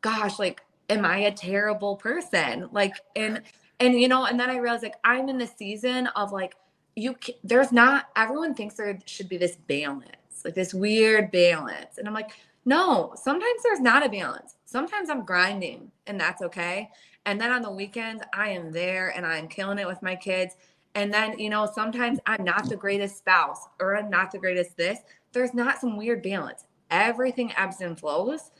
gosh, 0.00 0.38
like, 0.38 0.62
am 0.90 1.04
I 1.04 1.18
a 1.18 1.32
terrible 1.32 1.96
person? 1.96 2.68
Like, 2.72 2.94
and 3.16 3.42
and 3.78 3.98
you 3.98 4.08
know, 4.08 4.26
and 4.26 4.38
then 4.38 4.50
I 4.50 4.56
realized 4.56 4.82
like 4.82 4.96
I'm 5.04 5.28
in 5.28 5.38
the 5.38 5.46
season 5.46 6.08
of 6.08 6.32
like 6.32 6.54
you 6.96 7.16
there's 7.42 7.72
not 7.72 8.08
everyone 8.16 8.54
thinks 8.54 8.74
there 8.74 8.98
should 9.06 9.28
be 9.28 9.38
this 9.38 9.56
balance, 9.56 10.44
like 10.44 10.54
this 10.54 10.74
weird 10.74 11.30
balance. 11.30 11.96
And 11.96 12.06
I'm 12.06 12.14
like, 12.14 12.32
no, 12.64 13.14
sometimes 13.16 13.62
there's 13.62 13.80
not 13.80 14.04
a 14.04 14.08
balance. 14.08 14.56
Sometimes 14.66 15.08
I'm 15.08 15.24
grinding 15.24 15.90
and 16.06 16.20
that's 16.20 16.42
okay. 16.42 16.90
And 17.26 17.40
then 17.40 17.52
on 17.52 17.62
the 17.62 17.70
weekends, 17.70 18.22
I 18.34 18.50
am 18.50 18.72
there 18.72 19.10
and 19.16 19.24
I'm 19.24 19.48
killing 19.48 19.78
it 19.78 19.86
with 19.86 20.02
my 20.02 20.16
kids 20.16 20.56
and 20.94 21.12
then, 21.12 21.38
you 21.38 21.50
know, 21.50 21.70
sometimes 21.72 22.18
I'm 22.26 22.44
not 22.44 22.68
the 22.68 22.76
greatest 22.76 23.18
spouse 23.18 23.68
or 23.80 23.96
I'm 23.96 24.10
not 24.10 24.32
the 24.32 24.38
greatest 24.38 24.76
this. 24.76 24.98
There's 25.32 25.54
not 25.54 25.80
some 25.80 25.96
weird 25.96 26.22
balance. 26.22 26.64
Everything 26.90 27.52
ebbs 27.56 27.80
and 27.80 27.98
flows. 27.98 28.50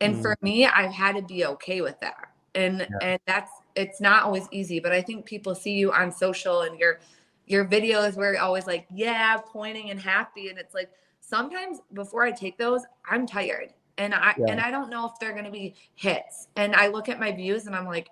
And 0.00 0.16
mm. 0.16 0.22
for 0.22 0.36
me, 0.42 0.66
I've 0.66 0.92
had 0.92 1.16
to 1.16 1.22
be 1.22 1.44
okay 1.46 1.80
with 1.80 1.98
that. 2.00 2.32
And 2.54 2.80
yeah. 2.80 2.98
and 3.02 3.20
that's 3.26 3.50
it's 3.74 4.00
not 4.00 4.24
always 4.24 4.48
easy, 4.50 4.80
but 4.80 4.92
I 4.92 5.02
think 5.02 5.24
people 5.24 5.54
see 5.54 5.72
you 5.72 5.92
on 5.92 6.10
social 6.10 6.62
and 6.62 6.78
your 6.78 6.98
your 7.46 7.64
videos 7.64 8.16
where 8.16 8.34
you're 8.34 8.42
always 8.42 8.66
like, 8.66 8.86
yeah, 8.92 9.38
pointing 9.38 9.90
and 9.90 10.00
happy. 10.00 10.48
And 10.48 10.58
it's 10.58 10.74
like 10.74 10.90
sometimes 11.20 11.80
before 11.92 12.24
I 12.24 12.32
take 12.32 12.58
those, 12.58 12.82
I'm 13.08 13.26
tired. 13.26 13.72
And 13.96 14.14
I 14.14 14.34
yeah. 14.38 14.46
and 14.48 14.60
I 14.60 14.70
don't 14.70 14.90
know 14.90 15.06
if 15.06 15.12
they're 15.20 15.34
gonna 15.34 15.50
be 15.50 15.74
hits. 15.94 16.48
And 16.56 16.74
I 16.74 16.88
look 16.88 17.08
at 17.08 17.20
my 17.20 17.32
views 17.32 17.66
and 17.66 17.74
I'm 17.74 17.86
like, 17.86 18.08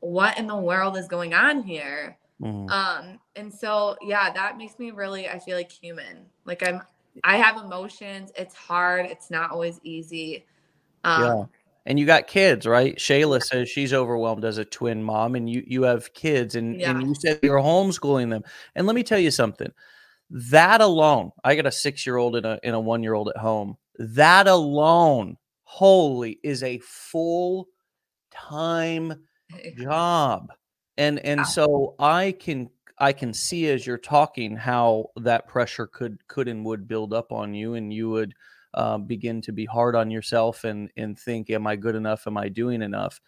what 0.00 0.38
in 0.38 0.46
the 0.46 0.56
world 0.56 0.96
is 0.96 1.08
going 1.08 1.34
on 1.34 1.62
here? 1.62 2.16
Mm. 2.40 2.70
Um, 2.70 3.20
and 3.36 3.52
so 3.52 3.96
yeah, 4.02 4.30
that 4.32 4.58
makes 4.58 4.78
me 4.78 4.90
really, 4.90 5.28
I 5.28 5.38
feel 5.38 5.56
like 5.56 5.70
human. 5.70 6.26
Like 6.44 6.66
I'm 6.66 6.82
I 7.22 7.36
have 7.36 7.62
emotions. 7.62 8.32
It's 8.36 8.54
hard. 8.54 9.06
It's 9.06 9.30
not 9.30 9.50
always 9.50 9.78
easy. 9.84 10.46
Um, 11.04 11.22
yeah. 11.22 11.44
And 11.86 11.98
you 11.98 12.06
got 12.06 12.26
kids, 12.26 12.66
right? 12.66 12.96
Shayla 12.96 13.42
says 13.42 13.68
she's 13.68 13.92
overwhelmed 13.92 14.44
as 14.44 14.56
a 14.56 14.64
twin 14.64 15.02
mom, 15.02 15.34
and 15.34 15.48
you 15.50 15.62
you 15.66 15.82
have 15.82 16.14
kids, 16.14 16.54
and, 16.54 16.80
yeah. 16.80 16.90
and 16.90 17.06
you 17.06 17.14
said 17.14 17.40
you're 17.42 17.58
homeschooling 17.58 18.30
them. 18.30 18.42
And 18.74 18.86
let 18.86 18.96
me 18.96 19.02
tell 19.02 19.18
you 19.18 19.30
something. 19.30 19.70
That 20.30 20.80
alone, 20.80 21.32
I 21.44 21.54
got 21.54 21.66
a 21.66 21.72
six 21.72 22.06
year 22.06 22.16
old 22.16 22.36
and 22.36 22.46
a 22.46 22.58
and 22.64 22.74
a 22.74 22.80
one 22.80 23.02
year 23.02 23.12
old 23.12 23.28
at 23.28 23.36
home. 23.36 23.76
That 23.98 24.48
alone, 24.48 25.36
holy, 25.64 26.40
is 26.42 26.62
a 26.62 26.78
full 26.78 27.68
time 28.30 29.26
job 29.76 30.50
and 30.96 31.18
and 31.24 31.40
wow. 31.40 31.44
so 31.44 31.94
i 31.98 32.32
can 32.32 32.68
i 32.98 33.12
can 33.12 33.32
see 33.32 33.68
as 33.68 33.86
you're 33.86 33.98
talking 33.98 34.56
how 34.56 35.06
that 35.16 35.46
pressure 35.48 35.86
could 35.86 36.18
could 36.28 36.48
and 36.48 36.64
would 36.64 36.86
build 36.86 37.12
up 37.12 37.32
on 37.32 37.54
you 37.54 37.74
and 37.74 37.92
you 37.92 38.08
would 38.10 38.34
uh, 38.74 38.98
begin 38.98 39.40
to 39.42 39.52
be 39.52 39.64
hard 39.64 39.96
on 39.96 40.10
yourself 40.10 40.64
and 40.64 40.90
and 40.96 41.18
think 41.18 41.50
am 41.50 41.66
i 41.66 41.76
good 41.76 41.94
enough? 41.94 42.26
Am 42.26 42.36
i 42.36 42.48
doing 42.48 42.82
enough? 42.82 43.20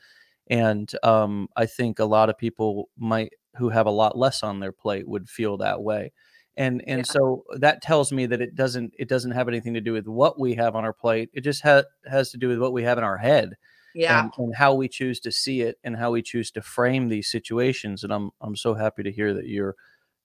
And 0.49 0.91
um, 1.03 1.49
i 1.57 1.67
think 1.67 1.99
a 1.99 2.05
lot 2.05 2.31
of 2.31 2.39
people 2.39 2.89
might 2.97 3.33
who 3.57 3.71
have 3.71 3.87
a 3.87 3.91
lot 3.91 4.17
less 4.17 4.43
on 4.43 4.61
their 4.61 4.73
plate 4.73 5.09
would 5.09 5.29
feel 5.29 5.57
that 5.59 5.83
way. 5.83 6.13
And 6.57 6.83
and 6.87 7.01
yeah. 7.01 7.05
so 7.05 7.45
that 7.59 7.83
tells 7.83 8.13
me 8.13 8.27
that 8.27 8.41
it 8.41 8.55
doesn't 8.55 8.95
it 8.99 9.09
doesn't 9.09 9.33
have 9.33 9.49
anything 9.49 9.75
to 9.75 9.81
do 9.81 9.93
with 9.93 10.07
what 10.07 10.41
we 10.41 10.55
have 10.55 10.75
on 10.75 10.85
our 10.85 10.93
plate. 10.93 11.31
It 11.35 11.43
just 11.43 11.63
ha- 11.63 11.85
has 12.07 12.31
to 12.31 12.39
do 12.39 12.49
with 12.49 12.59
what 12.59 12.73
we 12.73 12.83
have 12.83 12.99
in 12.99 13.05
our 13.05 13.19
head 13.19 13.57
yeah. 13.95 14.23
and, 14.23 14.33
and, 14.39 14.55
how 14.55 14.75
we 14.75 14.89
choose 14.89 15.21
to 15.21 15.33
see 15.33 15.63
it 15.63 15.79
and 15.83 15.97
how 15.97 16.13
we 16.13 16.23
choose 16.23 16.51
to 16.53 16.63
frame 16.63 17.09
these 17.09 17.31
situations. 17.31 18.05
And 18.05 18.13
i'm 18.13 18.31
i'm 18.41 18.57
so 18.57 18.75
happy 18.75 19.03
to 19.03 19.13
hear 19.13 19.35
that 19.35 19.47
you're 19.47 19.75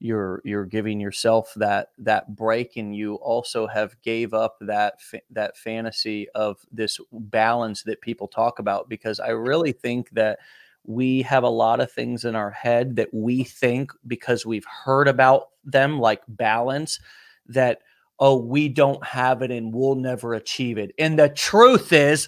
you're 0.02 0.42
you're 0.44 0.66
giving 0.66 1.00
yourself 1.00 1.54
that 1.56 1.90
that 1.98 2.36
break 2.36 2.76
and 2.76 2.96
you 2.96 3.16
also 3.16 3.68
have 3.68 3.96
gave 4.02 4.34
up 4.34 4.58
that 4.60 4.96
that 5.30 5.56
fantasy 5.56 6.28
of 6.36 6.58
this 6.72 7.00
balance 7.12 7.84
that 7.84 8.02
people 8.02 8.28
talk 8.28 8.58
about 8.60 8.90
because 8.90 9.20
i 9.20 9.30
really 9.30 9.72
think 9.72 10.10
that 10.10 10.40
we 10.86 11.22
have 11.22 11.44
a 11.44 11.50
lot 11.50 11.80
of 11.80 11.92
things 11.92 12.26
in 12.26 12.36
our 12.36 12.52
head 12.52 12.96
that 12.96 13.14
we 13.14 13.44
think 13.44 13.92
because 14.08 14.46
we've 14.46 14.66
heard 14.66 15.08
about 15.08 15.50
them 15.64 16.00
like 16.00 16.22
balance 16.28 17.00
that 17.48 17.80
oh 18.20 18.38
we 18.38 18.68
don't 18.68 19.04
have 19.06 19.42
it 19.42 19.52
and 19.52 19.74
we'll 19.74 19.96
never 19.96 20.34
achieve 20.34 20.78
it. 20.78 20.94
And 20.98 21.20
the 21.20 21.30
truth 21.30 21.94
is 21.94 22.28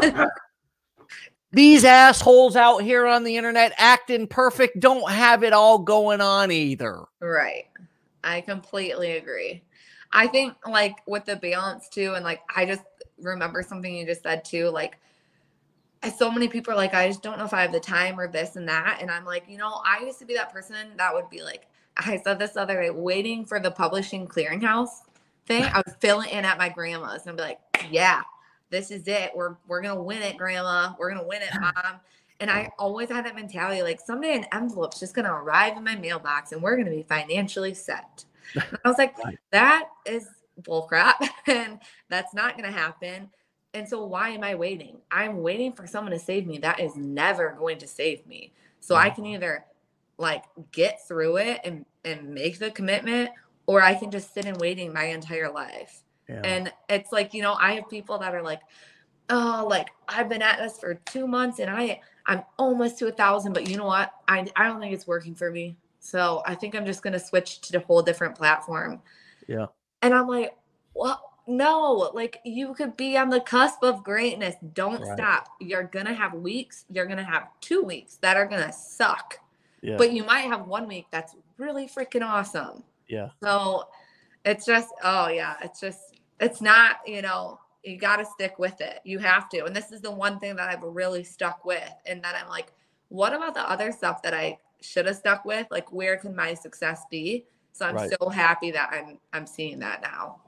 These 1.50 1.84
assholes 1.84 2.56
out 2.56 2.82
here 2.82 3.06
on 3.06 3.24
the 3.24 3.36
internet 3.36 3.72
acting 3.78 4.26
perfect 4.26 4.80
don't 4.80 5.10
have 5.10 5.42
it 5.42 5.52
all 5.52 5.78
going 5.78 6.20
on 6.20 6.50
either. 6.50 7.04
Right. 7.20 7.64
I 8.22 8.42
completely 8.42 9.12
agree. 9.12 9.62
I 10.12 10.26
think 10.26 10.54
like 10.66 10.96
with 11.06 11.24
the 11.24 11.36
balance 11.36 11.88
too, 11.88 12.14
and 12.14 12.24
like 12.24 12.40
I 12.54 12.66
just 12.66 12.82
remember 13.20 13.62
something 13.62 13.94
you 13.94 14.06
just 14.06 14.22
said 14.22 14.44
too, 14.44 14.68
like 14.68 14.98
so 16.16 16.30
many 16.30 16.48
people 16.48 16.72
are 16.72 16.76
like, 16.76 16.94
I 16.94 17.08
just 17.08 17.22
don't 17.22 17.38
know 17.38 17.44
if 17.44 17.54
I 17.54 17.62
have 17.62 17.72
the 17.72 17.80
time 17.80 18.20
or 18.20 18.28
this 18.28 18.56
and 18.56 18.68
that. 18.68 18.98
And 19.00 19.10
I'm 19.10 19.24
like, 19.24 19.44
you 19.48 19.58
know, 19.58 19.80
I 19.84 20.04
used 20.04 20.18
to 20.20 20.24
be 20.24 20.34
that 20.34 20.52
person 20.52 20.76
that 20.96 21.12
would 21.14 21.28
be 21.28 21.42
like, 21.42 21.66
I 21.96 22.18
said 22.18 22.38
this 22.38 22.56
other 22.56 22.80
day, 22.80 22.90
waiting 22.90 23.44
for 23.44 23.58
the 23.58 23.70
publishing 23.70 24.28
clearinghouse 24.28 24.90
thing. 25.46 25.64
I 25.64 25.78
would 25.78 25.96
fill 25.98 26.20
it 26.20 26.30
in 26.30 26.44
at 26.44 26.58
my 26.58 26.68
grandma's 26.68 27.22
and 27.22 27.30
I'd 27.30 27.36
be 27.36 27.42
like, 27.42 27.60
yeah, 27.90 28.22
this 28.70 28.90
is 28.90 29.06
it. 29.06 29.32
We're 29.34 29.56
we're 29.66 29.80
gonna 29.80 30.02
win 30.02 30.22
it, 30.22 30.36
grandma. 30.36 30.94
We're 30.98 31.10
gonna 31.10 31.26
win 31.26 31.42
it, 31.42 31.50
mom. 31.60 32.00
And 32.40 32.50
I 32.50 32.70
always 32.78 33.08
had 33.08 33.26
that 33.26 33.34
mentality 33.34 33.82
like 33.82 34.00
someday 34.00 34.36
an 34.36 34.46
envelope's 34.52 35.00
just 35.00 35.14
gonna 35.14 35.32
arrive 35.32 35.76
in 35.76 35.84
my 35.84 35.96
mailbox 35.96 36.52
and 36.52 36.62
we're 36.62 36.76
gonna 36.76 36.90
be 36.90 37.02
financially 37.02 37.74
set. 37.74 38.24
And 38.54 38.78
I 38.84 38.88
was 38.88 38.98
like, 38.98 39.16
that 39.50 39.88
is 40.06 40.28
bullcrap 40.62 41.14
and 41.46 41.80
that's 42.08 42.34
not 42.34 42.56
gonna 42.56 42.72
happen. 42.72 43.30
And 43.74 43.88
so 43.88 44.04
why 44.06 44.30
am 44.30 44.44
I 44.44 44.54
waiting? 44.54 44.98
I'm 45.10 45.42
waiting 45.42 45.72
for 45.72 45.86
someone 45.86 46.12
to 46.12 46.18
save 46.18 46.46
me. 46.46 46.58
That 46.58 46.80
is 46.80 46.96
never 46.96 47.54
going 47.58 47.78
to 47.78 47.86
save 47.86 48.26
me. 48.26 48.52
So 48.80 48.94
I 48.94 49.10
can 49.10 49.26
either 49.26 49.64
like 50.16 50.44
get 50.72 51.06
through 51.06 51.36
it 51.36 51.60
and 51.64 51.84
and 52.04 52.32
make 52.34 52.58
the 52.58 52.70
commitment 52.70 53.30
or 53.66 53.82
I 53.82 53.94
can 53.94 54.10
just 54.10 54.32
sit 54.32 54.46
in 54.46 54.54
waiting 54.54 54.92
my 54.92 55.04
entire 55.04 55.50
life. 55.50 56.02
And 56.28 56.72
it's 56.88 57.12
like, 57.12 57.34
you 57.34 57.42
know, 57.42 57.54
I 57.54 57.72
have 57.74 57.88
people 57.88 58.18
that 58.18 58.34
are 58.34 58.42
like, 58.42 58.60
oh, 59.30 59.66
like 59.68 59.88
I've 60.08 60.28
been 60.28 60.42
at 60.42 60.58
this 60.58 60.78
for 60.78 60.94
two 60.94 61.26
months 61.26 61.58
and 61.58 61.70
I 61.70 62.00
I'm 62.26 62.42
almost 62.58 62.98
to 62.98 63.08
a 63.08 63.12
thousand, 63.12 63.54
but 63.54 63.68
you 63.68 63.76
know 63.76 63.86
what? 63.86 64.12
I 64.26 64.46
I 64.56 64.64
don't 64.64 64.80
think 64.80 64.92
it's 64.92 65.06
working 65.06 65.34
for 65.34 65.50
me. 65.50 65.76
So 66.00 66.42
I 66.46 66.54
think 66.54 66.74
I'm 66.74 66.86
just 66.86 67.02
gonna 67.02 67.18
switch 67.18 67.60
to 67.62 67.78
a 67.78 67.80
whole 67.80 68.02
different 68.02 68.34
platform. 68.34 69.00
Yeah. 69.46 69.66
And 70.02 70.14
I'm 70.14 70.28
like, 70.28 70.56
well, 70.94 71.22
no, 71.46 72.10
like 72.14 72.40
you 72.44 72.74
could 72.74 72.96
be 72.96 73.16
on 73.16 73.30
the 73.30 73.40
cusp 73.40 73.82
of 73.82 74.04
greatness. 74.04 74.54
Don't 74.74 75.00
right. 75.00 75.16
stop. 75.16 75.48
You're 75.60 75.84
gonna 75.84 76.14
have 76.14 76.34
weeks, 76.34 76.84
you're 76.90 77.06
gonna 77.06 77.24
have 77.24 77.48
two 77.60 77.82
weeks 77.82 78.16
that 78.16 78.36
are 78.36 78.46
gonna 78.46 78.72
suck. 78.72 79.38
Yeah. 79.80 79.96
But 79.96 80.12
you 80.12 80.24
might 80.24 80.40
have 80.40 80.66
one 80.66 80.86
week 80.86 81.06
that's 81.10 81.34
really 81.56 81.86
freaking 81.86 82.22
awesome. 82.22 82.82
Yeah. 83.08 83.30
So 83.42 83.84
it's 84.44 84.66
just, 84.66 84.88
oh 85.02 85.28
yeah, 85.28 85.56
it's 85.62 85.80
just 85.80 86.17
it's 86.40 86.60
not, 86.60 86.96
you 87.06 87.22
know, 87.22 87.58
you 87.84 87.96
got 87.96 88.16
to 88.16 88.24
stick 88.24 88.58
with 88.58 88.80
it. 88.80 89.00
You 89.04 89.18
have 89.18 89.48
to. 89.50 89.64
And 89.64 89.74
this 89.74 89.92
is 89.92 90.00
the 90.00 90.10
one 90.10 90.38
thing 90.38 90.56
that 90.56 90.68
I've 90.68 90.82
really 90.82 91.24
stuck 91.24 91.64
with. 91.64 91.92
And 92.06 92.22
then 92.22 92.32
I'm 92.34 92.48
like, 92.48 92.72
what 93.08 93.32
about 93.32 93.54
the 93.54 93.68
other 93.68 93.92
stuff 93.92 94.22
that 94.22 94.34
I 94.34 94.58
should 94.80 95.06
have 95.06 95.16
stuck 95.16 95.44
with? 95.44 95.66
Like, 95.70 95.92
where 95.92 96.16
can 96.16 96.34
my 96.34 96.54
success 96.54 97.02
be? 97.10 97.44
So 97.72 97.86
I'm 97.86 97.94
right. 97.94 98.12
so 98.20 98.28
happy 98.28 98.70
that 98.72 98.90
I'm 98.92 99.18
I'm 99.32 99.46
seeing 99.46 99.78
that 99.80 100.02
now. 100.02 100.40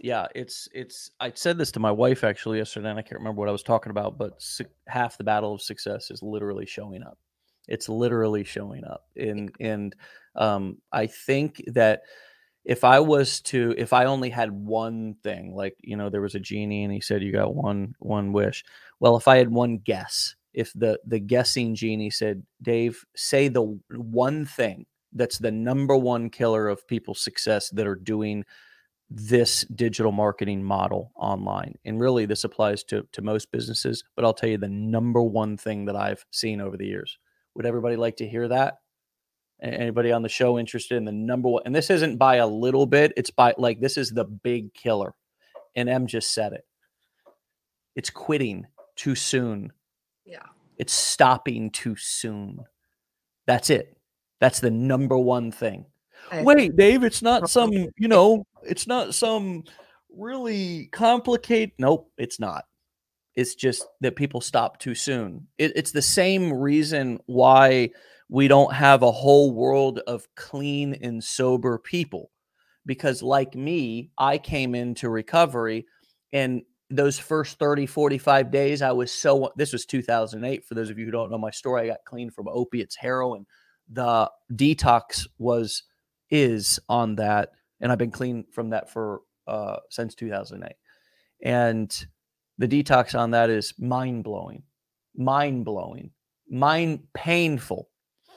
Yeah, 0.00 0.26
it's 0.34 0.68
it's. 0.74 1.12
I 1.20 1.30
said 1.34 1.58
this 1.58 1.70
to 1.72 1.80
my 1.80 1.92
wife 1.92 2.24
actually 2.24 2.58
yesterday, 2.58 2.90
and 2.90 2.98
I 2.98 3.02
can't 3.02 3.20
remember 3.20 3.38
what 3.38 3.48
I 3.48 3.52
was 3.52 3.62
talking 3.62 3.90
about, 3.90 4.18
but 4.18 4.42
su- 4.42 4.64
half 4.88 5.16
the 5.16 5.22
battle 5.22 5.54
of 5.54 5.62
success 5.62 6.10
is 6.10 6.22
literally 6.22 6.66
showing 6.66 7.04
up. 7.04 7.18
It's 7.68 7.88
literally 7.88 8.42
showing 8.42 8.84
up, 8.84 9.06
and 9.16 9.54
and 9.60 9.94
um, 10.34 10.78
I 10.90 11.06
think 11.06 11.62
that 11.68 12.02
if 12.64 12.84
I 12.84 13.00
was 13.00 13.40
to, 13.42 13.74
if 13.76 13.92
I 13.92 14.04
only 14.04 14.30
had 14.30 14.52
one 14.52 15.14
thing, 15.22 15.54
like 15.54 15.76
you 15.80 15.96
know, 15.96 16.10
there 16.10 16.20
was 16.20 16.34
a 16.34 16.40
genie, 16.40 16.84
and 16.84 16.92
he 16.92 17.00
said 17.00 17.22
you 17.22 17.32
got 17.32 17.54
one 17.54 17.94
one 17.98 18.32
wish. 18.32 18.64
Well, 19.00 19.16
if 19.16 19.26
I 19.28 19.36
had 19.38 19.50
one 19.50 19.78
guess, 19.78 20.36
if 20.54 20.72
the 20.74 20.98
the 21.06 21.18
guessing 21.18 21.74
genie 21.74 22.10
said, 22.10 22.44
Dave, 22.62 23.04
say 23.16 23.48
the 23.48 23.78
one 23.90 24.44
thing 24.46 24.86
that's 25.12 25.38
the 25.38 25.50
number 25.50 25.96
one 25.96 26.30
killer 26.30 26.68
of 26.68 26.86
people's 26.86 27.20
success 27.20 27.68
that 27.70 27.86
are 27.86 27.96
doing 27.96 28.44
this 29.10 29.62
digital 29.74 30.12
marketing 30.12 30.62
model 30.64 31.12
online. 31.16 31.76
And 31.84 32.00
really 32.00 32.26
this 32.26 32.44
applies 32.44 32.82
to 32.84 33.06
to 33.12 33.22
most 33.22 33.52
businesses, 33.52 34.04
but 34.16 34.24
I'll 34.24 34.34
tell 34.34 34.48
you 34.50 34.58
the 34.58 34.68
number 34.68 35.22
one 35.22 35.56
thing 35.56 35.86
that 35.86 35.96
I've 35.96 36.24
seen 36.30 36.60
over 36.60 36.76
the 36.76 36.86
years. 36.86 37.18
Would 37.54 37.66
everybody 37.66 37.96
like 37.96 38.16
to 38.18 38.28
hear 38.28 38.48
that? 38.48 38.78
Anybody 39.62 40.10
on 40.10 40.22
the 40.22 40.28
show 40.28 40.58
interested 40.58 40.96
in 40.96 41.04
the 41.04 41.12
number 41.12 41.48
one? 41.48 41.62
And 41.64 41.74
this 41.74 41.88
isn't 41.88 42.16
by 42.16 42.36
a 42.36 42.46
little 42.46 42.84
bit, 42.84 43.12
it's 43.16 43.30
by 43.30 43.54
like 43.56 43.80
this 43.80 43.96
is 43.96 44.10
the 44.10 44.24
big 44.24 44.74
killer. 44.74 45.14
And 45.76 45.88
Em 45.88 46.06
just 46.08 46.34
said 46.34 46.52
it. 46.52 46.66
It's 47.94 48.10
quitting 48.10 48.66
too 48.96 49.14
soon. 49.14 49.72
Yeah. 50.24 50.46
It's 50.78 50.92
stopping 50.92 51.70
too 51.70 51.94
soon. 51.96 52.58
That's 53.46 53.70
it. 53.70 53.96
That's 54.40 54.58
the 54.60 54.70
number 54.70 55.16
one 55.16 55.52
thing. 55.52 55.86
Wait, 56.32 56.76
Dave, 56.76 57.04
it's 57.04 57.22
not 57.22 57.48
some, 57.50 57.72
you 57.72 58.08
know, 58.08 58.44
it's 58.62 58.86
not 58.86 59.14
some 59.14 59.64
really 60.16 60.88
complicated. 60.92 61.72
Nope, 61.78 62.10
it's 62.16 62.40
not. 62.40 62.64
It's 63.34 63.54
just 63.54 63.86
that 64.00 64.16
people 64.16 64.40
stop 64.40 64.78
too 64.78 64.94
soon. 64.94 65.46
It, 65.58 65.72
it's 65.76 65.92
the 65.92 66.02
same 66.02 66.52
reason 66.52 67.20
why 67.26 67.90
we 68.32 68.48
don't 68.48 68.72
have 68.72 69.02
a 69.02 69.12
whole 69.12 69.52
world 69.52 69.98
of 70.06 70.26
clean 70.36 70.94
and 71.02 71.22
sober 71.22 71.78
people. 71.78 72.30
Because, 72.86 73.22
like 73.22 73.54
me, 73.54 74.10
I 74.16 74.38
came 74.38 74.74
into 74.74 75.08
recovery 75.10 75.86
and 76.32 76.62
those 76.90 77.18
first 77.18 77.58
30, 77.58 77.86
45 77.86 78.50
days, 78.50 78.82
I 78.82 78.90
was 78.90 79.12
so, 79.12 79.52
this 79.56 79.72
was 79.72 79.86
2008. 79.86 80.64
For 80.64 80.74
those 80.74 80.90
of 80.90 80.98
you 80.98 81.04
who 81.04 81.10
don't 81.10 81.30
know 81.30 81.38
my 81.38 81.50
story, 81.50 81.82
I 81.82 81.86
got 81.88 82.04
clean 82.04 82.30
from 82.30 82.48
opiates, 82.48 82.96
heroin, 82.96 83.46
the 83.92 84.30
detox 84.54 85.26
was 85.38 85.82
is 86.30 86.80
on 86.88 87.14
that 87.16 87.50
and 87.80 87.92
i've 87.92 87.98
been 87.98 88.10
clean 88.10 88.44
from 88.52 88.70
that 88.70 88.90
for 88.90 89.20
uh 89.46 89.76
since 89.90 90.14
2008 90.14 90.72
and 91.42 92.06
the 92.58 92.68
detox 92.68 93.18
on 93.18 93.30
that 93.32 93.50
is 93.50 93.74
mind 93.78 94.24
blowing 94.24 94.62
mind 95.16 95.64
blowing 95.64 96.10
mind 96.48 97.00
painful 97.12 97.88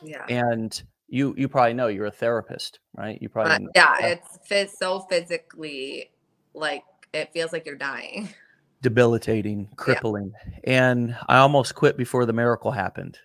yeah 0.04 0.26
and 0.30 0.84
you 1.08 1.34
you 1.38 1.48
probably 1.48 1.74
know 1.74 1.88
you're 1.88 2.06
a 2.08 2.12
therapist 2.12 2.80
right 2.96 3.22
you 3.22 3.30
probably 3.30 3.68
uh, 3.68 3.70
yeah 3.76 4.16
it's 4.50 4.78
so 4.78 5.00
physically 5.02 6.12
like 6.54 6.84
it 7.14 7.32
feels 7.34 7.54
like 7.54 7.66
you're 7.66 7.76
dying 7.76 8.30
debilitating 8.82 9.68
crippling 9.76 10.32
yeah. 10.46 10.92
and 10.92 11.18
i 11.28 11.38
almost 11.38 11.76
quit 11.76 11.98
before 11.98 12.26
the 12.26 12.34
miracle 12.34 12.72
happened 12.72 13.18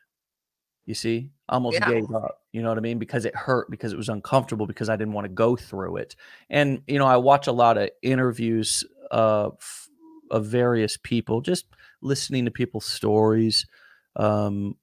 you 0.90 0.94
see, 0.94 1.30
almost 1.48 1.74
yeah. 1.74 1.88
gave 1.88 2.12
up. 2.12 2.40
You 2.50 2.62
know 2.62 2.68
what 2.68 2.76
I 2.76 2.80
mean? 2.80 2.98
Because 2.98 3.24
it 3.24 3.36
hurt, 3.36 3.70
because 3.70 3.92
it 3.92 3.96
was 3.96 4.08
uncomfortable, 4.08 4.66
because 4.66 4.88
I 4.88 4.96
didn't 4.96 5.14
want 5.14 5.26
to 5.26 5.32
go 5.32 5.54
through 5.54 5.98
it. 5.98 6.16
And 6.48 6.82
you 6.88 6.98
know, 6.98 7.06
I 7.06 7.16
watch 7.16 7.46
a 7.46 7.52
lot 7.52 7.78
of 7.78 7.90
interviews 8.02 8.82
of 9.12 9.88
of 10.32 10.46
various 10.46 10.96
people, 10.96 11.42
just 11.42 11.66
listening 12.02 12.44
to 12.46 12.50
people's 12.50 12.86
stories. 12.86 13.66
Um, 14.16 14.74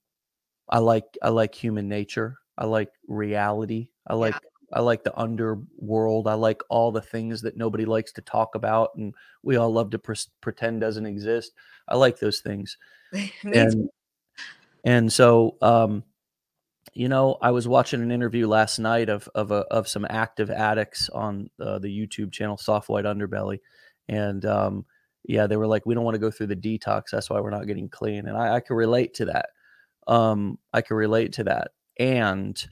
I 0.70 0.80
like 0.80 1.18
I 1.22 1.30
like 1.30 1.56
human 1.56 1.88
nature. 1.88 2.38
I 2.58 2.66
like 2.66 2.90
reality. 3.08 3.90
I 4.06 4.16
like 4.16 4.34
yeah. 4.34 4.40
I 4.74 4.82
like 4.82 5.04
the 5.04 5.18
underworld. 5.18 6.28
I 6.28 6.34
like 6.34 6.62
all 6.70 6.92
the 6.92 7.02
things 7.02 7.42
that 7.44 7.56
nobody 7.56 7.86
likes 7.86 8.12
to 8.14 8.22
talk 8.22 8.56
about, 8.56 8.92
and 8.98 9.14
we 9.44 9.56
all 9.56 9.72
love 9.72 9.92
to 9.92 10.00
pre- 10.00 10.16
pretend 10.42 10.82
doesn't 10.82 11.06
exist. 11.06 11.54
I 11.88 11.96
like 11.96 12.20
those 12.20 12.40
things. 12.40 12.78
and 13.44 13.90
and 14.84 15.12
so, 15.12 15.56
um, 15.62 16.04
you 16.94 17.08
know, 17.08 17.38
I 17.42 17.52
was 17.52 17.68
watching 17.68 18.02
an 18.02 18.12
interview 18.12 18.48
last 18.48 18.80
night 18.80 19.10
of 19.10 19.30
of 19.36 19.52
a, 19.52 19.66
of 19.72 19.88
some 19.88 20.06
active 20.10 20.50
addicts 20.50 21.10
on 21.10 21.50
uh, 21.62 21.80
the 21.80 21.88
YouTube 21.88 22.34
channel 22.34 22.58
Soft 22.58 22.90
White 22.90 23.06
Underbelly, 23.06 23.60
and 24.10 24.46
um, 24.46 24.86
yeah, 25.24 25.48
they 25.48 25.56
were 25.56 25.68
like, 25.68 25.86
"We 25.86 25.96
don't 25.96 26.04
want 26.04 26.16
to 26.16 26.20
go 26.20 26.32
through 26.32 26.48
the 26.48 26.56
detox. 26.56 27.04
That's 27.12 27.30
why 27.30 27.40
we're 27.40 27.52
not 27.52 27.68
getting 27.68 27.88
clean." 27.88 28.28
And 28.28 28.38
I, 28.38 28.56
I 28.56 28.60
can 28.60 28.76
relate 28.76 29.14
to 29.16 29.26
that. 29.26 29.50
Um, 30.08 30.58
I 30.74 30.82
can 30.82 30.98
relate 30.98 31.34
to 31.34 31.44
that, 31.46 31.72
and 32.00 32.66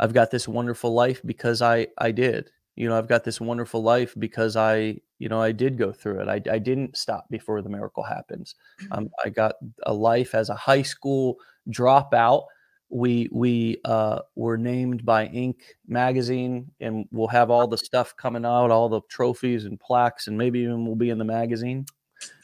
I've 0.00 0.14
got 0.14 0.30
this 0.30 0.48
wonderful 0.48 0.92
life 0.92 1.20
because 1.24 1.62
I 1.62 1.88
I 1.98 2.12
did. 2.12 2.50
You 2.76 2.88
know, 2.88 2.96
I've 2.96 3.08
got 3.08 3.24
this 3.24 3.40
wonderful 3.40 3.82
life 3.82 4.14
because 4.16 4.56
I 4.56 5.00
you 5.18 5.28
know, 5.28 5.42
I 5.42 5.50
did 5.50 5.76
go 5.76 5.90
through 5.92 6.20
it. 6.20 6.28
I, 6.28 6.40
I 6.50 6.58
didn't 6.58 6.96
stop 6.96 7.28
before 7.28 7.60
the 7.62 7.68
miracle 7.68 8.02
happens. 8.02 8.54
Um. 8.92 9.10
I 9.24 9.30
got 9.30 9.54
a 9.84 9.92
life 9.92 10.34
as 10.34 10.48
a 10.48 10.54
high 10.54 10.82
school 10.82 11.38
dropout. 11.70 12.44
We 12.90 13.28
we 13.32 13.78
uh, 13.84 14.20
were 14.34 14.56
named 14.56 15.04
by 15.04 15.28
Inc. 15.28 15.56
magazine, 15.86 16.70
and 16.80 17.06
we'll 17.10 17.28
have 17.28 17.50
all 17.50 17.66
the 17.66 17.76
stuff 17.76 18.16
coming 18.16 18.46
out, 18.46 18.70
all 18.70 18.88
the 18.88 19.02
trophies 19.10 19.66
and 19.66 19.78
plaques, 19.78 20.26
and 20.26 20.38
maybe 20.38 20.60
even 20.60 20.86
we'll 20.86 20.96
be 20.96 21.10
in 21.10 21.18
the 21.18 21.24
magazine. 21.24 21.84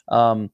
Um, 0.09 0.51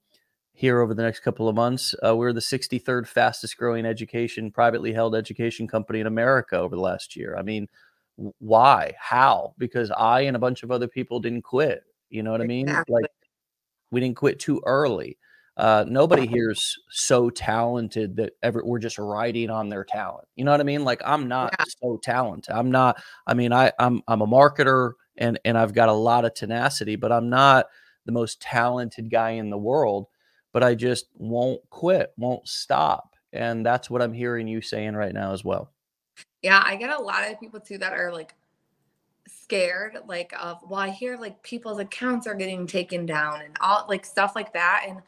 here 0.60 0.80
over 0.80 0.94
the 0.94 1.02
next 1.02 1.20
couple 1.20 1.48
of 1.48 1.56
months, 1.56 1.94
uh, 2.06 2.14
we're 2.14 2.32
the 2.32 2.40
63rd 2.40 3.06
fastest 3.06 3.56
growing 3.56 3.86
education, 3.86 4.50
privately 4.50 4.92
held 4.92 5.14
education 5.14 5.66
company 5.66 6.00
in 6.00 6.06
America 6.06 6.56
over 6.56 6.76
the 6.76 6.82
last 6.82 7.16
year. 7.16 7.36
I 7.36 7.42
mean, 7.42 7.68
why? 8.38 8.94
How? 8.98 9.54
Because 9.58 9.90
I 9.90 10.22
and 10.22 10.36
a 10.36 10.40
bunch 10.40 10.62
of 10.62 10.70
other 10.70 10.88
people 10.88 11.20
didn't 11.20 11.42
quit 11.42 11.84
you 12.10 12.22
know 12.22 12.32
what 12.32 12.42
exactly. 12.42 12.72
I 12.72 12.74
mean? 12.74 12.84
Like 12.88 13.10
we 13.90 14.00
didn't 14.00 14.16
quit 14.16 14.38
too 14.38 14.60
early. 14.66 15.16
Uh, 15.56 15.84
nobody 15.86 16.26
here's 16.26 16.76
so 16.90 17.28
talented 17.28 18.16
that 18.16 18.32
ever 18.42 18.62
we're 18.64 18.78
just 18.78 18.98
riding 18.98 19.50
on 19.50 19.68
their 19.68 19.84
talent. 19.84 20.26
You 20.36 20.44
know 20.44 20.52
what 20.52 20.60
I 20.60 20.64
mean? 20.64 20.84
Like 20.84 21.02
I'm 21.04 21.28
not 21.28 21.54
yeah. 21.58 21.64
so 21.82 21.98
talented. 22.02 22.54
I'm 22.54 22.70
not. 22.70 23.02
I 23.26 23.34
mean, 23.34 23.52
I 23.52 23.72
I'm 23.78 24.02
I'm 24.08 24.22
a 24.22 24.26
marketer 24.26 24.92
and 25.16 25.38
and 25.44 25.56
I've 25.56 25.74
got 25.74 25.88
a 25.88 25.94
lot 25.94 26.24
of 26.24 26.34
tenacity, 26.34 26.96
but 26.96 27.12
I'm 27.12 27.30
not 27.30 27.66
the 28.06 28.12
most 28.12 28.40
talented 28.40 29.10
guy 29.10 29.30
in 29.30 29.50
the 29.50 29.58
world. 29.58 30.06
But 30.52 30.64
I 30.64 30.74
just 30.74 31.06
won't 31.14 31.60
quit, 31.70 32.12
won't 32.16 32.48
stop, 32.48 33.14
and 33.32 33.64
that's 33.64 33.88
what 33.88 34.02
I'm 34.02 34.12
hearing 34.12 34.48
you 34.48 34.60
saying 34.60 34.94
right 34.94 35.14
now 35.14 35.32
as 35.32 35.44
well. 35.44 35.70
Yeah, 36.42 36.62
I 36.64 36.76
get 36.76 36.90
a 36.90 37.00
lot 37.00 37.30
of 37.30 37.38
people 37.38 37.60
too 37.60 37.78
that 37.78 37.92
are 37.92 38.12
like 38.12 38.34
scared 39.50 39.98
like 40.06 40.32
of 40.40 40.58
well 40.68 40.78
i 40.80 40.88
hear 40.88 41.16
like 41.16 41.42
people's 41.42 41.78
accounts 41.78 42.26
are 42.26 42.34
getting 42.34 42.66
taken 42.66 43.04
down 43.04 43.42
and 43.42 43.56
all 43.60 43.84
like 43.88 44.04
stuff 44.04 44.34
like 44.34 44.52
that 44.52 44.84
and 44.88 45.00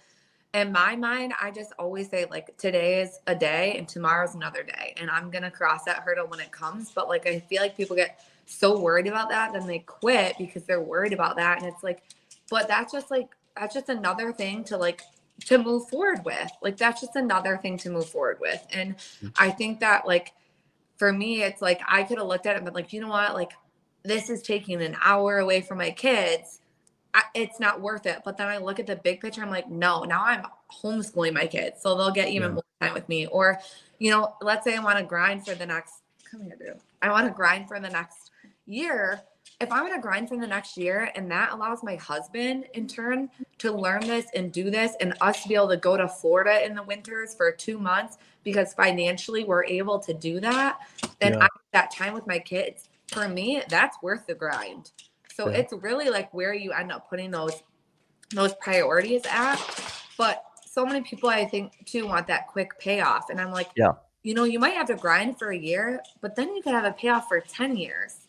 in 0.55 0.73
my 0.73 0.97
mind 0.97 1.33
i 1.41 1.51
just 1.51 1.73
always 1.79 2.09
say 2.11 2.27
like 2.31 2.57
today 2.57 3.01
is 3.01 3.21
a 3.27 3.35
day 3.35 3.77
and 3.79 3.89
tomorrow's 3.89 4.35
another 4.35 4.63
day 4.63 4.95
and 4.97 5.11
i'm 5.11 5.31
gonna 5.31 5.51
cross 5.51 5.85
that 5.85 5.99
hurdle 5.99 6.27
when 6.27 6.41
it 6.41 6.51
comes 6.51 6.91
but 6.91 7.09
like 7.09 7.27
i 7.27 7.39
feel 7.39 7.63
like 7.63 7.77
people 7.77 7.97
get 7.97 8.25
so 8.47 8.79
worried 8.79 9.07
about 9.07 9.29
that 9.29 9.53
then 9.53 9.67
they 9.67 9.79
quit 9.81 10.37
because 10.39 10.65
they're 10.65 10.81
worried 10.81 11.13
about 11.13 11.37
that 11.37 11.59
and 11.59 11.67
it's 11.67 11.83
like 11.83 12.03
but 12.51 12.67
that's 12.69 12.93
just 12.93 13.11
like 13.11 13.29
that's 13.57 13.75
just 13.75 13.89
another 13.89 14.33
thing 14.33 14.65
to 14.65 14.77
like 14.77 15.03
to 15.45 15.59
move 15.59 15.89
forward 15.89 16.25
with 16.25 16.51
like 16.63 16.77
that's 16.77 17.01
just 17.01 17.17
another 17.17 17.57
thing 17.57 17.77
to 17.77 17.91
move 17.91 18.09
forward 18.09 18.39
with 18.41 18.65
and 18.73 18.97
mm. 18.97 19.33
i 19.39 19.51
think 19.51 19.81
that 19.81 20.07
like 20.07 20.33
for 20.97 21.13
me 21.13 21.43
it's 21.43 21.61
like 21.61 21.81
i 21.89 22.03
could 22.03 22.19
have 22.19 22.27
looked 22.27 22.47
at 22.47 22.55
it 22.55 22.57
and 22.57 22.65
been 22.65 22.75
like 22.75 22.93
you 22.93 23.01
know 23.01 23.09
what 23.09 23.35
like 23.35 23.53
this 24.05 24.31
is 24.31 24.43
taking 24.43 24.83
an 24.83 24.97
hour 25.03 25.39
away 25.39 25.61
from 25.61 25.79
my 25.79 25.91
kids. 25.91 26.61
I, 27.15 27.23
it's 27.35 27.61
not 27.61 27.81
worth 27.81 28.07
it. 28.07 28.23
But 28.25 28.37
then 28.37 28.49
I 28.49 28.59
look 28.59 28.81
at 28.81 28.87
the 28.87 28.97
big 28.97 29.21
picture. 29.21 29.43
I'm 29.43 29.51
like, 29.51 29.71
no, 29.71 30.05
now 30.05 30.25
I'm 30.25 30.45
homeschooling 30.83 31.35
my 31.35 31.47
kids. 31.47 31.83
So 31.83 31.97
they'll 31.97 32.11
get 32.11 32.29
even 32.29 32.51
yeah. 32.51 32.55
more 32.55 32.65
time 32.81 32.95
with 32.95 33.09
me. 33.09 33.27
Or, 33.27 33.59
you 33.99 34.11
know, 34.11 34.35
let's 34.41 34.65
say 34.65 34.77
I 34.77 34.83
want 34.83 34.99
to 34.99 35.05
grind 35.05 35.45
for 35.45 35.55
the 35.55 35.67
next, 35.67 36.03
come 36.29 36.43
here, 36.43 36.57
dude. 36.59 36.81
I 37.01 37.11
want 37.11 37.27
to 37.27 37.33
grind 37.33 37.69
for 37.69 37.79
the 37.79 37.91
next 37.91 38.31
year. 38.67 39.21
If 39.63 39.71
I'm 39.71 39.87
going 39.87 39.95
to 39.95 40.01
grind 40.01 40.29
for 40.29 40.37
the 40.37 40.47
next 40.47 40.77
year 40.77 41.13
and 41.15 41.31
that 41.31 41.53
allows 41.53 41.85
my 41.85 41.95
husband 41.95 42.65
in 42.75 42.89
turn 42.89 43.31
to 43.59 43.71
learn 43.71 44.01
this 44.01 44.27
and 44.35 44.51
do 44.51 44.71
this 44.71 44.97
and 45.01 45.15
us 45.21 45.45
to 45.45 45.49
be 45.49 45.55
able 45.55 45.69
to 45.69 45.77
go 45.77 45.97
to 45.97 46.09
Florida 46.09 46.67
in 46.67 46.75
the 46.75 46.83
winters 46.83 47.33
for 47.33 47.53
two 47.53 47.79
months 47.79 48.19
because 48.43 48.75
financially 48.75 49.45
we're 49.45 49.65
able 49.65 50.01
to 50.01 50.13
do 50.13 50.41
that, 50.41 50.81
then 51.21 51.35
yeah. 51.35 51.45
I 51.45 51.49
that 51.73 51.93
time 51.93 52.13
with 52.13 52.27
my 52.27 52.41
kids 52.41 52.89
for 53.07 53.29
me, 53.29 53.63
that's 53.69 53.97
worth 54.03 54.27
the 54.27 54.35
grind. 54.35 54.91
So 55.33 55.49
yeah. 55.49 55.59
it's 55.59 55.73
really 55.73 56.11
like 56.11 56.35
where 56.35 56.53
you 56.53 56.73
end 56.73 56.91
up 56.91 57.09
putting 57.09 57.31
those 57.31 57.63
those 58.31 58.55
priorities 58.55 59.23
at. 59.31 59.59
But 60.19 60.43
so 60.67 60.85
many 60.85 61.03
people 61.03 61.29
I 61.29 61.45
think 61.45 61.85
too 61.87 62.09
want 62.09 62.27
that 62.27 62.49
quick 62.49 62.79
payoff. 62.81 63.31
And 63.31 63.41
I'm 63.41 63.53
like, 63.53 63.71
yeah, 63.77 63.93
you 64.25 64.35
know, 64.35 64.45
you 64.45 64.59
might 64.59 64.75
have 64.75 64.89
to 64.89 64.97
grind 64.97 65.39
for 65.39 65.51
a 65.51 65.57
year, 65.57 66.03
but 66.21 66.35
then 66.35 66.55
you 66.55 66.63
could 66.63 66.73
have 66.73 66.85
a 66.85 66.93
payoff 66.93 67.29
for 67.29 67.41
10 67.41 67.77
years. 67.77 68.22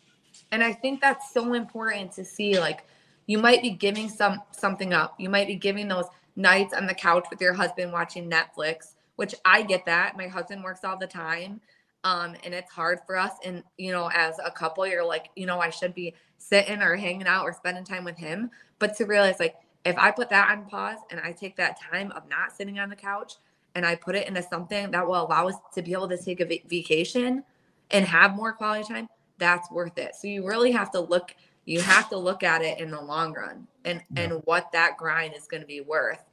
And 0.54 0.64
I 0.64 0.72
think 0.72 1.02
that's 1.02 1.34
so 1.34 1.56
important 1.56 2.12
to 2.12 2.24
see 2.24 2.60
like 2.60 2.86
you 3.26 3.40
might 3.40 3.64
be 3.64 3.72
giving 3.72 4.08
some 4.08 4.40
something 4.52 4.94
up. 4.94 5.16
You 5.18 5.28
might 5.28 5.48
be 5.48 5.56
giving 5.56 5.88
those 5.88 6.06
nights 6.36 6.76
on 6.76 6.86
the 6.86 6.94
couch 6.94 7.26
with 7.32 7.42
your 7.42 7.54
husband 7.54 7.92
watching 7.92 8.30
Netflix, 8.30 8.94
which 9.16 9.34
I 9.46 9.64
get 9.64 9.84
that. 9.86 10.16
My 10.16 10.28
husband 10.28 10.64
works 10.64 10.84
all 10.84 10.96
the 10.96 11.08
time. 11.08 11.60
Um, 12.04 12.36
and 12.44 12.54
it's 12.54 12.72
hard 12.72 13.00
for 13.08 13.18
us. 13.18 13.32
And, 13.44 13.64
you 13.80 13.92
know, 13.92 14.12
as 14.14 14.36
a 14.46 14.52
couple, 14.52 14.86
you're 14.86 15.04
like, 15.04 15.32
you 15.36 15.48
know, 15.48 15.60
I 15.60 15.72
should 15.72 15.96
be 15.96 16.14
sitting 16.38 16.84
or 16.84 16.96
hanging 16.98 17.26
out 17.26 17.46
or 17.46 17.54
spending 17.54 17.84
time 17.84 18.04
with 18.04 18.18
him. 18.18 18.52
But 18.78 18.96
to 18.98 19.06
realize, 19.06 19.40
like, 19.40 19.56
if 19.86 19.98
I 19.98 20.12
put 20.12 20.30
that 20.30 20.52
on 20.52 20.66
pause 20.66 21.00
and 21.10 21.20
I 21.20 21.32
take 21.32 21.56
that 21.56 21.80
time 21.82 22.12
of 22.12 22.30
not 22.30 22.52
sitting 22.56 22.78
on 22.78 22.90
the 22.90 22.96
couch 22.96 23.36
and 23.74 23.88
I 23.88 23.96
put 23.96 24.16
it 24.16 24.28
into 24.28 24.44
something 24.44 24.92
that 24.92 25.08
will 25.08 25.26
allow 25.26 25.48
us 25.48 25.56
to 25.74 25.82
be 25.82 25.94
able 25.94 26.10
to 26.10 26.18
take 26.18 26.42
a 26.42 26.62
vacation 26.68 27.44
and 27.90 28.06
have 28.06 28.36
more 28.36 28.54
quality 28.54 28.84
time, 28.94 29.08
that's 29.44 29.70
worth 29.70 29.98
it. 29.98 30.16
So 30.16 30.28
you 30.28 30.48
really 30.48 30.72
have 30.72 30.92
to 30.92 31.00
look 31.00 31.36
you 31.66 31.82
have 31.82 32.10
to 32.10 32.18
look 32.18 32.44
at 32.44 32.62
it 32.62 32.80
in 32.80 32.92
the 32.92 33.02
long 33.02 33.34
run 33.34 33.68
and 33.86 34.02
yeah. 34.16 34.24
and 34.24 34.42
what 34.46 34.72
that 34.72 34.98
grind 34.98 35.34
is 35.36 35.46
going 35.46 35.62
to 35.62 35.68
be 35.68 35.82
worth 35.82 36.24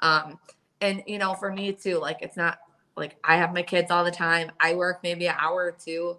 um 0.00 0.38
and 0.80 1.02
you 1.06 1.18
know 1.18 1.34
for 1.34 1.52
me 1.52 1.72
too 1.72 1.98
like 1.98 2.18
it's 2.20 2.36
not 2.36 2.58
like 2.96 3.16
i 3.24 3.36
have 3.36 3.54
my 3.54 3.62
kids 3.62 3.90
all 3.90 4.04
the 4.04 4.10
time 4.10 4.50
i 4.60 4.74
work 4.74 5.00
maybe 5.02 5.26
an 5.26 5.36
hour 5.38 5.64
or 5.64 5.72
two 5.72 6.16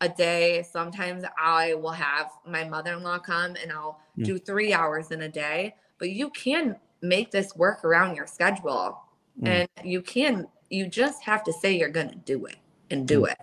a 0.00 0.08
day 0.08 0.64
sometimes 0.70 1.24
i 1.38 1.74
will 1.74 1.90
have 1.90 2.30
my 2.46 2.64
mother-in-law 2.64 3.18
come 3.18 3.56
and 3.62 3.72
i'll 3.72 4.00
do 4.18 4.38
three 4.38 4.72
hours 4.72 5.10
in 5.10 5.22
a 5.22 5.28
day 5.28 5.74
but 5.98 6.10
you 6.10 6.30
can 6.30 6.76
make 7.02 7.30
this 7.30 7.54
work 7.56 7.84
around 7.84 8.14
your 8.14 8.26
schedule 8.26 9.00
mm. 9.40 9.48
and 9.48 9.68
you 9.84 10.00
can 10.00 10.46
you 10.70 10.86
just 10.86 11.22
have 11.22 11.42
to 11.44 11.52
say 11.52 11.76
you're 11.76 11.88
going 11.88 12.08
to 12.08 12.16
do 12.16 12.46
it 12.46 12.56
and 12.90 13.06
do 13.06 13.22
mm. 13.22 13.32
it 13.32 13.38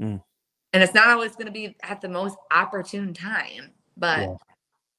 mm. 0.00 0.22
And 0.72 0.82
it's 0.82 0.94
not 0.94 1.08
always 1.08 1.32
going 1.32 1.46
to 1.46 1.52
be 1.52 1.76
at 1.82 2.00
the 2.00 2.08
most 2.08 2.36
opportune 2.50 3.14
time 3.14 3.72
but 3.98 4.20
yeah. 4.20 4.34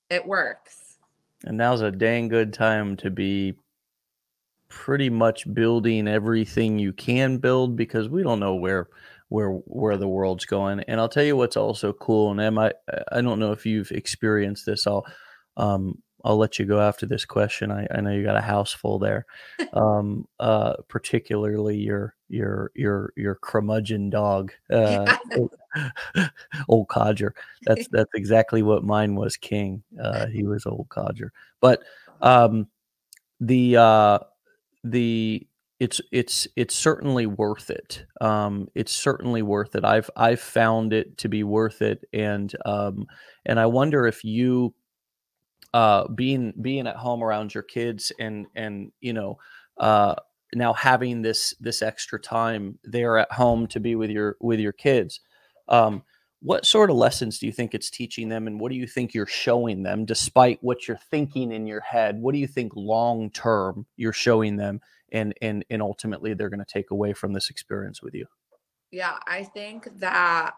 it 0.10 0.26
works. 0.26 0.98
And 1.46 1.58
now's 1.58 1.82
a 1.82 1.92
dang 1.92 2.28
good 2.28 2.54
time 2.54 2.98
to 2.98 3.10
be 3.10 3.56
pretty 4.68 5.10
much 5.10 5.52
building 5.54 6.08
everything 6.08 6.78
you 6.78 6.94
can 6.94 7.38
build 7.38 7.76
because 7.76 8.10
we 8.10 8.22
don't 8.22 8.40
know 8.40 8.56
where 8.56 8.90
where 9.30 9.52
where 9.52 9.98
the 9.98 10.08
world's 10.08 10.46
going. 10.46 10.82
And 10.82 11.00
I'll 11.00 11.10
tell 11.10 11.24
you 11.24 11.38
what's 11.38 11.58
also 11.58 11.94
cool. 11.94 12.32
And 12.32 12.42
Em, 12.42 12.60
I 12.60 12.74
I 13.12 13.22
don't 13.22 13.40
know 13.40 13.52
if 13.52 13.66
you've 13.66 13.92
experienced 13.92 14.66
this. 14.66 14.86
I'll 14.86 15.06
um 15.58 16.02
I'll 16.24 16.38
let 16.38 16.60
you 16.60 16.66
go 16.66 16.80
after 16.82 17.06
this 17.06 17.26
question. 17.26 17.72
I, 17.72 17.88
I 17.94 18.02
know 18.02 18.12
you 18.12 18.24
got 18.24 18.36
a 18.36 18.42
house 18.42 18.72
full 18.72 19.00
there. 19.00 19.26
Um, 19.74 20.28
uh, 20.40 20.74
particularly 20.88 21.78
your 21.78 22.16
your 22.28 22.72
your 22.74 23.14
your 23.16 23.36
curmudgeon 23.36 24.10
dog, 24.10 24.52
uh, 24.72 25.16
old 26.68 26.88
codger. 26.88 27.36
That's 27.66 27.88
that's 27.90 28.10
exactly 28.16 28.64
what 28.64 28.84
mine 28.84 29.16
was. 29.16 29.38
King. 29.38 29.84
Uh, 30.02 30.26
he 30.28 30.44
was 30.44 30.66
old 30.66 30.90
codger. 30.90 31.32
But 31.62 31.82
um, 32.22 32.68
the 33.40 33.78
uh, 33.78 34.20
the 34.84 35.48
it's 35.80 36.02
it's 36.12 36.48
it's 36.56 36.76
certainly 36.76 37.26
worth 37.26 37.70
it. 37.70 38.06
Um, 38.20 38.70
it's 38.76 38.94
certainly 38.94 39.42
worth 39.42 39.76
it. 39.76 39.86
I've 39.86 40.10
I've 40.16 40.42
found 40.42 40.94
it 40.94 41.18
to 41.20 41.30
be 41.30 41.44
worth 41.44 41.82
it, 41.82 42.04
and 42.12 42.54
um, 42.66 43.08
and 43.46 43.60
I 43.60 43.66
wonder 43.66 44.06
if 44.06 44.24
you 44.24 44.74
uh, 45.74 46.08
being 46.10 46.54
being 46.62 46.88
at 46.88 46.96
home 46.96 47.24
around 47.24 47.54
your 47.54 47.64
kids 47.64 48.12
and 48.20 48.48
and 48.56 48.92
you 49.02 49.14
know 49.14 49.38
uh, 49.80 50.16
now 50.54 50.74
having 50.74 51.22
this 51.22 51.54
this 51.60 51.82
extra 51.82 52.20
time 52.20 52.78
there 52.84 53.18
at 53.18 53.32
home 53.32 53.68
to 53.68 53.80
be 53.80 53.96
with 53.96 54.10
your 54.10 54.36
with 54.40 54.60
your 54.60 54.74
kids 54.74 55.20
um, 55.68 56.04
what 56.42 56.66
sort 56.66 56.90
of 56.90 56.96
lessons 56.96 57.38
do 57.38 57.46
you 57.46 57.52
think 57.52 57.74
it's 57.74 57.90
teaching 57.90 58.30
them 58.30 58.48
and 58.48 58.60
what 58.60 58.72
do 58.72 58.78
you 58.78 58.88
think 58.88 59.14
you're 59.14 59.26
showing 59.26 59.84
them 59.84 60.06
despite 60.06 60.58
what 60.62 60.88
you're 60.88 61.00
thinking 61.12 61.52
in 61.52 61.68
your 61.68 61.82
head? 61.82 62.20
What 62.20 62.34
do 62.34 62.40
you 62.40 62.48
think 62.48 62.72
long 62.76 63.30
term 63.32 63.86
you're 63.98 64.14
showing 64.14 64.56
them 64.56 64.80
and 65.12 65.34
and 65.42 65.66
and 65.70 65.82
ultimately 65.82 66.34
they're 66.34 66.50
going 66.50 66.64
to 66.64 66.66
take 66.66 66.92
away 66.92 67.14
from 67.14 67.34
this 67.34 67.50
experience 67.50 68.02
with 68.02 68.14
you? 68.14 68.26
Yeah 68.92 69.18
i 69.28 69.44
think 69.44 69.88
that 70.00 70.56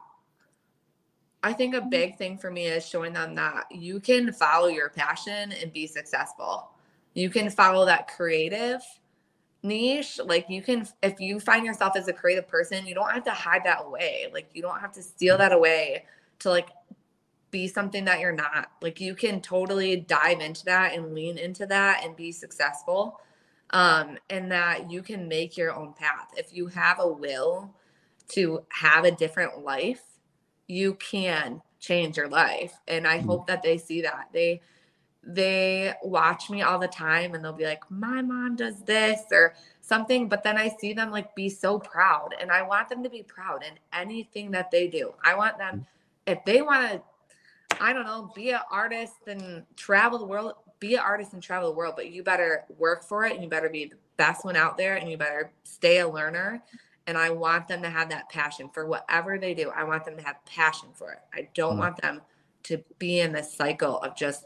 I 1.43 1.53
think 1.53 1.73
a 1.73 1.81
big 1.81 2.17
thing 2.17 2.37
for 2.37 2.51
me 2.51 2.67
is 2.67 2.85
showing 2.85 3.13
them 3.13 3.35
that 3.35 3.65
you 3.71 3.99
can 3.99 4.31
follow 4.31 4.67
your 4.67 4.89
passion 4.89 5.51
and 5.51 5.73
be 5.73 5.87
successful. 5.87 6.69
You 7.13 7.29
can 7.29 7.49
follow 7.49 7.85
that 7.85 8.07
creative 8.07 8.81
niche. 9.63 10.19
Like 10.23 10.49
you 10.49 10.61
can, 10.61 10.87
if 11.01 11.19
you 11.19 11.39
find 11.39 11.65
yourself 11.65 11.95
as 11.95 12.07
a 12.07 12.13
creative 12.13 12.47
person, 12.47 12.85
you 12.85 12.93
don't 12.93 13.11
have 13.11 13.23
to 13.25 13.31
hide 13.31 13.63
that 13.65 13.83
away. 13.85 14.27
Like 14.31 14.49
you 14.53 14.61
don't 14.61 14.79
have 14.79 14.91
to 14.93 15.01
steal 15.01 15.37
that 15.39 15.51
away 15.51 16.05
to 16.39 16.49
like 16.49 16.69
be 17.49 17.67
something 17.67 18.05
that 18.05 18.19
you're 18.19 18.31
not. 18.31 18.71
Like 18.81 19.01
you 19.01 19.15
can 19.15 19.41
totally 19.41 19.97
dive 19.97 20.39
into 20.41 20.63
that 20.65 20.93
and 20.93 21.13
lean 21.13 21.37
into 21.37 21.65
that 21.67 22.03
and 22.03 22.15
be 22.15 22.31
successful. 22.31 23.19
Um, 23.71 24.17
and 24.29 24.51
that 24.51 24.91
you 24.91 25.01
can 25.01 25.29
make 25.29 25.55
your 25.55 25.73
own 25.73 25.93
path. 25.93 26.29
If 26.35 26.53
you 26.53 26.67
have 26.67 26.99
a 26.99 27.07
will 27.07 27.73
to 28.29 28.63
have 28.69 29.05
a 29.05 29.11
different 29.11 29.63
life, 29.63 30.01
you 30.71 30.93
can 30.95 31.61
change 31.79 32.15
your 32.15 32.29
life 32.29 32.79
and 32.87 33.05
i 33.05 33.17
mm-hmm. 33.17 33.27
hope 33.27 33.47
that 33.47 33.61
they 33.61 33.77
see 33.77 34.01
that 34.01 34.29
they 34.31 34.61
they 35.23 35.93
watch 36.01 36.49
me 36.49 36.61
all 36.61 36.79
the 36.79 36.87
time 36.87 37.35
and 37.35 37.43
they'll 37.43 37.51
be 37.51 37.65
like 37.65 37.83
my 37.91 38.21
mom 38.21 38.55
does 38.55 38.81
this 38.83 39.21
or 39.31 39.53
something 39.81 40.29
but 40.29 40.43
then 40.43 40.57
i 40.57 40.69
see 40.79 40.93
them 40.93 41.11
like 41.11 41.35
be 41.35 41.49
so 41.49 41.77
proud 41.77 42.29
and 42.39 42.49
i 42.49 42.61
want 42.61 42.87
them 42.87 43.03
to 43.03 43.09
be 43.09 43.21
proud 43.21 43.63
in 43.63 43.73
anything 43.93 44.49
that 44.49 44.71
they 44.71 44.87
do 44.87 45.13
i 45.23 45.35
want 45.35 45.57
them 45.57 45.75
mm-hmm. 45.75 46.31
if 46.31 46.43
they 46.45 46.61
want 46.61 46.89
to 46.89 47.01
i 47.81 47.91
don't 47.91 48.05
know 48.05 48.31
be 48.33 48.51
an 48.51 48.59
artist 48.71 49.27
and 49.27 49.63
travel 49.75 50.17
the 50.17 50.25
world 50.25 50.53
be 50.79 50.95
an 50.95 51.01
artist 51.01 51.33
and 51.33 51.43
travel 51.43 51.69
the 51.69 51.75
world 51.75 51.95
but 51.95 52.11
you 52.11 52.23
better 52.23 52.63
work 52.79 53.03
for 53.03 53.25
it 53.25 53.33
and 53.33 53.43
you 53.43 53.49
better 53.49 53.69
be 53.69 53.85
the 53.85 53.95
best 54.15 54.45
one 54.45 54.55
out 54.55 54.77
there 54.77 54.95
and 54.95 55.11
you 55.11 55.17
better 55.17 55.51
stay 55.63 55.99
a 55.99 56.07
learner 56.07 56.63
and 57.07 57.17
I 57.17 57.29
want 57.31 57.67
them 57.67 57.81
to 57.81 57.89
have 57.89 58.09
that 58.09 58.29
passion 58.29 58.69
for 58.69 58.85
whatever 58.85 59.37
they 59.37 59.53
do. 59.53 59.69
I 59.69 59.83
want 59.83 60.05
them 60.05 60.17
to 60.17 60.23
have 60.23 60.43
passion 60.45 60.89
for 60.93 61.11
it. 61.13 61.19
I 61.33 61.49
don't 61.53 61.71
mm-hmm. 61.71 61.79
want 61.79 62.01
them 62.01 62.21
to 62.63 62.83
be 62.99 63.19
in 63.19 63.31
this 63.31 63.53
cycle 63.53 63.99
of 63.99 64.15
just 64.15 64.45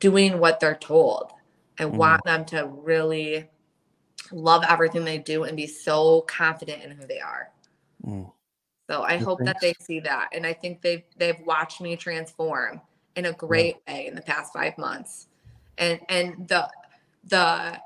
doing 0.00 0.38
what 0.38 0.60
they're 0.60 0.74
told. 0.74 1.32
I 1.78 1.84
mm-hmm. 1.84 1.96
want 1.96 2.24
them 2.24 2.44
to 2.46 2.66
really 2.66 3.48
love 4.32 4.64
everything 4.68 5.04
they 5.04 5.18
do 5.18 5.44
and 5.44 5.56
be 5.56 5.66
so 5.66 6.22
confident 6.22 6.82
in 6.82 6.90
who 6.90 7.06
they 7.06 7.20
are. 7.20 7.50
Mm. 8.04 8.32
So 8.88 9.02
I 9.02 9.18
hope 9.18 9.40
that 9.44 9.60
they 9.60 9.74
see 9.80 10.00
that. 10.00 10.30
And 10.32 10.46
I 10.46 10.54
think 10.54 10.80
they've 10.80 11.02
they've 11.16 11.40
watched 11.44 11.80
me 11.80 11.96
transform 11.96 12.80
in 13.16 13.26
a 13.26 13.32
great 13.32 13.76
yeah. 13.86 13.94
way 13.94 14.06
in 14.06 14.14
the 14.14 14.22
past 14.22 14.52
five 14.52 14.78
months. 14.78 15.26
And 15.76 16.00
and 16.08 16.48
the 16.48 16.70
the 17.24 17.78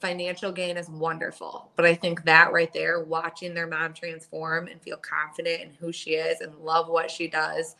financial 0.00 0.52
gain 0.52 0.76
is 0.76 0.88
wonderful. 0.88 1.70
But 1.76 1.86
I 1.86 1.94
think 1.94 2.24
that 2.24 2.52
right 2.52 2.72
there, 2.72 3.02
watching 3.02 3.54
their 3.54 3.66
mom 3.66 3.92
transform 3.92 4.66
and 4.68 4.80
feel 4.80 4.96
confident 4.96 5.62
in 5.62 5.74
who 5.74 5.92
she 5.92 6.12
is 6.12 6.40
and 6.40 6.54
love 6.56 6.88
what 6.88 7.10
she 7.10 7.28
does 7.28 7.76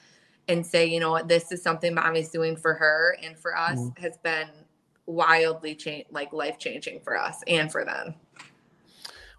and 0.48 0.64
say, 0.64 0.86
you 0.86 1.00
know 1.00 1.10
what, 1.10 1.28
this 1.28 1.50
is 1.52 1.62
something 1.62 1.94
mommy's 1.94 2.30
doing 2.30 2.56
for 2.56 2.74
her 2.74 3.16
and 3.22 3.38
for 3.38 3.56
us 3.56 3.78
mm-hmm. 3.78 4.02
has 4.02 4.16
been 4.18 4.48
wildly 5.06 5.74
change 5.74 6.06
like 6.10 6.32
life 6.32 6.58
changing 6.58 7.00
for 7.00 7.16
us 7.16 7.42
and 7.46 7.70
for 7.70 7.84
them. 7.84 8.14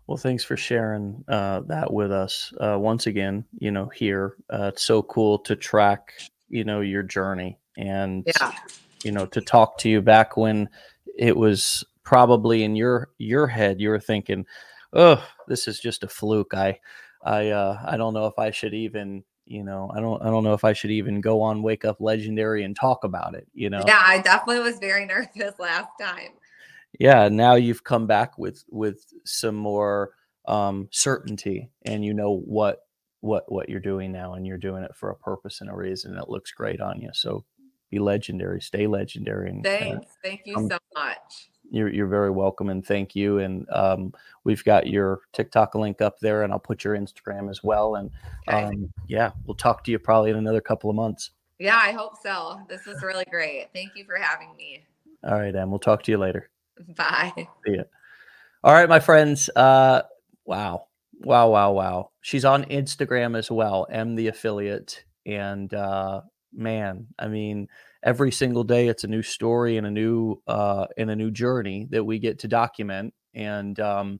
Well, 0.07 0.17
thanks 0.17 0.43
for 0.43 0.57
sharing 0.57 1.23
uh, 1.27 1.61
that 1.67 1.93
with 1.93 2.11
us 2.11 2.51
uh, 2.59 2.77
once 2.77 3.07
again. 3.07 3.45
You 3.59 3.71
know, 3.71 3.87
here 3.87 4.35
uh, 4.51 4.71
it's 4.73 4.83
so 4.83 5.03
cool 5.03 5.39
to 5.39 5.55
track, 5.55 6.13
you 6.49 6.63
know, 6.63 6.81
your 6.81 7.03
journey 7.03 7.57
and 7.77 8.23
yeah. 8.25 8.51
you 9.03 9.11
know 9.11 9.25
to 9.27 9.39
talk 9.39 9.77
to 9.77 9.89
you 9.89 10.01
back 10.01 10.35
when 10.35 10.67
it 11.17 11.35
was 11.35 11.85
probably 12.03 12.63
in 12.63 12.75
your 12.75 13.09
your 13.17 13.47
head 13.47 13.79
you 13.79 13.89
were 13.89 13.99
thinking, 13.99 14.45
"Oh, 14.93 15.25
this 15.47 15.67
is 15.67 15.79
just 15.79 16.03
a 16.03 16.07
fluke. 16.07 16.53
I 16.53 16.79
I 17.23 17.49
uh 17.49 17.81
I 17.85 17.97
don't 17.97 18.13
know 18.13 18.27
if 18.27 18.37
I 18.37 18.51
should 18.51 18.73
even 18.73 19.23
you 19.45 19.63
know, 19.63 19.91
I 19.93 19.99
don't 19.99 20.21
I 20.21 20.29
don't 20.29 20.43
know 20.43 20.53
if 20.53 20.63
I 20.63 20.73
should 20.73 20.91
even 20.91 21.19
go 21.19 21.41
on 21.41 21.63
Wake 21.63 21.83
Up 21.83 21.97
Legendary 21.99 22.63
and 22.63 22.75
talk 22.75 23.03
about 23.03 23.35
it, 23.35 23.47
you 23.53 23.69
know. 23.69 23.83
Yeah, 23.85 24.01
I 24.01 24.19
definitely 24.19 24.61
was 24.61 24.79
very 24.79 25.05
nervous 25.07 25.53
last 25.59 25.89
time. 25.99 26.31
Yeah, 26.99 27.27
now 27.29 27.55
you've 27.55 27.83
come 27.83 28.07
back 28.07 28.37
with 28.37 28.63
with 28.69 29.05
some 29.25 29.55
more 29.55 30.11
um 30.47 30.87
certainty 30.91 31.69
and 31.85 32.03
you 32.03 32.13
know 32.13 32.37
what 32.37 32.79
what 33.19 33.51
what 33.51 33.69
you're 33.69 33.79
doing 33.79 34.11
now 34.11 34.33
and 34.33 34.47
you're 34.47 34.57
doing 34.57 34.83
it 34.83 34.95
for 34.95 35.11
a 35.11 35.15
purpose 35.15 35.61
and 35.61 35.69
a 35.69 35.75
reason. 35.75 36.17
It 36.17 36.29
looks 36.29 36.51
great 36.51 36.81
on 36.81 37.01
you. 37.01 37.09
So 37.13 37.43
be 37.89 37.99
legendary, 37.99 38.61
stay 38.61 38.87
legendary 38.87 39.49
and 39.49 39.63
thanks. 39.63 40.05
Uh, 40.05 40.09
Thank 40.23 40.41
you 40.45 40.69
so 40.69 40.77
much 40.95 41.49
you're, 41.71 41.91
you're 41.91 42.07
very 42.07 42.29
welcome 42.29 42.69
and 42.69 42.85
thank 42.85 43.15
you. 43.15 43.39
And 43.39 43.67
um, 43.71 44.13
we've 44.43 44.63
got 44.63 44.87
your 44.87 45.21
TikTok 45.33 45.73
link 45.73 46.01
up 46.01 46.19
there, 46.19 46.43
and 46.43 46.53
I'll 46.53 46.59
put 46.59 46.83
your 46.83 46.95
Instagram 46.95 47.49
as 47.49 47.63
well. 47.63 47.95
And 47.95 48.11
okay. 48.47 48.63
um, 48.65 48.93
yeah, 49.07 49.31
we'll 49.45 49.55
talk 49.55 49.83
to 49.85 49.91
you 49.91 49.97
probably 49.97 50.31
in 50.31 50.37
another 50.37 50.61
couple 50.61 50.89
of 50.89 50.95
months. 50.95 51.31
Yeah, 51.59 51.79
I 51.81 51.91
hope 51.91 52.13
so. 52.21 52.59
This 52.69 52.87
is 52.87 53.01
really 53.01 53.25
great. 53.29 53.69
Thank 53.73 53.95
you 53.95 54.05
for 54.05 54.17
having 54.17 54.55
me. 54.55 54.83
All 55.23 55.39
right, 55.39 55.55
Em. 55.55 55.69
We'll 55.69 55.79
talk 55.79 56.03
to 56.03 56.11
you 56.11 56.17
later. 56.17 56.49
Bye. 56.95 57.33
See 57.65 57.75
ya. 57.75 57.83
All 58.63 58.73
right, 58.73 58.89
my 58.89 58.99
friends. 58.99 59.49
Uh, 59.55 60.03
wow 60.45 60.85
Wow, 61.23 61.49
wow, 61.49 61.71
wow. 61.71 62.11
She's 62.21 62.45
on 62.45 62.65
Instagram 62.65 63.37
as 63.37 63.51
well, 63.51 63.87
M 63.91 64.15
the 64.15 64.27
affiliate. 64.27 65.03
And 65.25 65.71
uh 65.73 66.21
man, 66.53 67.07
I 67.19 67.27
mean, 67.27 67.67
every 68.03 68.31
single 68.31 68.63
day 68.63 68.87
it's 68.87 69.03
a 69.03 69.07
new 69.07 69.21
story 69.21 69.77
and 69.77 69.85
a 69.85 69.91
new 69.91 70.41
uh 70.47 70.87
and 70.97 71.09
a 71.11 71.15
new 71.15 71.31
journey 71.31 71.87
that 71.91 72.03
we 72.03 72.19
get 72.19 72.39
to 72.39 72.47
document. 72.47 73.13
And 73.33 73.79
um, 73.79 74.19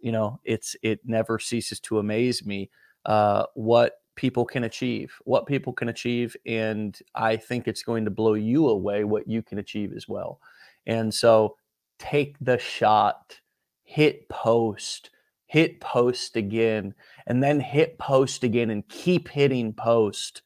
you 0.00 0.12
know, 0.12 0.40
it's 0.44 0.76
it 0.82 1.00
never 1.04 1.38
ceases 1.38 1.80
to 1.80 1.98
amaze 1.98 2.44
me 2.44 2.70
uh 3.04 3.44
what 3.54 3.94
people 4.14 4.44
can 4.44 4.64
achieve, 4.64 5.14
what 5.24 5.46
people 5.46 5.72
can 5.72 5.88
achieve. 5.88 6.36
And 6.46 6.98
I 7.14 7.36
think 7.36 7.66
it's 7.66 7.82
going 7.82 8.04
to 8.04 8.10
blow 8.10 8.34
you 8.34 8.68
away 8.68 9.04
what 9.04 9.26
you 9.28 9.42
can 9.42 9.58
achieve 9.58 9.92
as 9.94 10.06
well. 10.06 10.40
And 10.86 11.12
so 11.14 11.56
take 11.98 12.36
the 12.40 12.58
shot, 12.58 13.40
hit 13.84 14.28
post, 14.28 15.10
hit 15.46 15.80
post 15.80 16.36
again, 16.36 16.94
and 17.26 17.42
then 17.42 17.60
hit 17.60 17.98
post 17.98 18.44
again 18.44 18.70
and 18.70 18.86
keep 18.88 19.28
hitting 19.28 19.72
post 19.72 20.42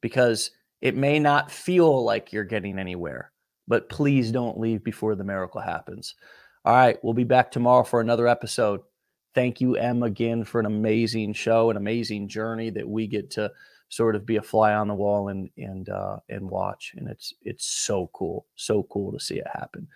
because 0.00 0.50
it 0.82 0.96
may 0.96 1.18
not 1.18 1.50
feel 1.50 2.04
like 2.04 2.32
you're 2.32 2.44
getting 2.44 2.78
anywhere, 2.78 3.32
but 3.68 3.88
please 3.88 4.32
don't 4.32 4.58
leave 4.58 4.82
before 4.82 5.14
the 5.14 5.24
miracle 5.24 5.60
happens. 5.60 6.16
All 6.64 6.74
right, 6.74 6.98
we'll 7.02 7.14
be 7.14 7.24
back 7.24 7.50
tomorrow 7.50 7.84
for 7.84 8.00
another 8.00 8.26
episode. 8.26 8.80
Thank 9.34 9.60
you, 9.60 9.76
Em, 9.76 10.02
again 10.02 10.44
for 10.44 10.60
an 10.60 10.66
amazing 10.66 11.32
show, 11.32 11.70
an 11.70 11.76
amazing 11.76 12.28
journey 12.28 12.68
that 12.70 12.86
we 12.86 13.06
get 13.06 13.30
to 13.32 13.50
sort 13.88 14.16
of 14.16 14.26
be 14.26 14.36
a 14.36 14.42
fly 14.42 14.74
on 14.74 14.88
the 14.88 14.94
wall 14.94 15.28
and 15.28 15.48
and 15.56 15.88
uh, 15.88 16.16
and 16.28 16.50
watch. 16.50 16.94
And 16.96 17.08
it's 17.08 17.32
it's 17.42 17.64
so 17.64 18.10
cool, 18.12 18.46
so 18.56 18.82
cool 18.84 19.12
to 19.12 19.20
see 19.20 19.36
it 19.36 19.46
happen. 19.50 19.86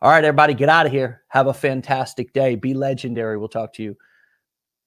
All 0.00 0.10
right, 0.10 0.24
everybody, 0.24 0.54
get 0.54 0.68
out 0.68 0.86
of 0.86 0.92
here. 0.92 1.22
Have 1.28 1.48
a 1.48 1.54
fantastic 1.54 2.32
day. 2.32 2.54
Be 2.54 2.74
legendary. 2.74 3.36
We'll 3.36 3.48
talk 3.48 3.72
to 3.74 3.82
you 3.82 3.96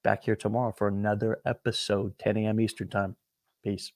back 0.04 0.24
here 0.24 0.36
tomorrow 0.36 0.74
for 0.78 0.88
another 0.88 1.42
episode, 1.46 2.18
10 2.20 2.38
a.m. 2.38 2.60
Eastern 2.60 2.90
time. 2.90 3.16
Peace. 3.64 3.92